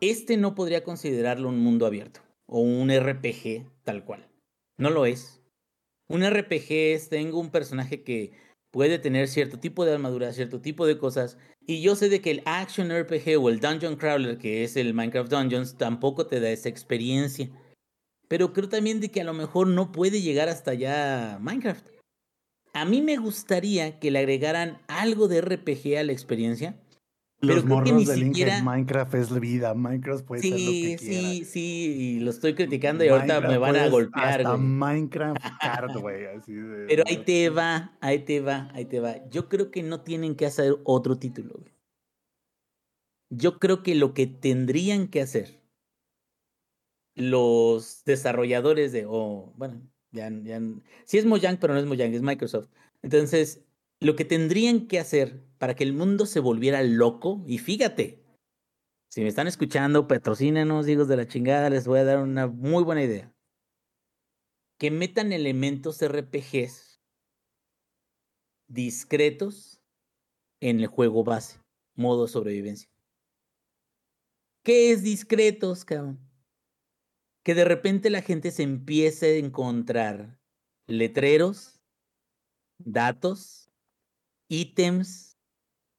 [0.00, 4.28] este no podría considerarlo un mundo abierto o un RPG tal cual.
[4.76, 5.40] No lo es.
[6.08, 8.32] Un RPG es, tengo un personaje que
[8.72, 12.32] puede tener cierto tipo de armadura, cierto tipo de cosas, y yo sé de que
[12.32, 16.50] el Action RPG o el Dungeon Crawler, que es el Minecraft Dungeons, tampoco te da
[16.50, 17.50] esa experiencia.
[18.26, 21.86] Pero creo también de que a lo mejor no puede llegar hasta allá Minecraft.
[22.72, 26.74] A mí me gustaría que le agregaran algo de RPG a la experiencia.
[27.42, 30.98] Pero Los morros ni del siquiera- Minecraft es vida, Minecraft puede ser lo Sí, que
[30.98, 31.60] sí, sí,
[31.98, 34.60] y lo estoy criticando y ahorita me Minecraft van a golpear, Hasta güey.
[34.62, 36.86] Minecraft Card, güey, así de...
[36.86, 39.28] Pero ahí te va, ahí te va, ahí te va.
[39.28, 41.72] Yo creo que no tienen que hacer otro título, güey.
[43.30, 45.60] Yo creo que lo que tendrían que hacer
[47.16, 49.82] los desarrolladores de, o bueno,
[50.12, 50.60] ya, ya,
[51.04, 52.68] sí es Mojang, pero no es Mojang, es Microsoft.
[53.02, 53.64] Entonces,
[54.02, 58.24] lo que tendrían que hacer para que el mundo se volviera loco, y fíjate,
[59.08, 62.82] si me están escuchando, patrocínenos, hijos de la chingada, les voy a dar una muy
[62.82, 63.32] buena idea.
[64.78, 67.00] Que metan elementos RPGs
[68.68, 69.80] discretos
[70.60, 71.60] en el juego base,
[71.94, 72.88] modo sobrevivencia.
[74.64, 76.18] ¿Qué es discretos, cabrón?
[77.44, 80.40] Que de repente la gente se empiece a encontrar
[80.86, 81.80] letreros,
[82.78, 83.61] datos,
[84.52, 85.36] ítems,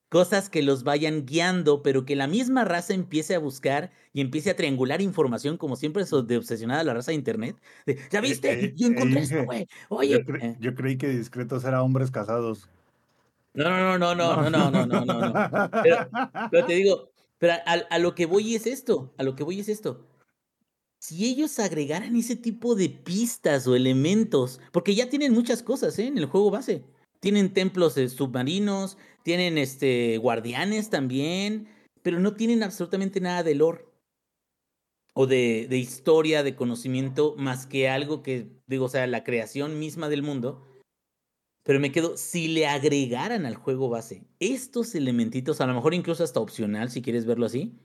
[0.10, 4.52] cosas que los vayan guiando, pero que la misma raza empiece a buscar y empiece
[4.52, 7.56] a triangular información, como siempre es de obsesionada la raza de internet.
[7.86, 8.66] de, ¿Ya viste?
[8.66, 9.68] eh, Yo encontré eh, esto, güey.
[9.90, 10.26] Yo, Oye.
[10.26, 12.70] cre- eh, yo creí que discretos era hombres casados.
[13.56, 15.70] No, no, no, no, no, no, no, no, no, no.
[15.84, 15.98] Pero,
[16.52, 17.10] pero te digo,
[17.40, 20.08] pero a, a lo que voy es esto, a lo que voy es esto.
[21.00, 26.08] Si ellos agregaran ese tipo de pistas o elementos, porque ya tienen muchas cosas ¿eh?
[26.08, 26.86] en el juego base,
[27.24, 31.70] tienen templos eh, submarinos, tienen este guardianes también,
[32.02, 33.86] pero no tienen absolutamente nada de lore
[35.14, 39.80] o de, de historia, de conocimiento, más que algo que, digo, o sea, la creación
[39.80, 40.68] misma del mundo.
[41.64, 46.26] Pero me quedo, si le agregaran al juego base estos elementitos, a lo mejor incluso
[46.26, 47.80] hasta opcional, si quieres verlo así,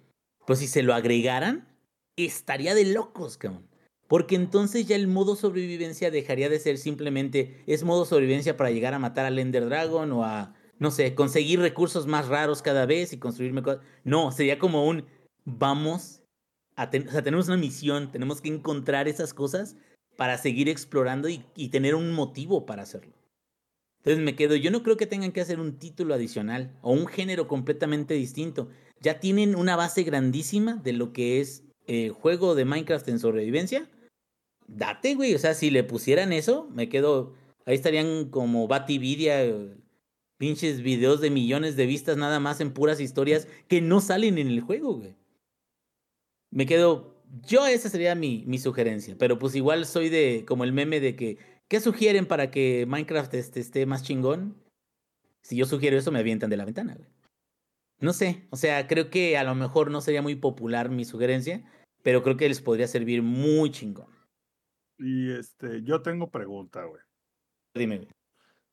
[0.49, 1.79] pues si se lo agregaran,
[2.17, 3.68] estaría de locos, cabrón.
[4.09, 8.95] Porque entonces ya el modo sobrevivencia dejaría de ser simplemente es modo sobrevivencia para llegar
[8.95, 13.13] a matar al Ender Dragon o a, no sé, conseguir recursos más raros cada vez
[13.13, 13.83] y construirme cosas.
[14.05, 15.05] No, sería como un
[15.45, 16.23] vamos
[16.75, 19.77] a o sea, tenemos una misión, tenemos que encontrar esas cosas
[20.17, 23.13] para seguir explorando y, y tener un motivo para hacerlo.
[23.99, 27.07] Entonces me quedo, yo no creo que tengan que hacer un título adicional o un
[27.09, 28.69] género completamente distinto.
[29.01, 33.89] Ya tienen una base grandísima de lo que es eh, juego de Minecraft en sobrevivencia
[34.69, 35.35] date, güey.
[35.35, 37.35] O sea, si le pusieran eso, me quedo.
[37.65, 39.43] Ahí estarían como Batividia,
[40.39, 44.49] pinches videos de millones de vistas nada más en puras historias que no salen en
[44.49, 45.17] el juego, güey.
[46.51, 47.17] Me quedo.
[47.47, 49.17] Yo, esa sería mi, mi sugerencia.
[49.19, 50.45] Pero pues igual soy de.
[50.47, 51.39] como el meme de que.
[51.69, 54.57] ¿Qué sugieren para que Minecraft este, esté más chingón?
[55.43, 57.11] Si yo sugiero eso, me avientan de la ventana, güey.
[58.01, 61.65] No sé, o sea, creo que a lo mejor no sería muy popular mi sugerencia,
[62.03, 64.18] pero creo que les podría servir muy chingón.
[64.99, 67.03] Y este, yo tengo pregunta, güey.
[67.75, 68.09] Dime.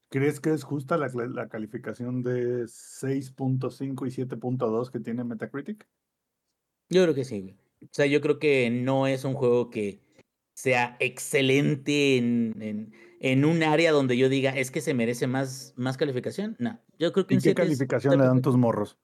[0.09, 5.87] ¿Crees que es justa la, la calificación de 6.5 y 7.2 que tiene Metacritic?
[6.89, 7.57] Yo creo que sí, güey.
[7.81, 10.01] O sea, yo creo que no es un juego que
[10.53, 15.73] sea excelente en, en, en un área donde yo diga, es que se merece más,
[15.75, 16.55] más calificación.
[16.59, 18.97] No, yo creo que ¿Y qué 7 es- calificación le dan tus morros?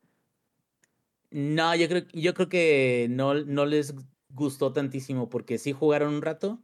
[1.30, 3.93] No, yo creo, yo creo que no, no les
[4.30, 6.61] gustó tantísimo porque sí jugaron un rato,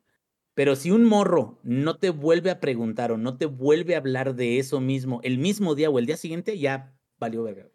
[0.58, 4.34] pero si un morro no te vuelve a preguntar o no te vuelve a hablar
[4.34, 7.70] de eso mismo el mismo día o el día siguiente, ya valió verga.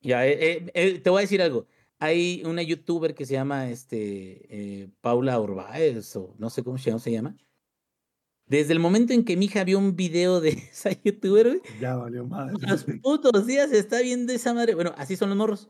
[0.00, 1.68] Ya, eh, eh, eh, te voy a decir algo.
[2.00, 6.90] Hay una youtuber que se llama este, eh, Paula Orbaez, o no sé cómo se
[7.12, 7.36] llama.
[8.46, 12.26] Desde el momento en que mi hija vio un video de esa youtuber, Ya valió
[12.26, 12.54] madre.
[12.66, 14.74] los putos días está viendo esa madre.
[14.74, 15.68] Bueno, así son los morros.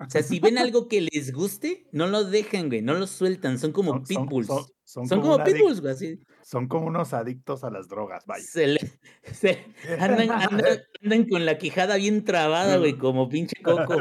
[0.00, 3.58] O sea, si ven algo que les guste, no lo dejan, güey, no lo sueltan.
[3.58, 4.46] Son como Son- pitbulls.
[4.46, 6.18] son- Son, son como pitbulls, güey, así.
[6.42, 8.42] Son como unos adictos a las drogas, vaya.
[8.44, 8.80] Se le-
[9.32, 9.64] se-
[9.98, 13.96] andan, andan- andan con la quijada bien trabada, güey, como pinche coco.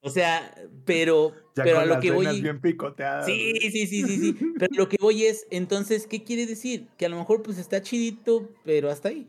[0.00, 0.54] O sea,
[0.84, 2.40] pero, Ya pero con a lo las que voy.
[2.40, 3.26] bien picoteadas.
[3.26, 4.36] Sí, sí, sí, sí, sí.
[4.58, 6.86] Pero lo que voy es, entonces, ¿qué quiere decir?
[6.96, 9.28] Que a lo mejor pues está chidito, pero hasta ahí.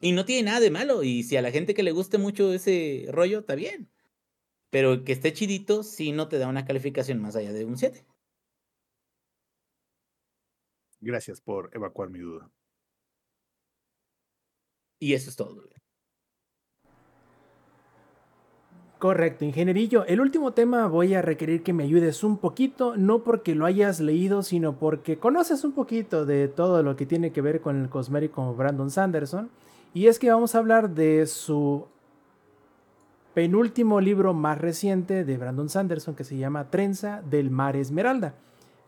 [0.00, 1.02] Y no tiene nada de malo.
[1.02, 3.90] Y si a la gente que le guste mucho ese rollo, está bien.
[4.70, 8.06] Pero que esté chidito, sí no te da una calificación más allá de un 7.
[11.00, 12.50] Gracias por evacuar mi duda.
[15.00, 15.62] Y eso es todo.
[19.00, 20.04] Correcto, ingenierillo.
[20.04, 23.98] El último tema voy a requerir que me ayudes un poquito, no porque lo hayas
[23.98, 27.88] leído, sino porque conoces un poquito de todo lo que tiene que ver con el
[27.88, 29.50] cosmético Brandon Sanderson.
[29.94, 31.88] Y es que vamos a hablar de su
[33.34, 38.34] penúltimo libro más reciente de Brandon Sanderson que se llama Trenza del Mar Esmeralda.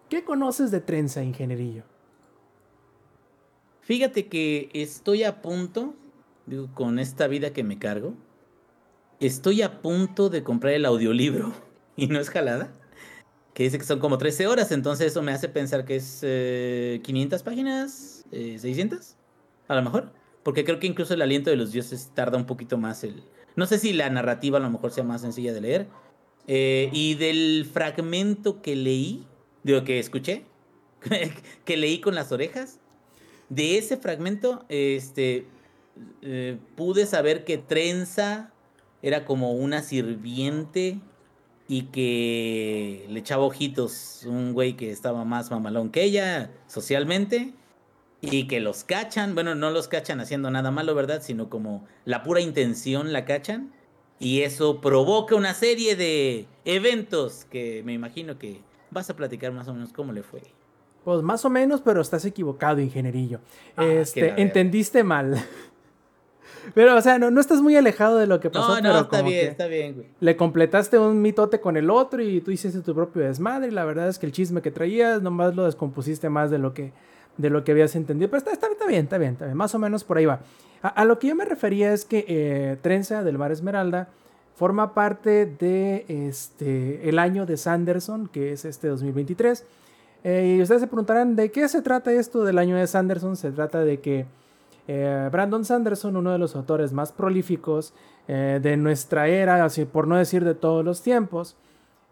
[0.09, 1.85] ¿Qué conoces de Trenza, ingenierillo?
[3.81, 5.95] Fíjate que estoy a punto,
[6.47, 8.15] digo, con esta vida que me cargo,
[9.21, 11.53] estoy a punto de comprar el audiolibro
[11.97, 12.73] y no es jalada,
[13.55, 17.01] que dice que son como 13 horas, entonces eso me hace pensar que es eh,
[17.05, 19.17] 500 páginas, eh, 600,
[19.69, 20.13] a lo mejor,
[20.43, 23.23] porque creo que incluso el aliento de los dioses tarda un poquito más el...
[23.57, 25.89] No sé si la narrativa a lo mejor sea más sencilla de leer.
[26.47, 29.27] Eh, y del fragmento que leí,
[29.63, 30.45] digo que escuché,
[31.65, 32.79] que leí con las orejas,
[33.49, 35.47] de ese fragmento, este,
[36.23, 38.53] eh, pude saber que Trenza
[39.03, 41.01] era como una sirviente
[41.69, 47.55] y que le echaba ojitos un güey que estaba más mamalón que ella socialmente
[48.23, 51.21] y que los cachan, bueno, no los cachan haciendo nada malo, ¿verdad?
[51.23, 53.73] Sino como la pura intención la cachan
[54.21, 58.61] y eso provoca una serie de eventos que me imagino que
[58.93, 60.41] vas a platicar más o menos cómo le fue.
[61.05, 63.41] Pues más o menos, pero estás equivocado, ingenierillo.
[63.77, 65.35] Ah, este, entendiste mal.
[66.75, 69.01] Pero, o sea, no, no estás muy alejado de lo que pasó, No, pero no,
[69.01, 70.07] está como bien, que está bien, güey.
[70.21, 73.67] le completaste un mitote con el otro y tú hiciste tu propio desmadre.
[73.67, 76.73] Y la verdad es que el chisme que traías nomás lo descompusiste más de lo
[76.73, 76.93] que,
[77.37, 78.31] de lo que habías entendido.
[78.31, 79.57] Pero está, está, bien, está bien, está bien.
[79.57, 80.41] Más o menos por ahí va.
[80.83, 84.09] A, lo que yo me refería es que eh, Trenza del Mar Esmeralda
[84.57, 89.65] forma parte de este, el año de Sanderson, que es este 2023.
[90.25, 93.37] Eh, y ustedes se preguntarán de qué se trata esto del año de Sanderson.
[93.37, 94.27] Se trata de que
[94.89, 97.95] Eh, Brandon Sanderson, uno de los autores más prolíficos
[98.27, 101.57] de nuestra era, así por no decir de todos los tiempos.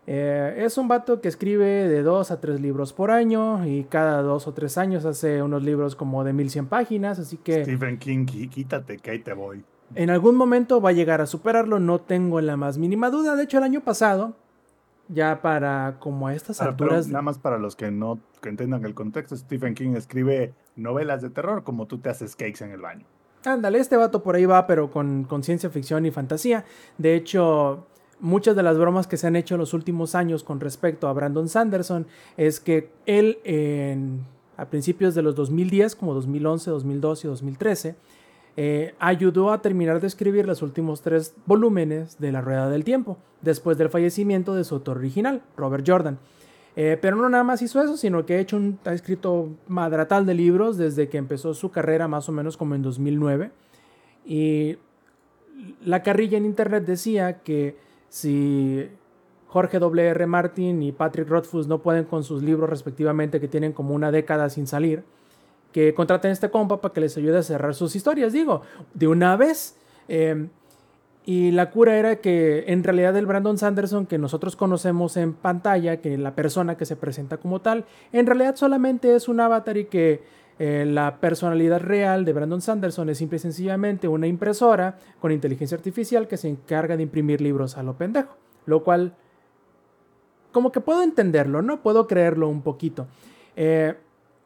[0.06, 4.22] Eh, es un vato que escribe de dos a tres libros por año y cada
[4.22, 8.26] dos o tres años hace unos libros como de 1100 páginas, así que Stephen King,
[8.26, 9.62] quítate que ahí te voy.
[9.94, 13.36] en algún momento va a llegar a superarlo, no tengo la más mínima duda.
[13.36, 14.34] De hecho, el año pasado,
[15.08, 17.08] ya para como a estas pero alturas...
[17.08, 21.30] nada más para los que no que entiendan el contexto, Stephen King escribe novelas de
[21.30, 23.04] terror como tú te haces cakes en el baño.
[23.44, 26.64] Ándale, este vato por ahí va, pero con, con ciencia ficción y fantasía.
[26.98, 27.86] De hecho,
[28.20, 31.12] muchas de las bromas que se han hecho en los últimos años con respecto a
[31.12, 32.06] Brandon Sanderson
[32.36, 34.20] es que él en-
[34.56, 37.94] a principios de los 2010, como 2011, 2012 y 2013,
[38.56, 43.16] eh, ayudó a terminar de escribir los últimos tres volúmenes de La Rueda del Tiempo,
[43.40, 46.18] después del fallecimiento de su autor original, Robert Jordan.
[46.76, 50.26] Eh, pero no nada más hizo eso, sino que ha, hecho un- ha escrito madratal
[50.26, 53.50] de libros desde que empezó su carrera más o menos como en 2009.
[54.26, 54.76] Y
[55.84, 57.76] la carrilla en internet decía que
[58.10, 58.90] si
[59.46, 60.26] Jorge W.R.
[60.26, 64.50] Martin y Patrick Rothfuss no pueden con sus libros respectivamente que tienen como una década
[64.50, 65.04] sin salir,
[65.72, 68.62] que contraten a este compa para que les ayude a cerrar sus historias, digo,
[68.92, 69.76] de una vez.
[70.08, 70.48] Eh,
[71.24, 76.00] y la cura era que en realidad el Brandon Sanderson que nosotros conocemos en pantalla,
[76.00, 79.84] que la persona que se presenta como tal, en realidad solamente es un avatar y
[79.84, 80.22] que
[80.62, 85.74] eh, la personalidad real de Brandon Sanderson es simple y sencillamente una impresora con inteligencia
[85.74, 88.36] artificial que se encarga de imprimir libros a lo pendejo.
[88.66, 89.16] Lo cual,
[90.52, 91.80] como que puedo entenderlo, ¿no?
[91.80, 93.06] Puedo creerlo un poquito.
[93.56, 93.96] Eh,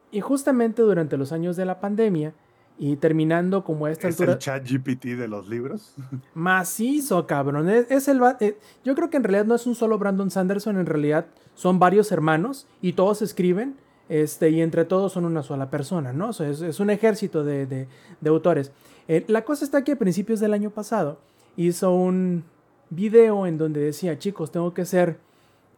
[0.09, 2.33] y justamente durante los años de la pandemia
[2.77, 5.95] y terminando como a esta ¿Es altura el chat GPT de los libros?
[6.33, 7.67] macizo, cabrón.
[7.67, 10.77] Es, es el eh, yo creo que en realidad no es un solo Brandon Sanderson,
[10.77, 11.25] en realidad
[11.55, 13.75] son varios hermanos y todos escriben.
[14.07, 16.29] Este, y entre todos son una sola persona, ¿no?
[16.29, 17.87] Es, un ejército de, de-
[18.21, 18.71] de autores.
[19.07, 21.17] Eh, la cosa está que a principios del año pasado
[21.57, 22.43] hizo un
[22.91, 25.17] video en donde decía, chicos, tengo que ser,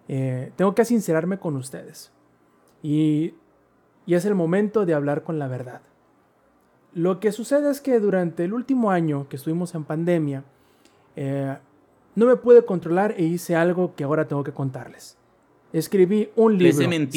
[0.09, 2.11] eh, tengo que sincerarme con ustedes.
[2.83, 3.33] Y,
[4.05, 5.81] y es el momento de hablar con la verdad.
[6.93, 10.43] Lo que sucede es que durante el último año que estuvimos en pandemia,
[11.15, 11.57] eh,
[12.15, 15.17] no me pude controlar e hice algo que ahora tengo que contarles.
[15.77, 16.67] Escribí un libro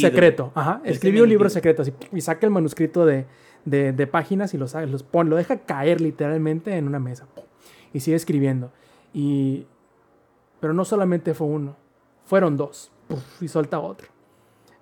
[0.01, 0.53] secreto.
[0.55, 3.27] Ajá, escribí un libro secreto así, y saca el manuscrito de,
[3.65, 7.27] de- de páginas y lo, los pone, lo deja caer literalmente en una mesa.
[7.93, 8.71] Y sigue escribiendo.
[9.13, 9.67] Y,
[10.61, 11.77] pero no solamente fue uno,
[12.25, 12.91] fueron dos.
[13.09, 14.09] Puf, y suelta otro.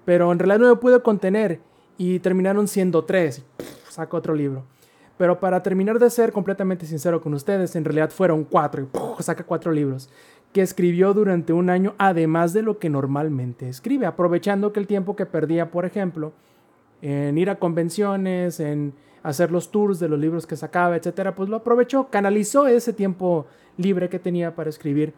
[0.05, 1.61] Pero en realidad no me pude contener
[1.97, 3.45] y terminaron siendo tres.
[3.57, 4.65] Puf, saca otro libro.
[5.17, 9.21] Pero para terminar de ser completamente sincero con ustedes, en realidad fueron cuatro y ¡puf!
[9.21, 10.09] saca cuatro libros
[10.53, 15.17] que escribió durante un año, además de lo que normalmente escribe, aprovechando que el tiempo
[15.17, 16.33] que perdía, por ejemplo,
[17.03, 21.49] en ir a convenciones, en hacer los tours de los libros que sacaba, etcétera, pues
[21.49, 23.47] lo aprovechó, canalizó ese tiempo
[23.77, 25.15] libre que tenía para escribir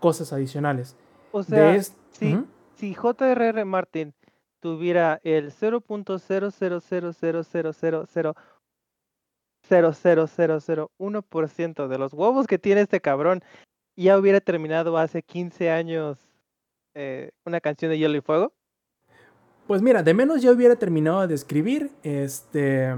[0.00, 0.96] cosas adicionales.
[1.32, 1.80] O sea,
[2.10, 2.34] sí.
[2.34, 2.46] Ujú.
[2.76, 3.64] si J.R.R.
[3.64, 4.14] Martin
[4.60, 8.34] tuviera el 0.000000000
[9.68, 13.42] 00001% de los huevos que tiene este cabrón,
[13.96, 16.18] ya hubiera terminado hace 15 años
[16.94, 18.52] eh, una canción de Hielo y Fuego.
[19.66, 22.94] Pues mira, de menos ya hubiera terminado de escribir este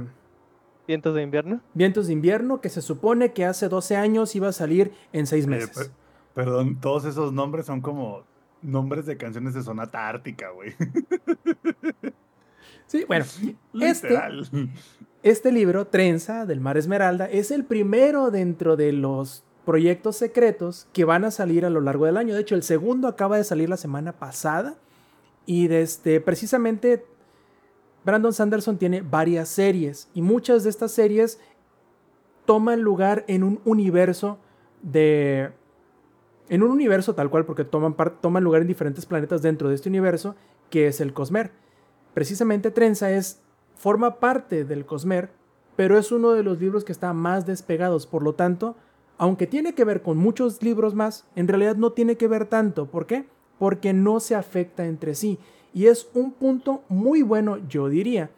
[0.89, 1.61] Vientos de invierno.
[1.75, 5.45] Vientos de invierno, que se supone que hace 12 años iba a salir en 6
[5.45, 5.71] Eh, meses.
[5.77, 5.91] per-
[6.35, 8.25] perdón, todos esos nombres son como
[8.63, 10.75] nombres de canciones de Sonata Ártica, güey.
[12.87, 13.25] Sí, bueno,
[13.81, 14.17] este,
[15.25, 21.05] este libro, Trenza del Mar Esmeralda, es el primero dentro de los proyectos secretos que
[21.05, 22.35] van a salir a lo largo del año.
[22.35, 24.77] De hecho, el segundo acaba de salir la semana pasada.
[25.45, 27.05] Y desde precisamente
[28.05, 30.09] Brandon Sanderson tiene varias series.
[30.15, 31.41] Y muchas de estas series
[32.47, 34.39] toman lugar en un universo
[34.81, 35.51] de.
[36.49, 40.37] En un universo tal cual, porque toman lugar en diferentes planetas dentro de este universo,
[40.71, 41.51] que es el Cosmer.
[42.15, 43.43] Precisamente Trenza es.
[43.75, 45.31] forma parte del Cosmer,
[45.75, 48.07] pero es uno de los libros que está más despegados.
[48.07, 48.77] Por lo tanto,
[49.19, 52.87] aunque tiene que ver con muchos libros más, en realidad no tiene que ver tanto.
[52.87, 53.27] ¿Por qué?
[53.59, 55.39] Porque no se afecta entre sí.
[55.73, 58.31] Y es un punto muy bueno, yo diría,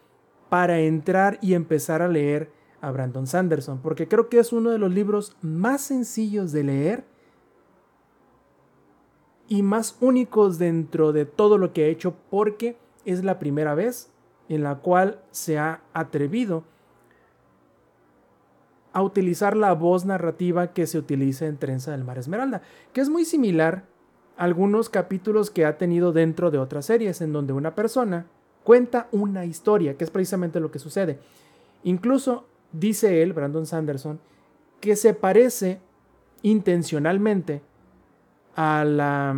[0.49, 2.51] para entrar y empezar a leer
[2.81, 3.79] a Brandon Sanderson.
[3.81, 7.03] Porque creo que es uno de los libros más sencillos de leer
[9.47, 14.11] y más únicos dentro de todo lo que ha hecho porque es la primera vez
[14.47, 16.63] en la cual se ha atrevido
[18.91, 22.61] a utilizar la voz narrativa que se utiliza en Trenza del Mar Esmeralda,
[22.91, 23.85] que es muy similar
[24.37, 28.25] a algunos capítulos que ha tenido dentro de otras series, en donde una persona
[28.63, 31.19] cuenta una historia, que es precisamente lo que sucede.
[31.83, 34.19] Incluso dice él, Brandon Sanderson,
[34.79, 35.81] que se parece
[36.41, 37.61] intencionalmente
[38.55, 39.35] a la,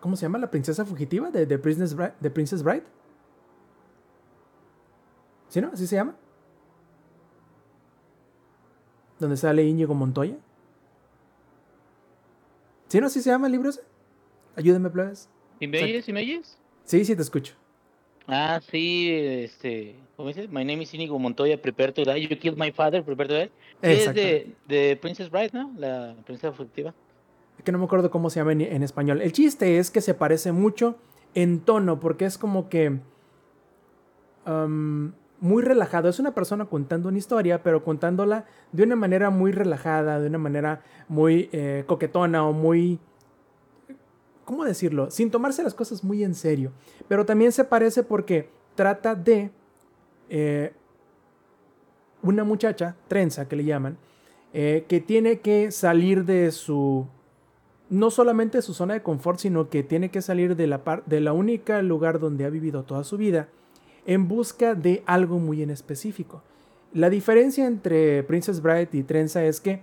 [0.00, 0.38] ¿cómo se llama?
[0.38, 1.94] La princesa fugitiva de Princess
[2.62, 2.84] Bride.
[5.48, 5.70] ¿Sí, no?
[5.72, 6.14] ¿Así se llama?
[9.20, 10.36] Donde sale Íñigo Montoya.
[12.88, 13.06] ¿Sí, no?
[13.06, 13.82] ¿Así se llama el libro ese?
[14.56, 15.28] Ayúdenme, plebes.
[15.60, 16.08] ¿Y me oyes?
[16.08, 16.58] ¿Y me oyes?
[16.84, 17.54] Sí, sí, te escucho.
[18.26, 20.48] Ah, sí, este, ¿cómo dices?
[20.50, 22.20] My name is Inigo Montoya, prepare to die.
[22.26, 23.50] You killed my father, prepare to die.
[23.82, 25.72] Es de, de Princess Bride, ¿no?
[25.76, 26.94] La princesa fugitiva.
[27.64, 29.20] que no me acuerdo cómo se llama en, en español.
[29.20, 30.96] El chiste es que se parece mucho
[31.34, 32.98] en tono, porque es como que
[34.44, 36.08] am, muy relajado.
[36.08, 40.38] Es una persona contando una historia, pero contándola de una manera muy relajada, de una
[40.38, 42.98] manera muy eh, coquetona o muy...
[44.44, 45.10] ¿Cómo decirlo?
[45.10, 46.72] Sin tomarse las cosas muy en serio.
[47.08, 49.50] Pero también se parece porque trata de
[50.28, 50.72] eh,
[52.22, 53.96] una muchacha, trenza que le llaman,
[54.52, 57.06] eh, que tiene que salir de su
[57.88, 61.04] no solamente de su zona de confort, sino que tiene que salir de la, par-
[61.06, 63.48] de la única lugar donde ha vivido toda su vida
[64.06, 66.42] en busca de algo muy en específico.
[66.92, 69.80] La diferencia entre Princess Bride y Trenza es que,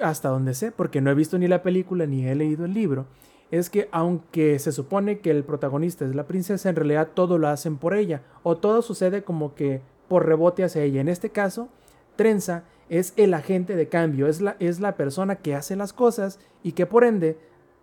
[0.00, 3.06] hasta donde sé, porque no he visto ni la película ni he leído el libro,
[3.50, 7.48] es que aunque se supone que el protagonista es la princesa, en realidad todo lo
[7.48, 11.00] hacen por ella, o todo sucede como que por rebote hacia ella.
[11.00, 11.68] En este caso,
[12.16, 16.38] Trenza es el agente de cambio, es la, es la persona que hace las cosas
[16.62, 17.38] y que por ende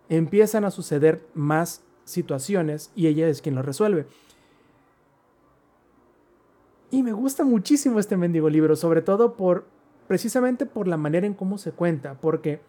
[0.08, 4.06] empiezan a suceder más situaciones y ella es quien lo resuelve.
[6.92, 9.64] Y me gusta muchísimo este mendigo libro, sobre todo por
[10.08, 12.60] precisamente por la manera en cómo se cuenta, porque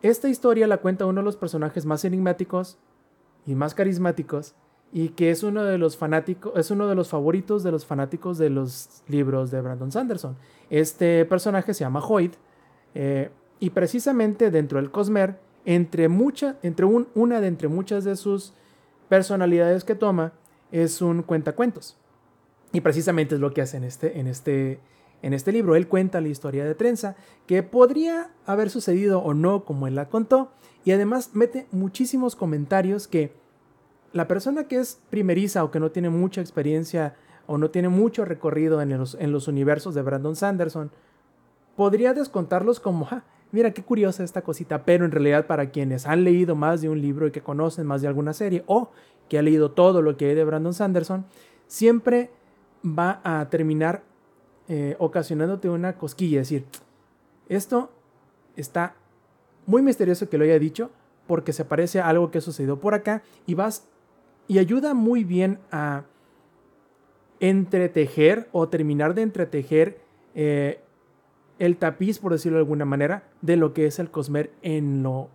[0.00, 2.78] esta historia la cuenta uno de los personajes más enigmáticos
[3.46, 4.54] y más carismáticos
[4.94, 8.38] y que es uno de los fanáticos, es uno de los favoritos de los fanáticos
[8.38, 10.36] de los libros de Brandon Sanderson.
[10.70, 12.32] Este personaje se llama Hoyt
[12.94, 16.08] eh, y precisamente dentro del Cosmer, entre
[16.62, 18.54] entre un- una de entre muchas de sus
[19.10, 20.32] personalidades que toma
[20.72, 21.99] es un cuentacuentos.
[22.72, 24.80] Y precisamente es lo que hace en este, en este,
[25.22, 25.74] en este libro.
[25.76, 27.16] Él cuenta la historia de Trenza,
[27.46, 30.52] que podría haber sucedido o no como él la contó,
[30.84, 33.32] y además mete muchísimos comentarios que
[34.12, 37.14] la persona que es primeriza o que no tiene mucha experiencia
[37.46, 40.90] o no tiene mucho recorrido en los, en los universos de Brandon Sanderson,
[41.76, 46.24] podría descontarlos como, "Ah, mira qué curiosa esta cosita, pero en realidad para quienes han
[46.24, 48.90] leído más de un libro y que conocen más de alguna serie o
[49.28, 51.24] que ha leído todo lo que hay de Brandon Sanderson,
[51.66, 52.30] siempre
[52.84, 54.02] va a terminar
[54.68, 56.66] eh, ocasionándote una cosquilla, es decir,
[57.48, 57.90] esto
[58.56, 58.94] está
[59.66, 60.90] muy misterioso que lo haya dicho
[61.26, 63.88] porque se parece a algo que ha sucedido por acá y vas
[64.48, 66.04] y ayuda muy bien a
[67.38, 70.00] entretejer o terminar de entretejer
[70.34, 70.80] eh,
[71.58, 75.28] el tapiz, por decirlo de alguna manera, de lo que es el Cosmer en lo...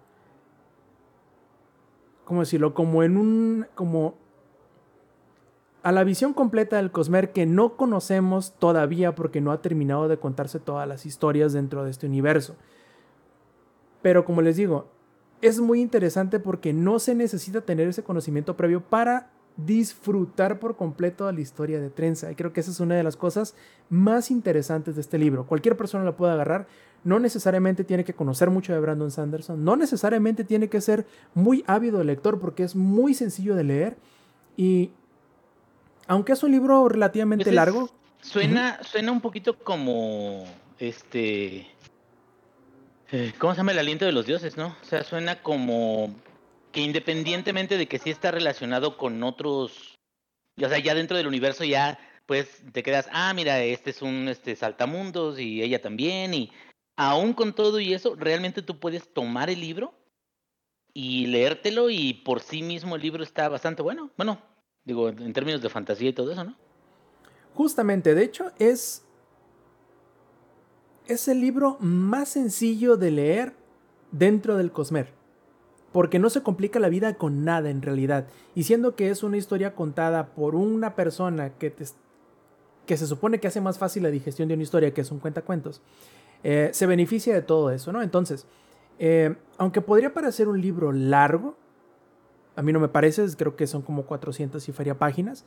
[2.25, 2.73] ¿Cómo decirlo?
[2.73, 3.67] Como en un...
[3.75, 4.15] como
[5.85, 10.17] a la visión completa del Cosmer que no conocemos todavía porque no ha terminado de
[10.17, 12.55] contarse todas las historias dentro de este universo.
[14.01, 14.87] Pero como les digo,
[15.43, 21.27] es muy interesante porque no se necesita tener ese conocimiento previo para disfrutar por completo
[21.27, 22.31] de la historia de Trenza.
[22.31, 23.53] Y creo que esa es una de las cosas
[23.87, 25.45] más interesantes de este libro.
[25.45, 26.65] Cualquier persona lo puede agarrar.
[27.03, 29.63] No necesariamente tiene que conocer mucho de Brandon Sanderson.
[29.63, 31.05] No necesariamente tiene que ser
[31.35, 33.97] muy ávido lector porque es muy sencillo de leer.
[34.57, 34.89] Y
[36.07, 37.89] aunque es un libro relativamente Pues es- largo,
[38.21, 40.45] Suena, suena un poquito como
[40.79, 41.67] este.
[43.11, 44.75] eh, ¿Cómo se llama el aliento de los dioses, no?
[44.81, 46.13] O sea, suena como
[46.71, 49.95] que independientemente de que sí está relacionado con otros.
[50.61, 54.27] O sea, ya dentro del universo ya, pues te quedas, ah, mira, este es un
[54.27, 56.33] este saltamundos y ella también.
[56.33, 56.51] Y
[56.97, 59.93] aún con todo y eso, realmente tú puedes tomar el libro
[60.93, 64.09] y leértelo y por sí mismo el libro está bastante bueno.
[64.17, 64.41] Bueno,
[64.85, 66.55] digo, en términos de fantasía y todo eso, ¿no?
[67.53, 69.01] Justamente, de hecho, es.
[71.07, 73.53] Es el libro más sencillo de leer
[74.11, 75.13] dentro del Cosmer.
[75.91, 78.27] Porque no se complica la vida con nada en realidad.
[78.55, 81.85] Y siendo que es una historia contada por una persona que, te-
[82.85, 85.19] que se supone que hace más fácil la digestión de una historia, que es un
[85.19, 85.81] cuentacuentos,
[86.43, 88.01] eh, se beneficia de todo eso, ¿no?
[88.01, 88.45] Entonces,
[88.99, 91.55] eh, aunque podría parecer un libro largo,
[92.55, 95.45] a mí no me parece, creo que son como 400 y feria páginas.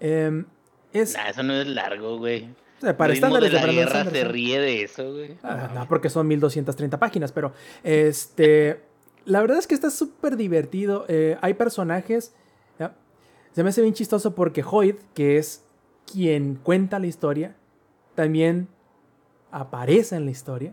[0.00, 0.44] eh,
[0.92, 2.44] es, Nah, eso no es largo, güey.
[2.78, 5.36] o sea, para estándares de la guerra se ríe de eso, güey.
[5.42, 7.52] Ah, no, porque son 1230 páginas, pero
[7.82, 8.82] este.
[9.24, 11.04] La verdad es que está súper divertido.
[11.08, 12.32] eh, hay personajes.
[12.78, 12.94] ya,
[13.52, 15.64] Se me hace bien chistoso porque Hoyt, que es
[16.10, 17.56] quien cuenta la historia
[18.14, 18.68] también
[19.50, 20.72] aparece en la historia.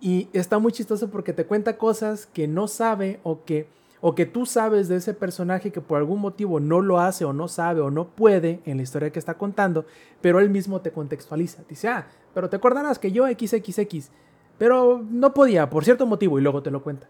[0.00, 3.68] Y está muy chistoso porque te cuenta cosas que no sabe o que,
[4.00, 7.32] o que tú sabes de ese personaje que por algún motivo no lo hace o
[7.32, 9.84] no sabe o no puede en la historia que está contando,
[10.20, 11.62] pero él mismo te contextualiza.
[11.68, 14.10] Dice, ah, pero te acordarás que yo XXX,
[14.58, 17.08] pero no podía por cierto motivo y luego te lo cuenta.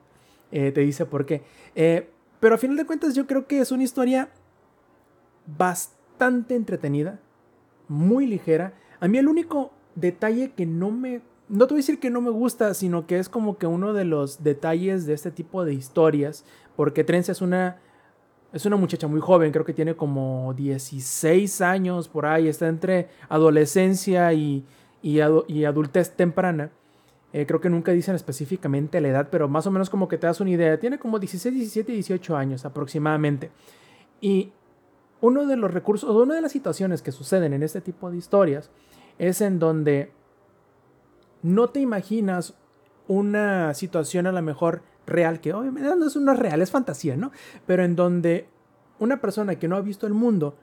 [0.52, 1.42] Eh, te dice por qué.
[1.74, 2.10] Eh,
[2.40, 4.30] pero a final de cuentas yo creo que es una historia
[5.46, 7.20] bastante entretenida,
[7.88, 8.74] muy ligera.
[8.98, 11.22] A mí el único detalle que no me...
[11.50, 13.92] No te voy a decir que no me gusta, sino que es como que uno
[13.92, 16.44] de los detalles de este tipo de historias,
[16.76, 17.78] porque Trenza es una...
[18.52, 23.08] Es una muchacha muy joven, creo que tiene como 16 años por ahí, está entre
[23.28, 24.64] adolescencia y,
[25.02, 26.72] y, adultez temprana.
[27.32, 30.26] Eh, creo que nunca dicen específicamente la edad, pero más o menos como que te
[30.26, 30.80] das una idea.
[30.80, 33.52] Tiene como 16, 17, 18 años aproximadamente.
[34.20, 34.52] Y
[35.20, 38.16] uno de los recursos, o una de las situaciones que suceden en este tipo de
[38.16, 38.70] historias
[39.18, 40.10] es en donde
[41.42, 42.54] no te imaginas
[43.08, 47.32] una situación a lo mejor real, que obviamente no es una real, es fantasía, ¿no?
[47.66, 48.48] Pero en donde
[48.98, 50.54] una persona que no ha visto el mundo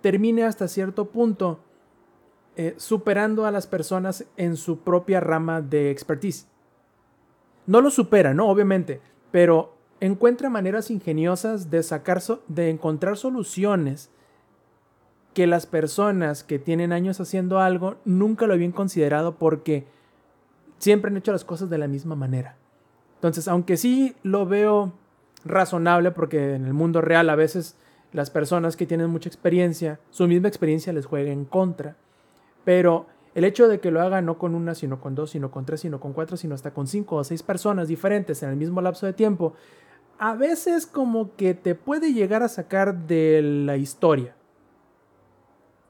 [0.00, 1.60] termine hasta cierto punto
[2.56, 6.46] eh, superando a las personas en su propia rama de expertise.
[7.66, 8.48] No lo supera, ¿no?
[8.48, 9.00] Obviamente,
[9.32, 14.10] pero encuentra maneras ingeniosas de sacar, de encontrar soluciones
[15.32, 19.86] que las personas que tienen años haciendo algo nunca lo habían considerado porque
[20.84, 22.56] siempre han hecho las cosas de la misma manera.
[23.16, 24.92] Entonces, aunque sí lo veo
[25.46, 27.76] razonable porque en el mundo real a veces
[28.12, 31.96] las personas que tienen mucha experiencia, su misma experiencia les juega en contra,
[32.64, 35.64] pero el hecho de que lo haga no con una, sino con dos, sino con
[35.64, 38.82] tres, sino con cuatro, sino hasta con cinco o seis personas diferentes en el mismo
[38.82, 39.54] lapso de tiempo,
[40.18, 44.36] a veces como que te puede llegar a sacar de la historia.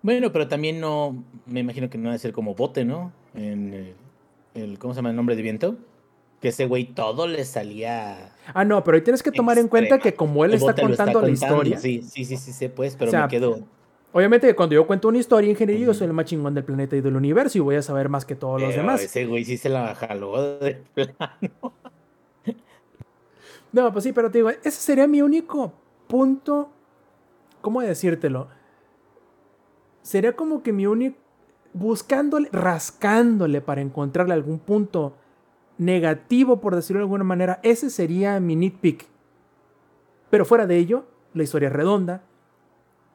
[0.03, 3.13] Bueno, pero también no, me imagino que no debe ser como bote, ¿no?
[3.35, 4.04] En
[4.55, 5.11] el, ¿cómo se llama?
[5.11, 5.77] El nombre de viento.
[6.41, 8.33] Que ese güey todo le salía.
[8.53, 11.31] Ah, no, pero ahí tienes que tomar en cuenta que como él está contando, la
[11.31, 11.79] historia.
[11.79, 13.61] Sí, sí, sí, sí, pues, pero me quedo.
[14.13, 17.01] Obviamente, cuando yo cuento una historia, ingeniero, yo soy el más chingón del planeta y
[17.01, 19.03] del universo y voy a saber más que todos los demás.
[19.03, 21.73] Ese güey sí se la jaló de plano.
[23.73, 25.73] No, pues sí, pero te digo, ese sería mi único
[26.07, 26.71] punto.
[27.61, 28.49] ¿Cómo decírtelo?
[30.05, 31.17] sería como que mi único,
[31.75, 35.15] buscándole, rascándole para encontrarle algún punto
[35.77, 39.07] negativo, por decirlo de alguna manera, ese sería mi nitpick.
[40.31, 42.23] Pero fuera de ello, la historia es redonda.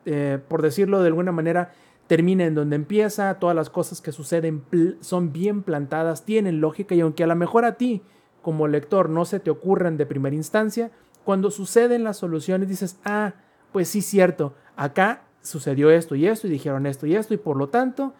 [0.05, 1.71] Eh, por decirlo de alguna manera,
[2.07, 4.63] termina en donde empieza, todas las cosas que suceden
[5.01, 8.01] son bien plantadas, tienen lógica y aunque a lo mejor a ti
[8.41, 10.91] como lector no se te ocurran de primera instancia,
[11.23, 13.33] cuando suceden las soluciones dices, ah,
[13.71, 17.57] pues sí, cierto, acá sucedió esto y esto y dijeron esto y esto y por
[17.57, 18.13] lo tanto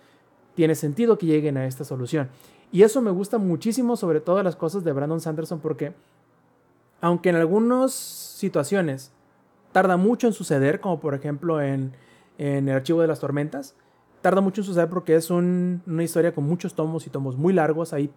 [0.60, 2.28] tiene sentido que lleguen a esta solución.
[2.70, 5.94] Y eso me gusta muchísimo sobre todas las cosas de Brandon Sanderson porque
[7.00, 9.14] aunque en algunas situaciones
[9.72, 11.94] tarda mucho en suceder, como por ejemplo en,
[12.38, 13.74] el archivo de las tormentas,
[14.22, 17.94] tarda mucho en suceder porque es una historia con muchos tomos y tomos muy largos.
[17.94, 18.12] Hay,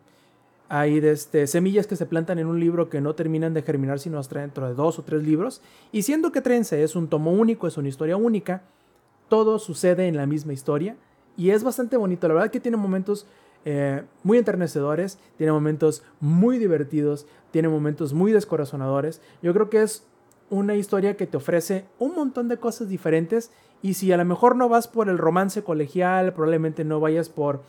[0.69, 4.01] hay de este, semillas que se plantan en un libro que no terminan de germinar
[4.01, 5.63] sino hasta dentro de dos o tres libros.
[5.93, 8.63] Y siendo que Trense es un tomo único, es una historia única,
[9.29, 10.97] todo sucede en la misma historia
[11.37, 12.29] y es bastante bonito.
[12.29, 13.27] La verdad que tiene momentos
[13.65, 19.21] eh, muy enternecedores, tiene momentos muy divertidos, tiene momentos muy descorazonadores.
[19.43, 20.05] Yo creo que es
[20.51, 23.51] una historia que te ofrece un montón de cosas diferentes
[23.83, 27.63] y si a lo mejor no vas por el romance colegial, probablemente no vayas por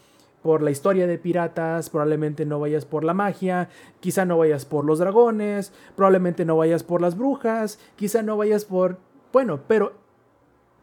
[0.43, 3.69] por la historia de piratas, probablemente no vayas por la magia,
[4.01, 8.65] quizá no vayas por los dragones, probablemente no vayas por las brujas, quizá no vayas
[8.65, 8.97] por...
[9.31, 9.93] Bueno, pero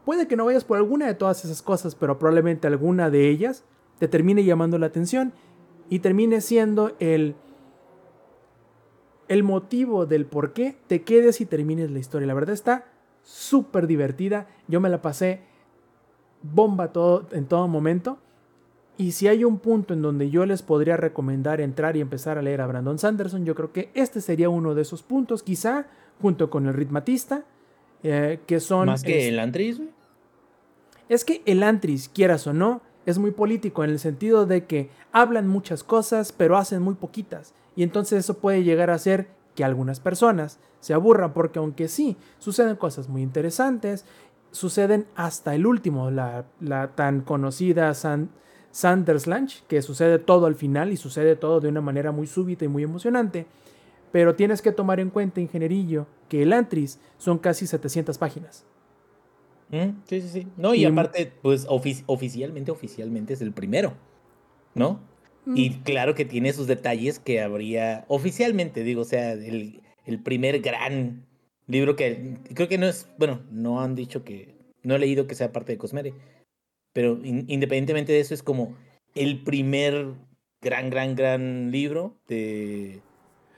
[0.04, 3.64] Puede que no vayas por alguna de todas esas cosas, pero probablemente alguna de ellas
[3.98, 5.32] te termine llamando la atención
[5.88, 7.34] y termine siendo el,
[9.28, 12.26] el motivo del por qué te quedes y termines la historia.
[12.26, 12.86] La verdad está
[13.22, 14.48] súper divertida.
[14.68, 15.42] Yo me la pasé
[16.42, 18.18] bomba todo, en todo momento.
[18.96, 22.42] Y si hay un punto en donde yo les podría recomendar entrar y empezar a
[22.42, 25.86] leer a Brandon Sanderson, yo creo que este sería uno de esos puntos, quizá
[26.20, 27.44] junto con el ritmatista,
[28.02, 28.86] eh, que son...
[28.86, 29.80] Más que el Antris,
[31.08, 34.90] Es que el Antris, quieras o no, es muy político en el sentido de que
[35.12, 37.54] hablan muchas cosas, pero hacen muy poquitas.
[37.76, 42.16] Y entonces eso puede llegar a ser que algunas personas se aburran porque aunque sí,
[42.38, 44.04] suceden cosas muy interesantes,
[44.50, 46.44] suceden hasta el último, la,
[46.94, 47.92] tan conocida
[48.72, 52.64] Sanders Lunch, que sucede todo al final y sucede todo de una manera muy súbita
[52.64, 53.46] y muy emocionante.
[54.12, 58.64] Pero tienes que tomar en cuenta, ingenierillo, que el Antris son casi 700 páginas.
[59.70, 60.46] Mm, Sí, sí, sí.
[60.56, 63.94] No, y Y- aparte, pues ofi- oficialmente, oficialmente es el primero,
[64.74, 65.00] ¿no?
[65.46, 65.82] Y Mm.
[65.84, 71.24] claro que tiene sus detalles que habría, oficialmente digo, o sea, el, el primer gran
[71.66, 75.34] libro que creo que no es, bueno, no han dicho que, no he leído que
[75.36, 76.12] sea parte de Cosmere,
[76.92, 78.76] pero in- independientemente de eso es como
[79.14, 80.14] el primer
[80.60, 83.00] gran, gran, gran libro de,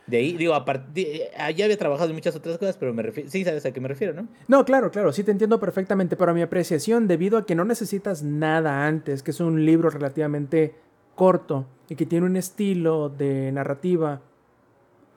[0.07, 0.37] de ahí.
[0.37, 3.73] Digo, aparte, ya había trabajado en muchas otras cosas, pero me refiero, sí sabes a
[3.73, 4.29] qué me refiero, ¿no?
[4.49, 7.65] No, claro, claro, sí te entiendo perfectamente, pero a mi apreciación, debido a que no
[7.65, 10.75] necesitas nada antes, que es un libro relativamente
[11.15, 14.23] corto y que tiene un estilo de narrativa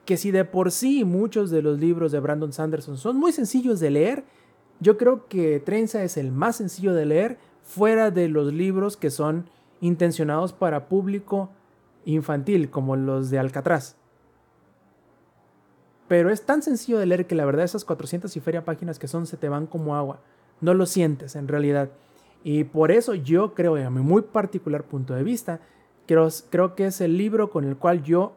[0.06, 3.80] que si de por sí muchos de los libros de Brandon Sanderson son muy sencillos
[3.80, 4.24] de leer,
[4.80, 9.10] yo creo que Trenza es el más sencillo de leer fuera de los libros que
[9.10, 9.50] son
[9.80, 11.50] intencionados para público
[12.04, 13.96] infantil, como los de Alcatraz.
[16.08, 19.08] Pero es tan sencillo de leer que la verdad esas 400 y feria páginas que
[19.08, 20.20] son se te van como agua.
[20.60, 21.90] No lo sientes en realidad.
[22.44, 25.60] Y por eso yo creo, a mi muy particular punto de vista,
[26.06, 28.34] creo, creo que es el libro con el cual yo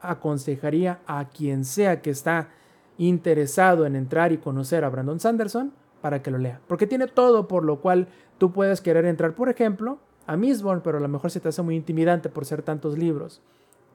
[0.00, 2.48] aconsejaría a quien sea que está
[2.96, 6.60] interesado en entrar y conocer a Brandon Sanderson para que lo lea.
[6.66, 10.98] Porque tiene todo por lo cual tú puedes querer entrar, por ejemplo, a Mistborn, pero
[10.98, 13.42] a lo mejor se te hace muy intimidante por ser tantos libros.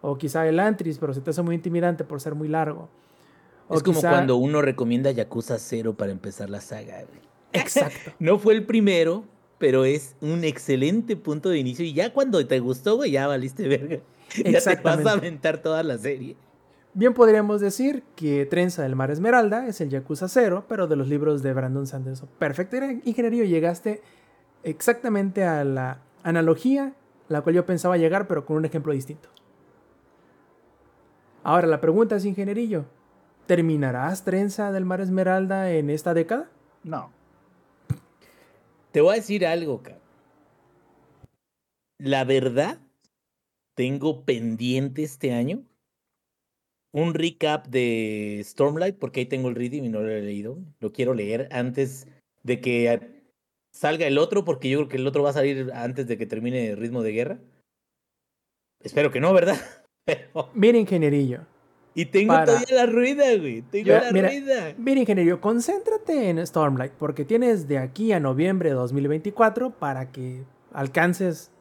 [0.01, 2.89] O quizá el Antris, pero se te hace muy intimidante por ser muy largo.
[3.67, 6.97] O Es como quizá- cuando uno recomienda Yakuza 0 para empezar la saga.
[7.03, 7.19] güey.
[7.53, 8.11] Exacto.
[8.19, 9.23] No fue el primero,
[9.57, 11.85] pero es un excelente punto de inicio.
[11.85, 13.99] Y ya cuando te gustó, güey, ya valiste verga.
[14.43, 16.35] Ya te vas a aventar toda la serie.
[16.93, 21.07] Bien podríamos decir que Trenza del Mar Esmeralda es el Yakuza 0, pero de los
[21.07, 22.27] libros de Brandon Sanderson.
[22.39, 24.01] Perfecto, ingeniero, llegaste
[24.63, 26.93] exactamente a la analogía
[27.27, 29.29] la cual yo pensaba llegar, pero con un ejemplo distinto.
[31.43, 32.85] Ahora la pregunta es, ingenierillo,
[33.45, 36.49] ¿terminarás Trenza del Mar Esmeralda en esta década?
[36.83, 37.11] No.
[38.91, 40.01] Te voy a decir algo, cabrón.
[41.97, 42.79] La verdad,
[43.75, 45.63] tengo pendiente este año
[46.95, 50.57] un recap de Stormlight, porque ahí tengo el reading y no lo he leído.
[50.79, 52.07] Lo quiero leer antes
[52.43, 53.23] de que
[53.73, 56.25] salga el otro, porque yo creo que el otro va a salir antes de que
[56.25, 57.39] termine Ritmo de Guerra.
[58.79, 59.57] Espero que no, ¿verdad?
[60.05, 60.49] Pero...
[60.53, 61.45] Mira, ingenierillo.
[61.97, 63.61] Y tengo Para- todavía la ruida, güey.
[63.61, 64.73] Tengo Yo- la mira, ruida.
[64.77, 70.43] Mira, ingeniero, concéntrate en Stormlight, porque tienes de aquí a noviembre de 2024 para que
[70.73, 71.51] alcances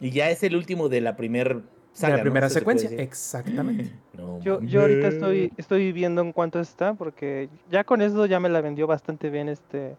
[0.00, 1.62] Y ya es el último de la primer de
[1.92, 2.22] saga, la ¿no?
[2.24, 2.90] primera secuencia.
[2.90, 3.92] Exactamente.
[4.18, 8.38] No Yo, yo ahorita estoy, estoy viendo en cuánto está, porque ya con eso ya
[8.40, 9.96] me la vendió bastante bien este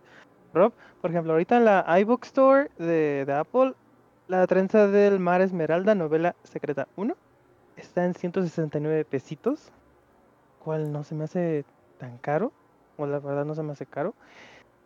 [0.53, 0.72] Rob.
[1.01, 3.73] Por ejemplo, ahorita en la iBook Store de, de Apple,
[4.30, 7.15] la trenza del mar Esmeralda, novela secreta 1,
[7.76, 9.72] está en 169 pesitos,
[10.65, 11.63] cual no se me hace
[11.99, 12.51] tan caro,
[12.97, 14.15] o la verdad no se me hace caro.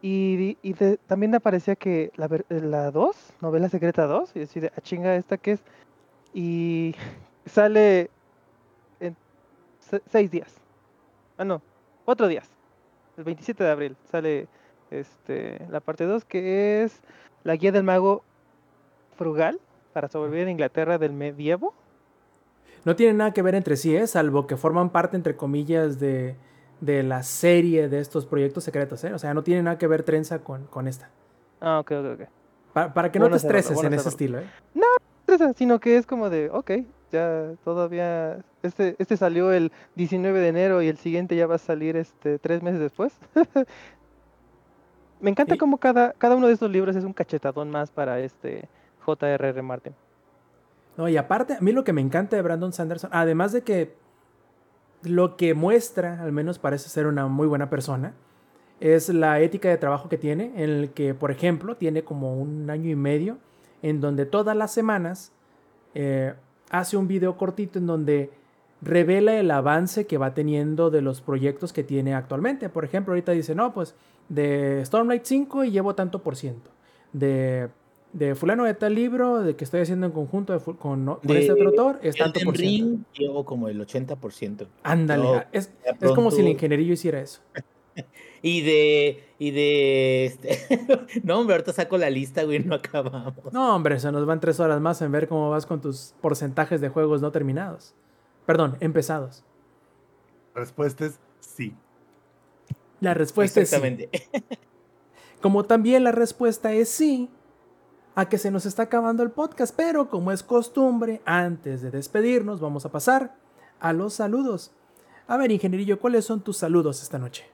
[0.02, 4.82] Y, y de- también aparecía que la, la 2, novela secreta 2, y decir, a
[4.82, 5.62] chinga, ¿esta qué es?
[6.34, 6.96] Y
[7.46, 8.10] sale
[9.00, 9.16] en
[9.80, 10.54] se- seis días.
[11.38, 11.62] Ah, no,
[12.06, 12.50] cuatro días.
[13.18, 14.48] El 27 de abril sale
[14.92, 17.00] este, la parte 2, que es
[17.44, 18.22] la guía del mago
[19.18, 19.60] frugal
[19.94, 21.74] para sobrevivir en Inglaterra del medievo.
[22.86, 24.08] No tienen nada que ver entre sí, ¿eh?
[24.08, 26.36] salvo que forman parte, entre comillas, de,
[26.82, 29.04] de la serie de estos proyectos secretos.
[29.04, 29.14] ¿eh?
[29.14, 31.10] O sea, no tiene nada que ver trenza con, con esta.
[31.62, 32.28] Ah, ok, ok, ok.
[32.74, 34.40] Pa- para que no te estreses bueno en ese estilo.
[34.40, 34.46] ¿eh?
[35.28, 36.72] Esa, Sino que es como de, ok,
[37.12, 38.40] ya todavía.
[38.64, 42.40] Este, este salió el 19 de enero y el siguiente ya va a salir este
[42.40, 43.14] tres meses después.
[45.22, 48.20] Me encanta Y- como cada, cada uno de estos libros es un cachetadón más para
[48.22, 48.70] este
[49.06, 49.62] J.R.R.
[49.62, 49.94] Martin.
[51.00, 53.96] No, y aparte, a mí lo que me encanta de Brandon Sanderson, además de que
[55.02, 58.16] lo que muestra, al menos parece ser una muy buena persona,
[58.82, 62.70] es la ética de trabajo que tiene, en el que, por ejemplo, tiene como un
[62.70, 63.38] año y medio,
[63.82, 65.32] en donde todas las semanas
[65.96, 66.34] eh,
[66.70, 68.32] hace un video cortito en donde
[68.82, 72.68] revela el avance que va teniendo de los proyectos que tiene actualmente.
[72.68, 73.96] Por ejemplo, ahorita dice, no, pues
[74.28, 76.72] de Stormlight 5 y llevo tanto por ciento.
[77.14, 77.70] De,
[78.14, 81.40] de fulano de tal libro, de que estoy haciendo en conjunto de con, con De
[81.40, 82.88] este otro autor, es tanto por ciento.
[82.88, 84.68] Ring llevo como el 80%.
[84.84, 85.72] Ándale, No, ah, es,
[86.02, 87.42] es como si el ingenierillo hiciera eso.
[88.42, 89.24] Y de.
[89.38, 90.26] Y de.
[90.26, 90.60] Este...
[91.24, 93.52] no, hombre, ahorita saco la lista, güey, no acabamos.
[93.52, 96.80] No, hombre, se nos van tres horas más en ver cómo vas con tus porcentajes
[96.80, 97.96] de juegos no terminados.
[98.46, 99.44] Perdón, empezados.
[100.56, 101.76] Respuesta es sí.
[103.02, 103.76] La respuesta es sí.
[103.76, 104.10] Exactamente.
[105.42, 107.30] Como también la respuesta es sí
[108.16, 112.60] a que se nos está acabando el podcast, pero como es costumbre, antes de despedirnos
[112.60, 113.36] vamos a pasar
[113.80, 114.72] a los saludos.
[115.28, 117.46] A ver, ingenierillo, ¿cuáles son tus saludos esta noche?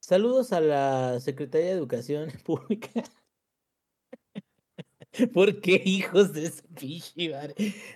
[0.00, 2.90] saludos a la Secretaría de Educación Pública.
[5.32, 7.54] ¿Por qué hijos de pinche madre?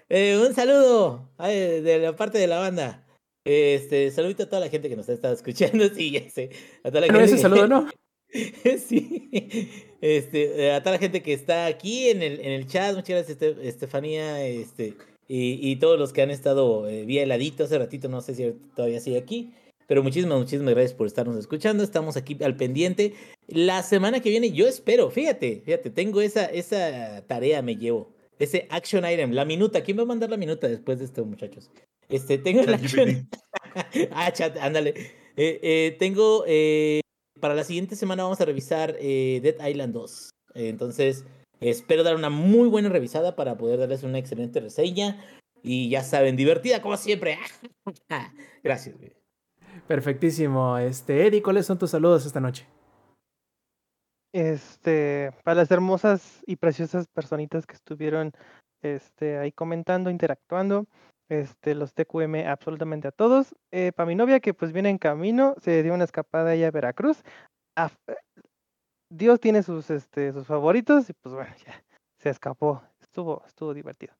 [0.09, 3.05] Eh, un saludo ay, de la parte de la banda.
[3.45, 5.85] Este, saludito a toda la gente que nos está escuchando.
[5.95, 6.51] Sí, ya sé.
[6.85, 7.89] A toda la gente ese que- saludo no.
[8.79, 9.29] sí.
[10.01, 13.09] Este, eh, a toda la gente que está aquí en el, en el chat, muchas
[13.27, 14.95] gracias, Este- Estefanía, este,
[15.27, 18.53] y, y todos los que han estado eh, vía heladito hace ratito, no sé si
[18.77, 19.53] todavía sigue aquí.
[19.87, 21.83] Pero muchísimas, muchísimas gracias por estarnos escuchando.
[21.83, 23.15] Estamos aquí al pendiente.
[23.47, 28.13] La semana que viene, yo espero, fíjate, fíjate, tengo esa, esa tarea, me llevo.
[28.39, 29.83] Ese action item, la minuta.
[29.83, 31.71] ¿Quién va a mandar la minuta después de esto, muchachos?
[32.11, 33.29] Este, tengo action.
[34.11, 34.91] Ah, chat, ándale.
[35.37, 36.45] Eh, eh, tengo.
[36.47, 37.01] eh,
[37.41, 40.31] para la siguiente semana vamos a revisar eh, Dead Island 2.
[40.55, 41.25] Eh, entonces,
[41.61, 45.25] espero dar una muy buena revisada para poder darles una excelente reseña.
[45.63, 47.39] Y ya saben, divertida como siempre.
[48.63, 49.13] Gracias, güey.
[49.87, 50.79] Perfectísimo.
[50.79, 52.67] Este, Eddie, ¿cuáles son tus saludos esta noche?
[54.33, 58.33] Este, para las hermosas y preciosas personitas que estuvieron
[58.83, 60.87] este, ahí comentando, interactuando,
[61.29, 63.55] este, los TQM absolutamente a todos.
[63.73, 66.71] Eh, para mi novia que pues viene en camino, se dio una escapada ella a
[66.73, 67.23] Veracruz.
[67.77, 68.17] Af- eh,
[69.11, 71.83] Dios tiene sus, este, sus favoritos y pues bueno, ya
[72.19, 72.83] se escapó.
[73.01, 74.15] Estuvo, estuvo divertido.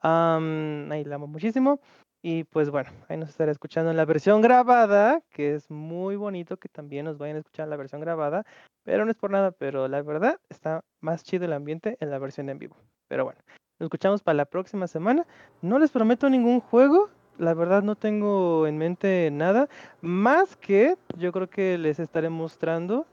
[0.00, 1.80] Am, ahí la amo muchísimo.
[2.22, 6.56] Y pues bueno, ahí nos estará escuchando en la versión grabada, que es muy bonito
[6.56, 8.44] que también nos vayan a escuchar en la versión grabada.
[8.82, 12.18] Pero no es por nada, pero la verdad está más chido el ambiente en la
[12.18, 12.76] versión en vivo.
[13.08, 13.40] Pero bueno,
[13.78, 15.26] nos escuchamos para la próxima semana.
[15.60, 17.10] No les prometo ningún juego.
[17.38, 19.68] La verdad no tengo en mente nada.
[20.00, 23.04] Más que yo creo que les estaré mostrando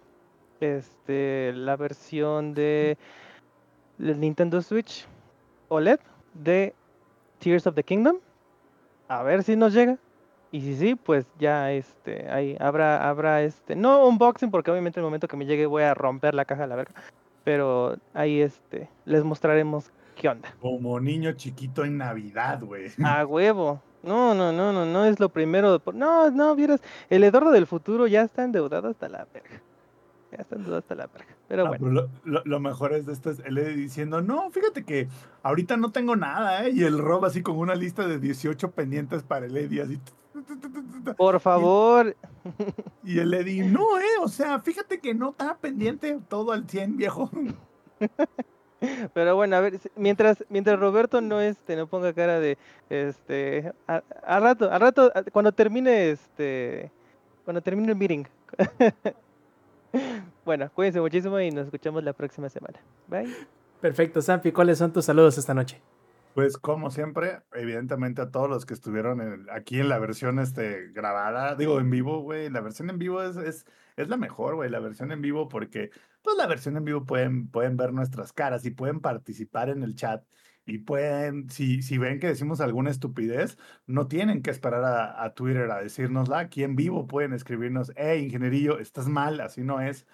[0.60, 3.00] este la versión de
[3.98, 5.08] Nintendo Switch
[5.70, 6.00] OLED
[6.36, 6.76] de
[7.40, 8.18] Tears of the Kingdom.
[9.08, 9.98] A ver si nos llega.
[10.52, 15.06] Y si sí, pues ya este, ahí habrá, habrá este, no unboxing, porque obviamente en
[15.06, 16.94] el momento que me llegue voy a romper la caja a la verga.
[17.46, 20.54] Pero ahí este, les mostraremos qué onda.
[20.62, 22.92] Como niño chiquito en Navidad, güey.
[23.04, 23.82] A huevo.
[24.04, 25.82] No, no, no, no, no es lo primero.
[25.96, 26.80] No, no, vieras,
[27.10, 29.62] el Eduardo del futuro ya está endeudado hasta la verga.
[30.32, 31.36] Ya está endeudado hasta la verga.
[31.48, 31.86] Pero No, bueno.
[31.86, 35.08] pero lo, lo- lo mejor es de esto es el Eddie diciendo, no, fíjate que
[35.44, 36.72] ahorita no tengo nada, ¿eh?
[36.72, 40.00] Y el Rob así con una lista de 18 pendientes para el Eddie, así.
[41.18, 42.16] Por favor,
[43.04, 44.04] Y el Eddie, no, ¿eh?
[44.22, 47.30] O sea, fíjate que no está pendiente todo al 100, viejo.
[49.14, 52.58] Pero bueno, a ver, mientras, mientras Roberto no este, no ponga cara de
[52.90, 56.92] este a, a rato, a rato, a- cuando termine este
[57.46, 58.24] cuando termine el meeting.
[60.46, 62.80] bueno, cuídense muchísimo y nos escuchamos la próxima semana.
[63.08, 63.34] Bye.
[63.80, 65.82] Perfecto, Sampi, ¿cuáles son tus saludos esta noche?
[66.34, 70.88] Pues como siempre, evidentemente a todos los que estuvieron en- aquí en la versión este,
[70.94, 73.66] grabada, digo en vivo, güey, la versión en vivo es, es,
[73.98, 75.92] es la mejor, güey, la versión en vivo porque
[76.22, 79.96] pues la versión en vivo pueden, pueden ver nuestras caras y pueden participar en el
[79.96, 80.24] chat
[80.66, 83.58] y pueden, si, si ven que decimos alguna estupidez,
[83.88, 88.24] no tienen que esperar a, a Twitter a decírnosla, aquí en vivo pueden escribirnos, hey,
[88.24, 90.06] ingenierillo, estás mal, así no es.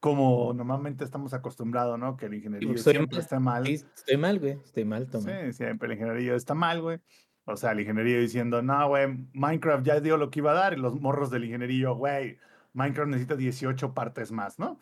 [0.00, 2.16] Como normalmente estamos acostumbrados, ¿no?
[2.16, 3.22] Que el ingenierillo Estoy siempre mal.
[3.22, 3.66] está mal.
[3.66, 4.52] Estoy mal, güey.
[4.62, 5.30] Estoy mal, toma.
[5.30, 6.98] Sí, siempre el ingenierillo está mal, güey.
[7.46, 10.74] O sea, el ingenierillo diciendo, no, güey, Minecraft ya dio lo que iba a dar,
[10.74, 12.38] y los morros del ingenierillo, güey,
[12.74, 14.78] Minecraft necesita 18 partes más, ¿no?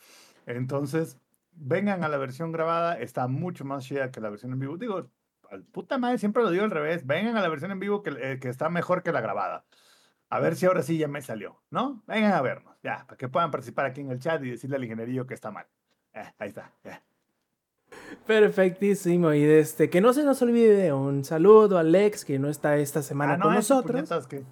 [0.46, 1.18] Entonces,
[1.54, 4.76] vengan a la versión grabada, está mucho más chida que la versión en vivo.
[4.76, 5.08] Digo,
[5.50, 8.10] al puta madre, siempre lo digo al revés, vengan a la versión en vivo que,
[8.18, 9.64] eh, que está mejor que la grabada.
[10.30, 12.02] A ver si ahora sí ya me salió, ¿no?
[12.06, 14.84] Vengan a vernos, ya, para que puedan participar aquí en el chat y decirle al
[14.84, 15.66] ingenierillo que está mal.
[16.14, 17.02] Eh, ahí está, ya.
[18.26, 19.32] Perfectísimo.
[19.34, 23.02] Y este, que no se nos olvide un saludo a Alex, que no está esta
[23.02, 24.26] semana Ah, no, con nosotros.
[24.26, 24.44] que-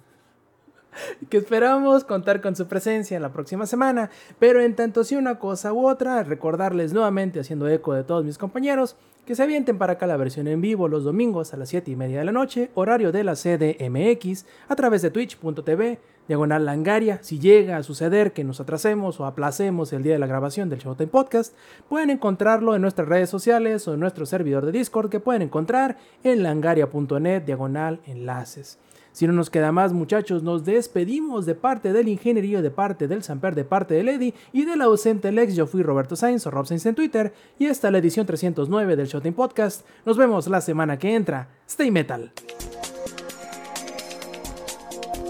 [1.29, 4.09] que esperamos contar con su presencia la próxima semana.
[4.39, 8.37] Pero en tanto si una cosa u otra, recordarles nuevamente, haciendo eco de todos mis
[8.37, 8.95] compañeros,
[9.25, 11.95] que se avienten para acá la versión en vivo los domingos a las 7 y
[11.95, 17.19] media de la noche, horario de la CDMX, a través de twitch.tv, diagonal langaria.
[17.21, 20.79] Si llega a suceder que nos atrasemos o aplacemos el día de la grabación del
[20.79, 21.55] Showtime Podcast,
[21.87, 25.97] pueden encontrarlo en nuestras redes sociales o en nuestro servidor de Discord que pueden encontrar
[26.23, 28.79] en langaria.net, diagonal enlaces.
[29.11, 33.23] Si no nos queda más, muchachos, nos despedimos de parte del ingenierillo, de parte del
[33.23, 35.55] Samper, de parte del Eddy y del ausente Lex.
[35.55, 38.95] Yo fui Roberto Sainz o Rob Sainz en Twitter y esta es la edición 309
[38.95, 39.85] del Showtime Podcast.
[40.05, 41.49] Nos vemos la semana que entra.
[41.67, 42.31] Stay metal.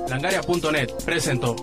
[0.08, 1.56] Langaria.net presentó.